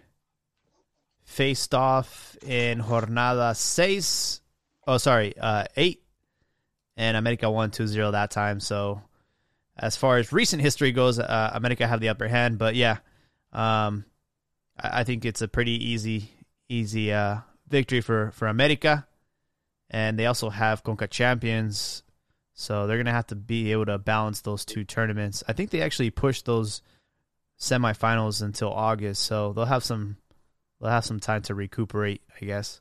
[1.25, 4.41] faced off in Jornada seis.
[4.87, 6.04] Oh, sorry, uh, eight,
[6.97, 8.61] and America won 2-0 that time.
[8.61, 9.03] So,
[9.77, 12.59] as far as recent history goes, uh, America have the upper hand.
[12.59, 12.99] But yeah,
[13.53, 14.05] um,
[14.79, 16.31] I, I think it's a pretty easy,
[16.69, 17.39] easy uh,
[17.69, 19.07] victory for for America,
[19.91, 22.03] and they also have Conca champions.
[22.55, 25.43] So they're gonna have to be able to balance those two tournaments.
[25.49, 26.83] I think they actually pushed those
[27.59, 30.19] semifinals until August, so they'll have some
[30.81, 32.81] they'll have some time to recuperate, I guess.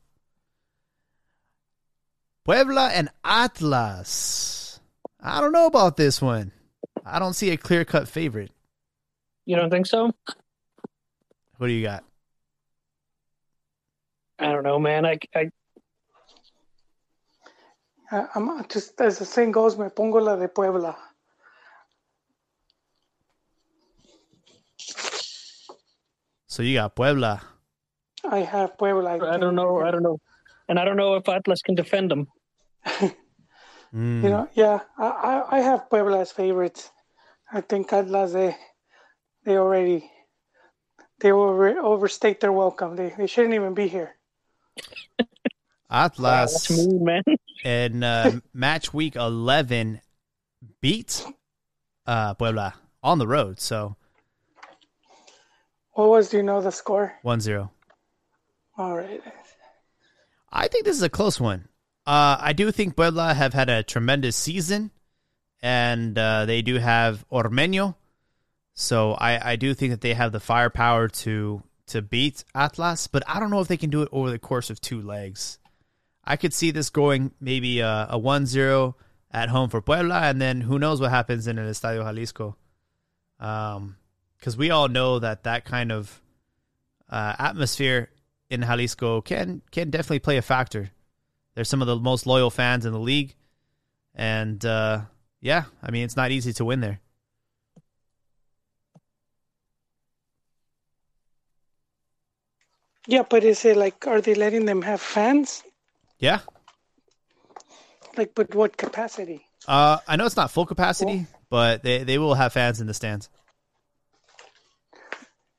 [2.45, 4.79] Puebla and Atlas.
[5.21, 6.51] I don't know about this one.
[7.05, 8.51] I don't see a clear cut favorite.
[9.45, 10.13] You don't think so?
[11.57, 12.03] What do you got?
[14.39, 15.05] I don't know, man.
[15.05, 15.49] I, I
[18.13, 20.95] Uh, I'm just as the saying goes, me pongo la de Puebla.
[26.45, 27.41] So you got Puebla.
[28.23, 29.13] I have Puebla.
[29.13, 29.81] I don't know.
[29.81, 30.19] I don't know,
[30.67, 32.27] and I don't know if Atlas can defend them.
[33.93, 34.23] Mm.
[34.23, 36.91] You know, yeah, I, I, I have Puebla as favorites.
[37.51, 38.55] I think Atlas they
[39.45, 40.09] they already
[41.19, 42.95] they over overstate their welcome.
[42.95, 44.15] They they shouldn't even be here.
[45.91, 47.23] Atlas that's mean, man.
[47.63, 50.01] in uh, match week 11
[50.81, 51.23] beat
[52.07, 52.73] uh, Puebla
[53.03, 53.59] on the road.
[53.59, 53.95] So
[55.91, 57.13] What was do you know the score?
[57.21, 57.69] 1 0.
[58.75, 59.21] All right.
[60.55, 61.67] I think this is a close one.
[62.05, 64.91] Uh, I do think Puebla have had a tremendous season,
[65.63, 67.95] and uh, they do have Ormeño.
[68.75, 73.23] So I, I do think that they have the firepower to to beat Atlas, but
[73.27, 75.59] I don't know if they can do it over the course of two legs.
[76.23, 78.93] I could see this going maybe a, a 1-0
[79.31, 82.55] at home for Puebla, and then who knows what happens in an Estadio Jalisco.
[83.39, 83.97] Um,
[84.37, 86.21] because we all know that that kind of
[87.09, 88.09] uh, atmosphere
[88.53, 90.91] in Jalisco can can definitely play a factor.
[91.55, 93.35] They're some of the most loyal fans in the league,
[94.15, 95.01] and uh,
[95.41, 96.99] yeah, I mean it's not easy to win there.
[103.07, 105.63] Yeah, but is it like are they letting them have fans?
[106.19, 106.41] Yeah,
[108.17, 109.45] Like, but what capacity?
[109.67, 112.93] uh, I know it's not full capacity, but they they will have fans in the
[112.93, 113.29] stands.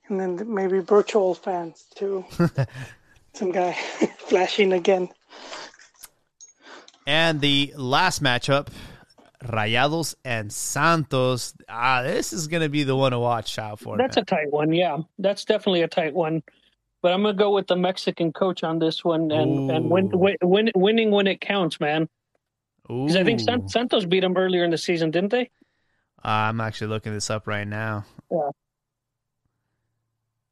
[0.08, 2.24] And then maybe virtual fans too.
[3.34, 3.72] Some guy
[4.18, 5.08] flashing again.
[7.06, 8.68] And the last matchup,
[9.42, 11.54] Rayados and Santos.
[11.68, 13.96] Ah, this is gonna be the one to watch out for.
[13.96, 14.22] That's man.
[14.22, 14.72] a tight one.
[14.72, 16.42] Yeah, that's definitely a tight one.
[17.02, 20.36] But I'm gonna go with the Mexican coach on this one, and and win, win,
[20.42, 22.08] win, winning when it counts, man.
[22.88, 25.50] Because I think San- Santos beat them earlier in the season, didn't they?
[26.22, 28.04] I'm actually looking this up right now.
[28.30, 28.50] Yeah.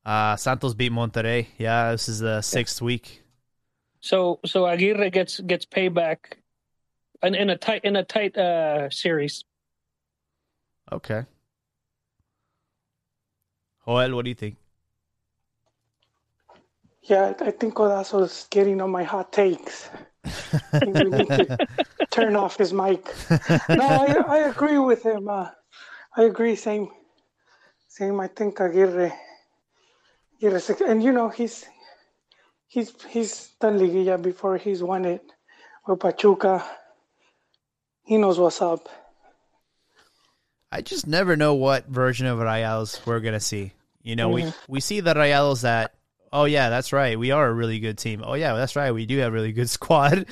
[0.04, 1.46] Uh, Santos beat Monterrey.
[1.58, 3.22] Yeah, this is the sixth week.
[4.00, 6.38] So so Aguirre gets gets payback,
[7.22, 9.44] in, in a tight in a tight uh, series.
[10.90, 11.24] Okay.
[13.86, 14.56] Joel, what do you think?
[17.04, 19.88] Yeah, I think Codazo's getting on my hot takes.
[20.24, 21.58] I think we need to
[22.10, 23.12] turn off his mic.
[23.68, 25.28] No, I, I agree with him.
[25.28, 25.48] Uh,
[26.16, 26.54] I agree.
[26.54, 26.88] Same,
[27.88, 28.20] same.
[28.20, 29.12] I think Aguirre,
[30.42, 31.66] Aguirre's, and you know he's
[32.66, 34.56] he's he's done Liguilla before.
[34.56, 35.22] He's won it
[35.86, 36.64] with Pachuca.
[38.04, 38.88] He knows what's up.
[40.70, 43.72] I just never know what version of Rayados we're gonna see.
[44.02, 45.94] You know, we we see the Rayados that
[46.32, 48.22] oh yeah, that's right, we are a really good team.
[48.24, 50.26] Oh yeah, that's right, we do have a really good squad,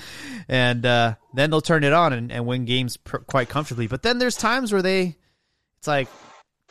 [0.48, 3.86] and uh, then they'll turn it on and, and win games pr- quite comfortably.
[3.86, 5.16] But then there's times where they,
[5.78, 6.08] it's like,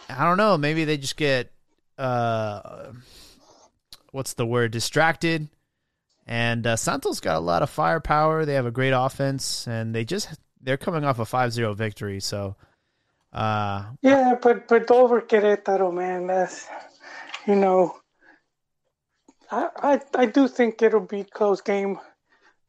[0.09, 1.51] I don't know, maybe they just get
[1.97, 2.91] uh,
[4.11, 5.49] what's the word, distracted.
[6.25, 8.45] And uh, Santos got a lot of firepower.
[8.45, 10.29] They have a great offense, and they just
[10.61, 12.19] they're coming off a 5-0 victory.
[12.19, 12.55] So
[13.33, 16.67] uh, Yeah, but but over Querétaro, man, that's
[17.47, 17.95] you know,
[19.51, 21.99] I I, I do think it'll be a close game,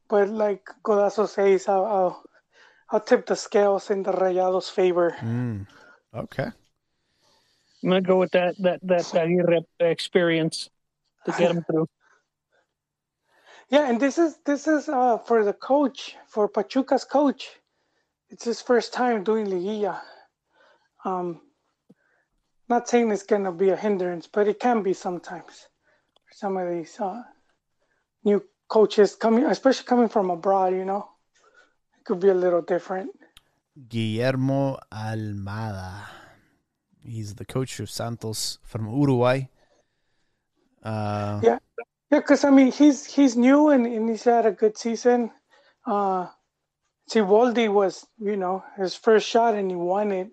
[0.09, 2.23] but like Codazo says, I'll, I'll
[2.89, 5.15] I'll tip the scales in the Rayados' favor.
[5.19, 5.67] Mm,
[6.13, 6.49] okay.
[7.83, 10.69] I'm gonna go with that that that Aguirre experience
[11.25, 11.87] to get him through.
[13.69, 17.49] Yeah, and this is this is uh for the coach for Pachuca's coach.
[18.29, 20.01] It's his first time doing Liguilla.
[21.03, 21.41] Um,
[22.69, 25.67] not saying it's gonna be a hindrance, but it can be sometimes.
[26.25, 27.23] For some of these uh,
[28.23, 31.09] new coaches coming, especially coming from abroad, you know,
[31.97, 33.11] it could be a little different.
[33.89, 36.07] Guillermo Almada.
[37.03, 39.47] He's the coach of Santos from Uruguay.
[40.83, 41.57] Uh, Yeah,
[42.09, 45.31] because I mean he's he's new and, and he's had a good season.
[45.85, 46.27] Uh
[47.09, 50.29] Siboldi was, you know, his first shot and he won it.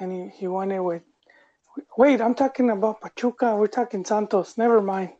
[0.00, 1.02] And he, he won it with
[1.98, 4.56] wait, I'm talking about Pachuca, we're talking Santos.
[4.56, 5.10] Never mind.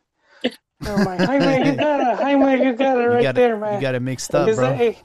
[0.80, 1.20] Never mind.
[1.28, 2.22] Jaime, you got it.
[2.22, 3.74] Jaime, you got it right got there, man.
[3.74, 4.68] you got it mixed up, Is bro.
[4.70, 4.98] that- hey,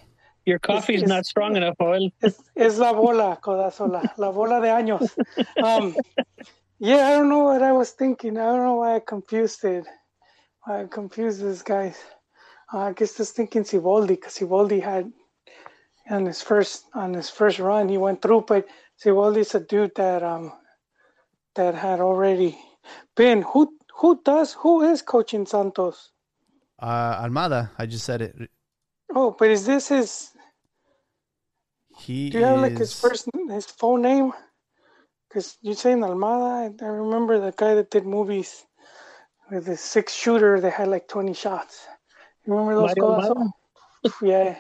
[0.46, 2.10] Your coffee's it's- not strong enough, Joel.
[2.24, 5.16] es, es la bola, codazo, la, la bola de años.
[5.64, 5.96] Um,
[6.82, 8.40] yeah, I don't know what I was thinking.
[8.40, 9.86] I don't know why I confused it.
[10.66, 11.94] Why I confused this guy.
[12.74, 15.12] Uh, I guess just thinking Siboldi, because Siboldi had
[16.10, 18.66] on his first on his first run he went through, but
[18.98, 20.54] Siboldi's a dude that um
[21.54, 22.58] that had already
[23.16, 23.44] been.
[23.44, 26.10] Who who does who is coaching Santos?
[26.80, 28.36] Uh, Almada, I just said it.
[29.14, 30.32] Oh, but is this his?
[32.00, 34.34] He Do you have like his first his full name?
[35.32, 36.82] Because you're saying Almada.
[36.82, 38.66] I, I remember the guy that did movies
[39.50, 41.88] with the six shooter that had like 20 shots.
[42.46, 44.12] You remember those guys?
[44.22, 44.58] Yeah.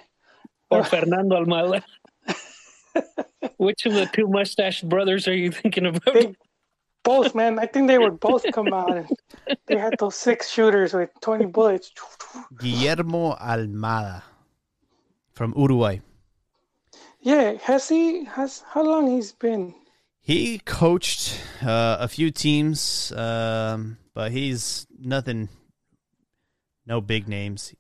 [0.69, 1.84] Or Fernando Almada.
[3.57, 6.14] Which of the two mustached brothers are you thinking about?
[6.14, 6.35] They
[7.03, 7.60] both, man.
[7.60, 9.10] I think they would both come out and
[9.65, 11.91] they had those six shooters with 20 bullets.
[12.57, 14.22] Guillermo Almada
[15.34, 15.99] from Uruguay.
[17.19, 19.76] Yeah, has he has how long he's been?
[20.22, 25.49] He coached uh, a few teams, um, but he's nothing,
[26.85, 27.73] no big names.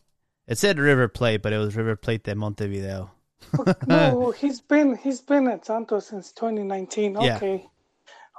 [0.47, 3.11] It said River Plate, but it was River Plate de Montevideo.
[3.87, 7.17] No, he's been he's been at Santos since 2019.
[7.19, 7.37] Yeah.
[7.37, 7.67] Okay.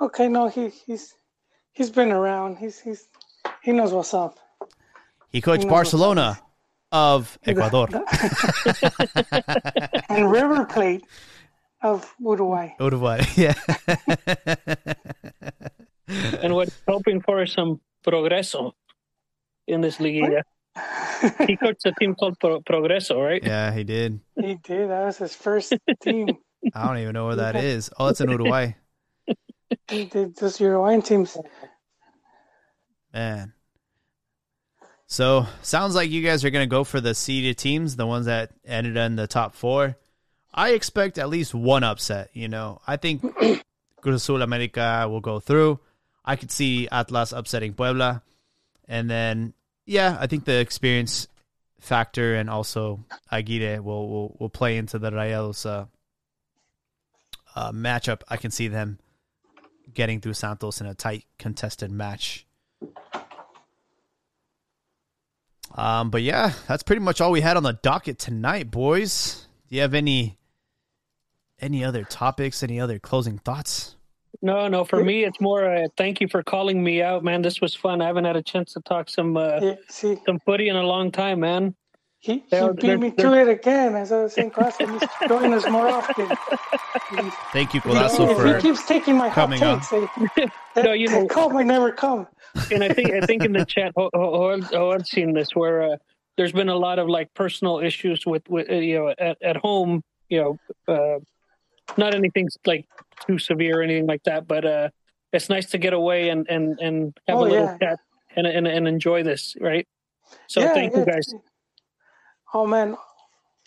[0.00, 1.14] Okay, no, he he's
[1.72, 2.56] he's been around.
[2.56, 3.08] He's he's
[3.62, 4.38] he knows what's up.
[5.30, 6.38] He coached No, Barcelona
[6.92, 7.88] of Ecuador.
[10.08, 11.04] And River Plate
[11.82, 12.74] of Uruguay.
[12.78, 13.54] Uruguay, yeah.
[16.42, 18.72] And what hoping for some progreso
[19.66, 20.42] in this liguilla.
[21.46, 23.42] he coached a team called Pro- Progreso, right?
[23.44, 24.20] yeah, he did.
[24.40, 24.90] He did.
[24.90, 26.28] That was his first team.
[26.74, 27.90] I don't even know where that is.
[27.98, 28.72] Oh, it's in Uruguay.
[29.88, 31.36] He did those Uruguayan teams.
[33.12, 33.52] Man.
[35.06, 38.52] So sounds like you guys are gonna go for the seeded teams, the ones that
[38.64, 39.96] ended in the top four.
[40.54, 42.30] I expect at least one upset.
[42.32, 43.22] You know, I think
[44.00, 45.80] Cruz Azul America will go through.
[46.24, 48.22] I could see Atlas upsetting Puebla,
[48.86, 49.54] and then
[49.86, 51.26] yeah, I think the experience
[51.80, 55.86] factor and also Aguirre will will, will play into the Rayados uh,
[57.56, 58.22] uh, matchup.
[58.28, 58.98] I can see them
[59.92, 62.46] getting through Santos in a tight contested match.
[65.74, 69.46] Um, but yeah, that's pretty much all we had on the docket tonight, boys.
[69.68, 70.36] Do you have any
[71.62, 72.62] any other topics?
[72.62, 73.96] Any other closing thoughts?
[74.42, 74.84] No, no.
[74.84, 75.64] For me, it's more.
[75.72, 77.42] Uh, thank you for calling me out, man.
[77.42, 78.02] This was fun.
[78.02, 80.82] I haven't had a chance to talk some uh, Yeah, see, some footy in a
[80.82, 81.74] long time, man.
[82.18, 83.94] he, he They're- beat they're- me to it again.
[83.94, 86.28] As I was saying, class, he needs to join us more often.
[87.52, 89.80] Thank you, If Colasso, he for keeps taking my coming on.
[89.80, 90.06] takes, eh,
[90.74, 92.26] that, No, you know- that call might never come.
[92.72, 95.82] and I think I think in the chat, oh, oh, oh, I've seen this where
[95.92, 95.96] uh,
[96.36, 99.56] there's been a lot of like personal issues with, with uh, you know at, at
[99.56, 100.40] home, you
[100.88, 101.18] know, uh,
[101.96, 102.86] not anything like
[103.26, 104.88] too severe or anything like that, but uh,
[105.32, 107.78] it's nice to get away and and and have Oh, a little yeah.
[107.78, 107.98] chat
[108.36, 109.86] and, and and enjoy this, right?
[110.46, 111.34] So yeah, thank you guys.
[112.54, 112.96] Oh man,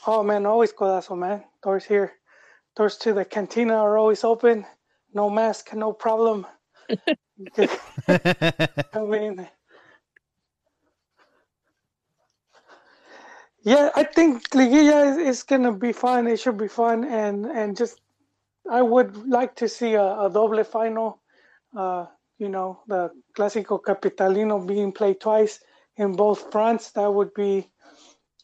[0.08, 1.44] oh man, always codazo, man.
[1.64, 2.14] Doors here,
[2.76, 4.66] doors to the cantina are always open.
[5.14, 6.46] No mask, no problem.
[7.58, 9.48] I mean,
[13.64, 16.28] yeah, I think Liguilla is, is gonna be fun.
[16.28, 18.00] It should be fun, and and just
[18.70, 21.22] I would like to see a, a doble final.
[21.76, 22.06] Uh,
[22.38, 25.60] you know, the Clásico Capitalino being played twice
[25.98, 26.92] in both fronts.
[26.92, 27.70] That would be.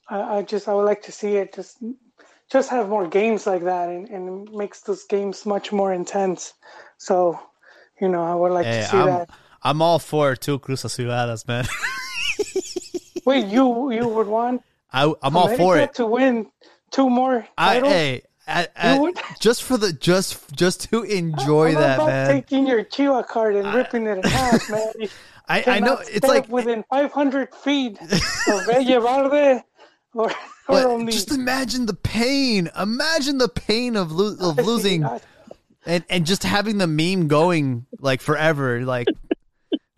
[0.10, 1.78] I, I just I would like to see it just
[2.52, 6.54] just have more games like that, and, and makes those games much more intense.
[6.98, 7.40] So,
[8.00, 9.30] you know, I would like Hey, to see I'm that.
[9.64, 11.66] I'm all for two Cruz Azuladas, man.
[13.26, 14.62] Wait, you you would want
[14.92, 15.94] I I'm all for it.
[15.96, 16.52] to win
[16.92, 17.94] two more I titles?
[17.94, 18.22] hey,
[18.52, 22.28] at, at- just for the just just to enjoy that, man.
[22.30, 24.92] taking your Chiva card and ripping it in half, man.
[25.48, 28.00] I I know it's like within 500 feet
[28.48, 28.96] of Verde
[30.14, 30.32] or,
[30.70, 32.70] or just imagine the pain.
[32.80, 35.04] Imagine the pain of lo- of losing
[35.86, 39.08] and and just having the meme going like forever, like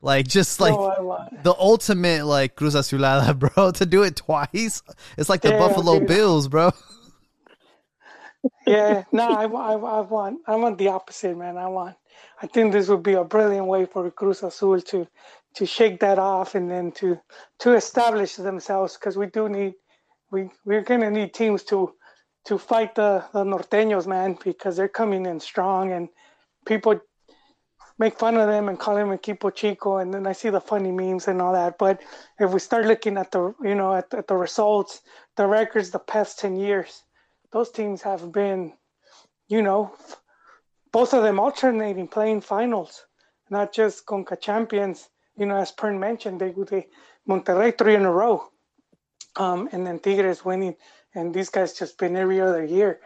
[0.02, 3.72] like just like Oh, the ultimate like Cruz Azulada, bro.
[3.72, 4.82] To do it twice,
[5.18, 6.08] it's like the Buffalo dude.
[6.08, 6.72] Bills, bro.
[8.66, 11.58] Yeah, no, I, I, I want I want the opposite, man.
[11.58, 11.96] I want.
[12.42, 15.08] I think this would be a brilliant way for Cruz Azul to
[15.56, 17.20] to shake that off and then to
[17.60, 19.74] to establish themselves because we do need
[20.32, 21.94] we we're gonna need teams to
[22.46, 26.10] to fight the the norteños, man, because they're coming in strong and
[26.66, 27.00] people
[28.00, 30.92] make fun of them and call them equipo chico and then I see the funny
[30.92, 31.78] memes and all that.
[31.78, 32.02] But
[32.40, 35.02] if we start looking at the you know at, at the results,
[35.38, 37.04] the records the past ten years,
[37.54, 38.74] those teams have been,
[39.48, 39.94] you know,
[40.92, 43.06] both of them alternating playing finals,
[43.50, 45.08] not just Conca champions.
[45.38, 46.88] You know, as Pern mentioned, they would they
[47.30, 48.44] Monterrey three in a row,
[49.36, 50.76] um, and then Tigres winning,
[51.16, 53.00] and these guys just been every other year,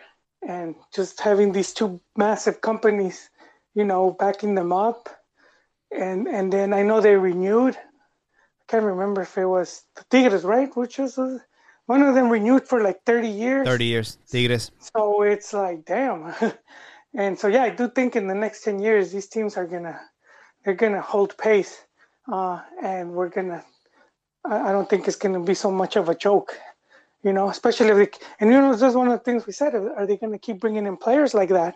[0.46, 3.30] and just having these two massive companies,
[3.76, 5.10] you know, backing them up,
[5.92, 7.76] and and then I know they renewed.
[7.76, 10.76] I can't remember if it was the Tigres, right?
[10.76, 11.18] Which was
[11.88, 13.66] one of them renewed for like thirty years.
[13.68, 14.72] Thirty years, Tigres.
[14.80, 16.34] So it's like, damn.
[17.16, 20.00] and so yeah, I do think in the next ten years these teams are gonna
[20.64, 21.84] they're gonna hold pace,
[22.32, 23.64] uh, and we're gonna.
[24.46, 26.58] I, I don't think it's gonna be so much of a joke,
[27.24, 27.50] you know.
[27.50, 28.10] Especially if they,
[28.40, 29.74] and you know that's one of the things we said.
[29.76, 31.76] Are they gonna keep bringing in players like that?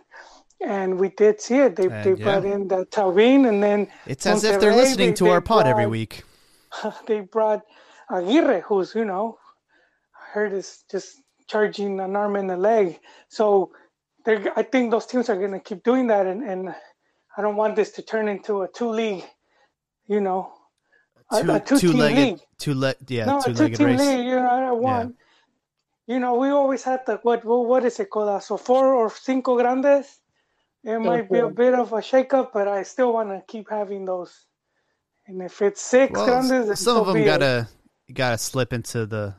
[0.60, 1.74] And we did see it.
[1.74, 2.24] They And, they yeah.
[2.24, 5.40] brought in the Thauvin, and then It's as if they're listening they- to they our
[5.40, 6.22] pod every week.
[7.08, 7.62] they brought
[8.10, 9.38] Aguirre, who's you know,
[10.32, 12.98] heard is just charging an arm and a leg.
[13.28, 13.72] So
[14.24, 16.74] they're, I think those teams are going to keep doing that, and, and
[17.36, 19.24] I don't want this to turn into a two league,
[20.06, 20.52] you know,
[21.30, 22.40] a, a two team two-legged, league.
[22.58, 24.00] two le- yeah, no, a two two-legged team race.
[24.00, 24.26] league.
[24.26, 25.16] You know, I don't want.
[26.06, 28.28] You know, we always had the what what, what is it called?
[28.28, 30.20] Uh, so four or cinco grandes.
[30.84, 34.04] It might be a bit of a shakeup, but I still want to keep having
[34.04, 34.34] those.
[35.26, 37.68] And if it's six Well, grandes, some of so them gotta
[38.12, 39.36] gotta slip into the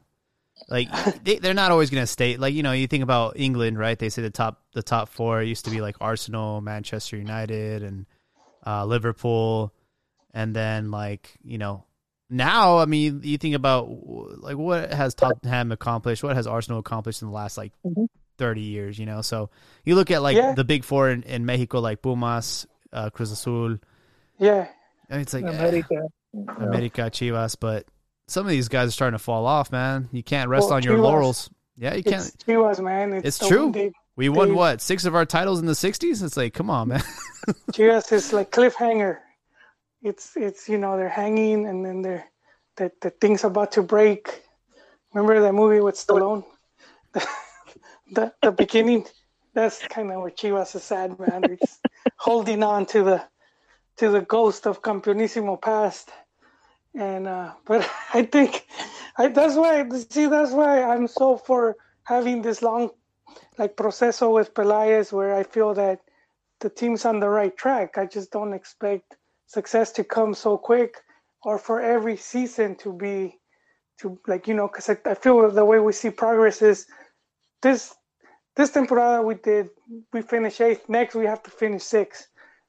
[0.70, 0.90] like
[1.24, 4.10] they, they're not always gonna stay like you know you think about England right they
[4.10, 8.06] say the top the top four used to be like Arsenal Manchester United and
[8.66, 9.74] uh, Liverpool
[10.34, 11.84] and then like you know
[12.30, 13.88] now I mean you think about
[14.42, 18.08] like what has Tottenham accomplished what has Arsenal accomplished in the last like Mhm.
[18.38, 19.50] 30 years you know so
[19.86, 20.54] you look at like Yeah.
[20.56, 23.78] the big four in, in Mexico like Pumas uh, Cruz Azul
[24.40, 24.68] Yeah,
[25.10, 26.08] and it's like eh, America.
[26.58, 27.86] America, Chivas, but
[28.28, 30.10] some of these guys are starting to fall off, man.
[30.12, 31.50] You can't rest Well, on your laurels.
[31.76, 32.26] Yeah, you can't.
[32.28, 33.14] it's Chivas, man.
[33.14, 33.72] It's, It's true.
[33.72, 36.24] They, We won they- what six of our titles in the '60s.
[36.24, 37.04] It's like, come on, man.
[37.72, 39.20] Chivas is like cliffhanger.
[40.02, 42.26] It's it's you know they're hanging and then they're
[42.78, 44.42] the the thing's about to break.
[45.14, 46.44] Remember that movie with Stallone?
[47.14, 47.28] The
[48.12, 49.06] the, the beginning.
[49.56, 51.42] That's kind of where Chivas is sad, man.
[51.42, 51.58] They're
[52.18, 53.24] holding on to the
[53.98, 56.10] to the ghost of Campeonísimo past.
[56.96, 58.68] And uh, but I think
[59.18, 62.92] I, that's why see that's why I'm so for having this long
[63.58, 66.00] like proceso with Peláez where I feel that
[66.60, 67.98] the team's on the right track.
[67.98, 69.16] I just don't expect
[69.48, 70.96] success to come so quick
[71.44, 73.40] or for every season to be
[74.00, 76.88] to like you know because I, I feel the way we see progress is
[77.62, 77.94] this
[78.56, 79.70] this temporada we did
[80.14, 82.28] we finished eighth next we have to finish sixth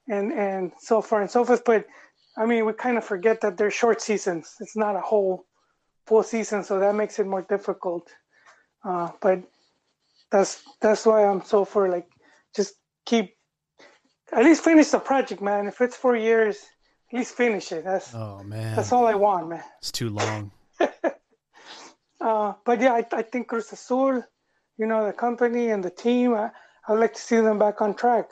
[0.08, 1.86] and and so far and so forth but
[2.36, 4.54] i mean we kind of forget that they're short seasons.
[4.60, 5.46] It's not a whole
[6.06, 8.08] full season so that makes it more difficult.
[8.84, 9.42] Uh, but
[10.30, 12.08] that's that's why i'm so for like
[12.54, 12.74] just
[13.06, 13.34] keep
[14.32, 15.66] at least finish the project man.
[15.66, 16.56] If it's four years
[17.12, 17.84] at least finish it.
[17.84, 19.62] That's Oh man, that's all i want man.
[19.78, 20.50] It's too long.
[22.20, 24.22] uh, but yeah, I, I think Cruz Azul,
[24.78, 26.50] you know, the company and the team, I,
[26.88, 28.30] I'd like to see them back on track.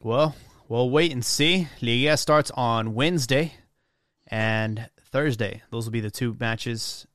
[0.00, 0.34] Well,
[0.68, 1.68] we'll wait and see.
[1.80, 3.54] Liga starts on Wednesday
[4.26, 5.62] and Thursday.
[5.70, 7.06] Those will be the two matches.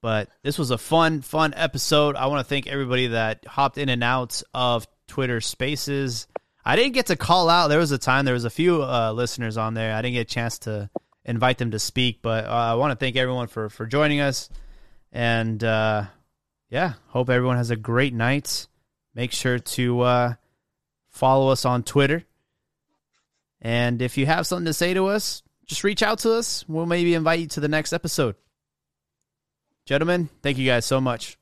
[0.00, 2.16] But this was a fun, fun episode.
[2.16, 6.26] I want to thank everybody that hopped in and out of Twitter Spaces.
[6.64, 7.68] I didn't get to call out.
[7.68, 9.94] There was a time there was a few uh, listeners on there.
[9.94, 10.90] I didn't get a chance to
[11.24, 14.48] invite them to speak, but uh, I want to thank everyone for for joining us.
[15.12, 16.04] And uh,
[16.70, 18.66] yeah, hope everyone has a great night.
[19.14, 20.34] Make sure to uh,
[21.12, 22.24] follow us on Twitter.
[23.60, 26.64] And if you have something to say to us, just reach out to us.
[26.68, 28.34] We'll maybe invite you to the next episode.
[29.86, 31.38] Gentlemen, thank you guys so much.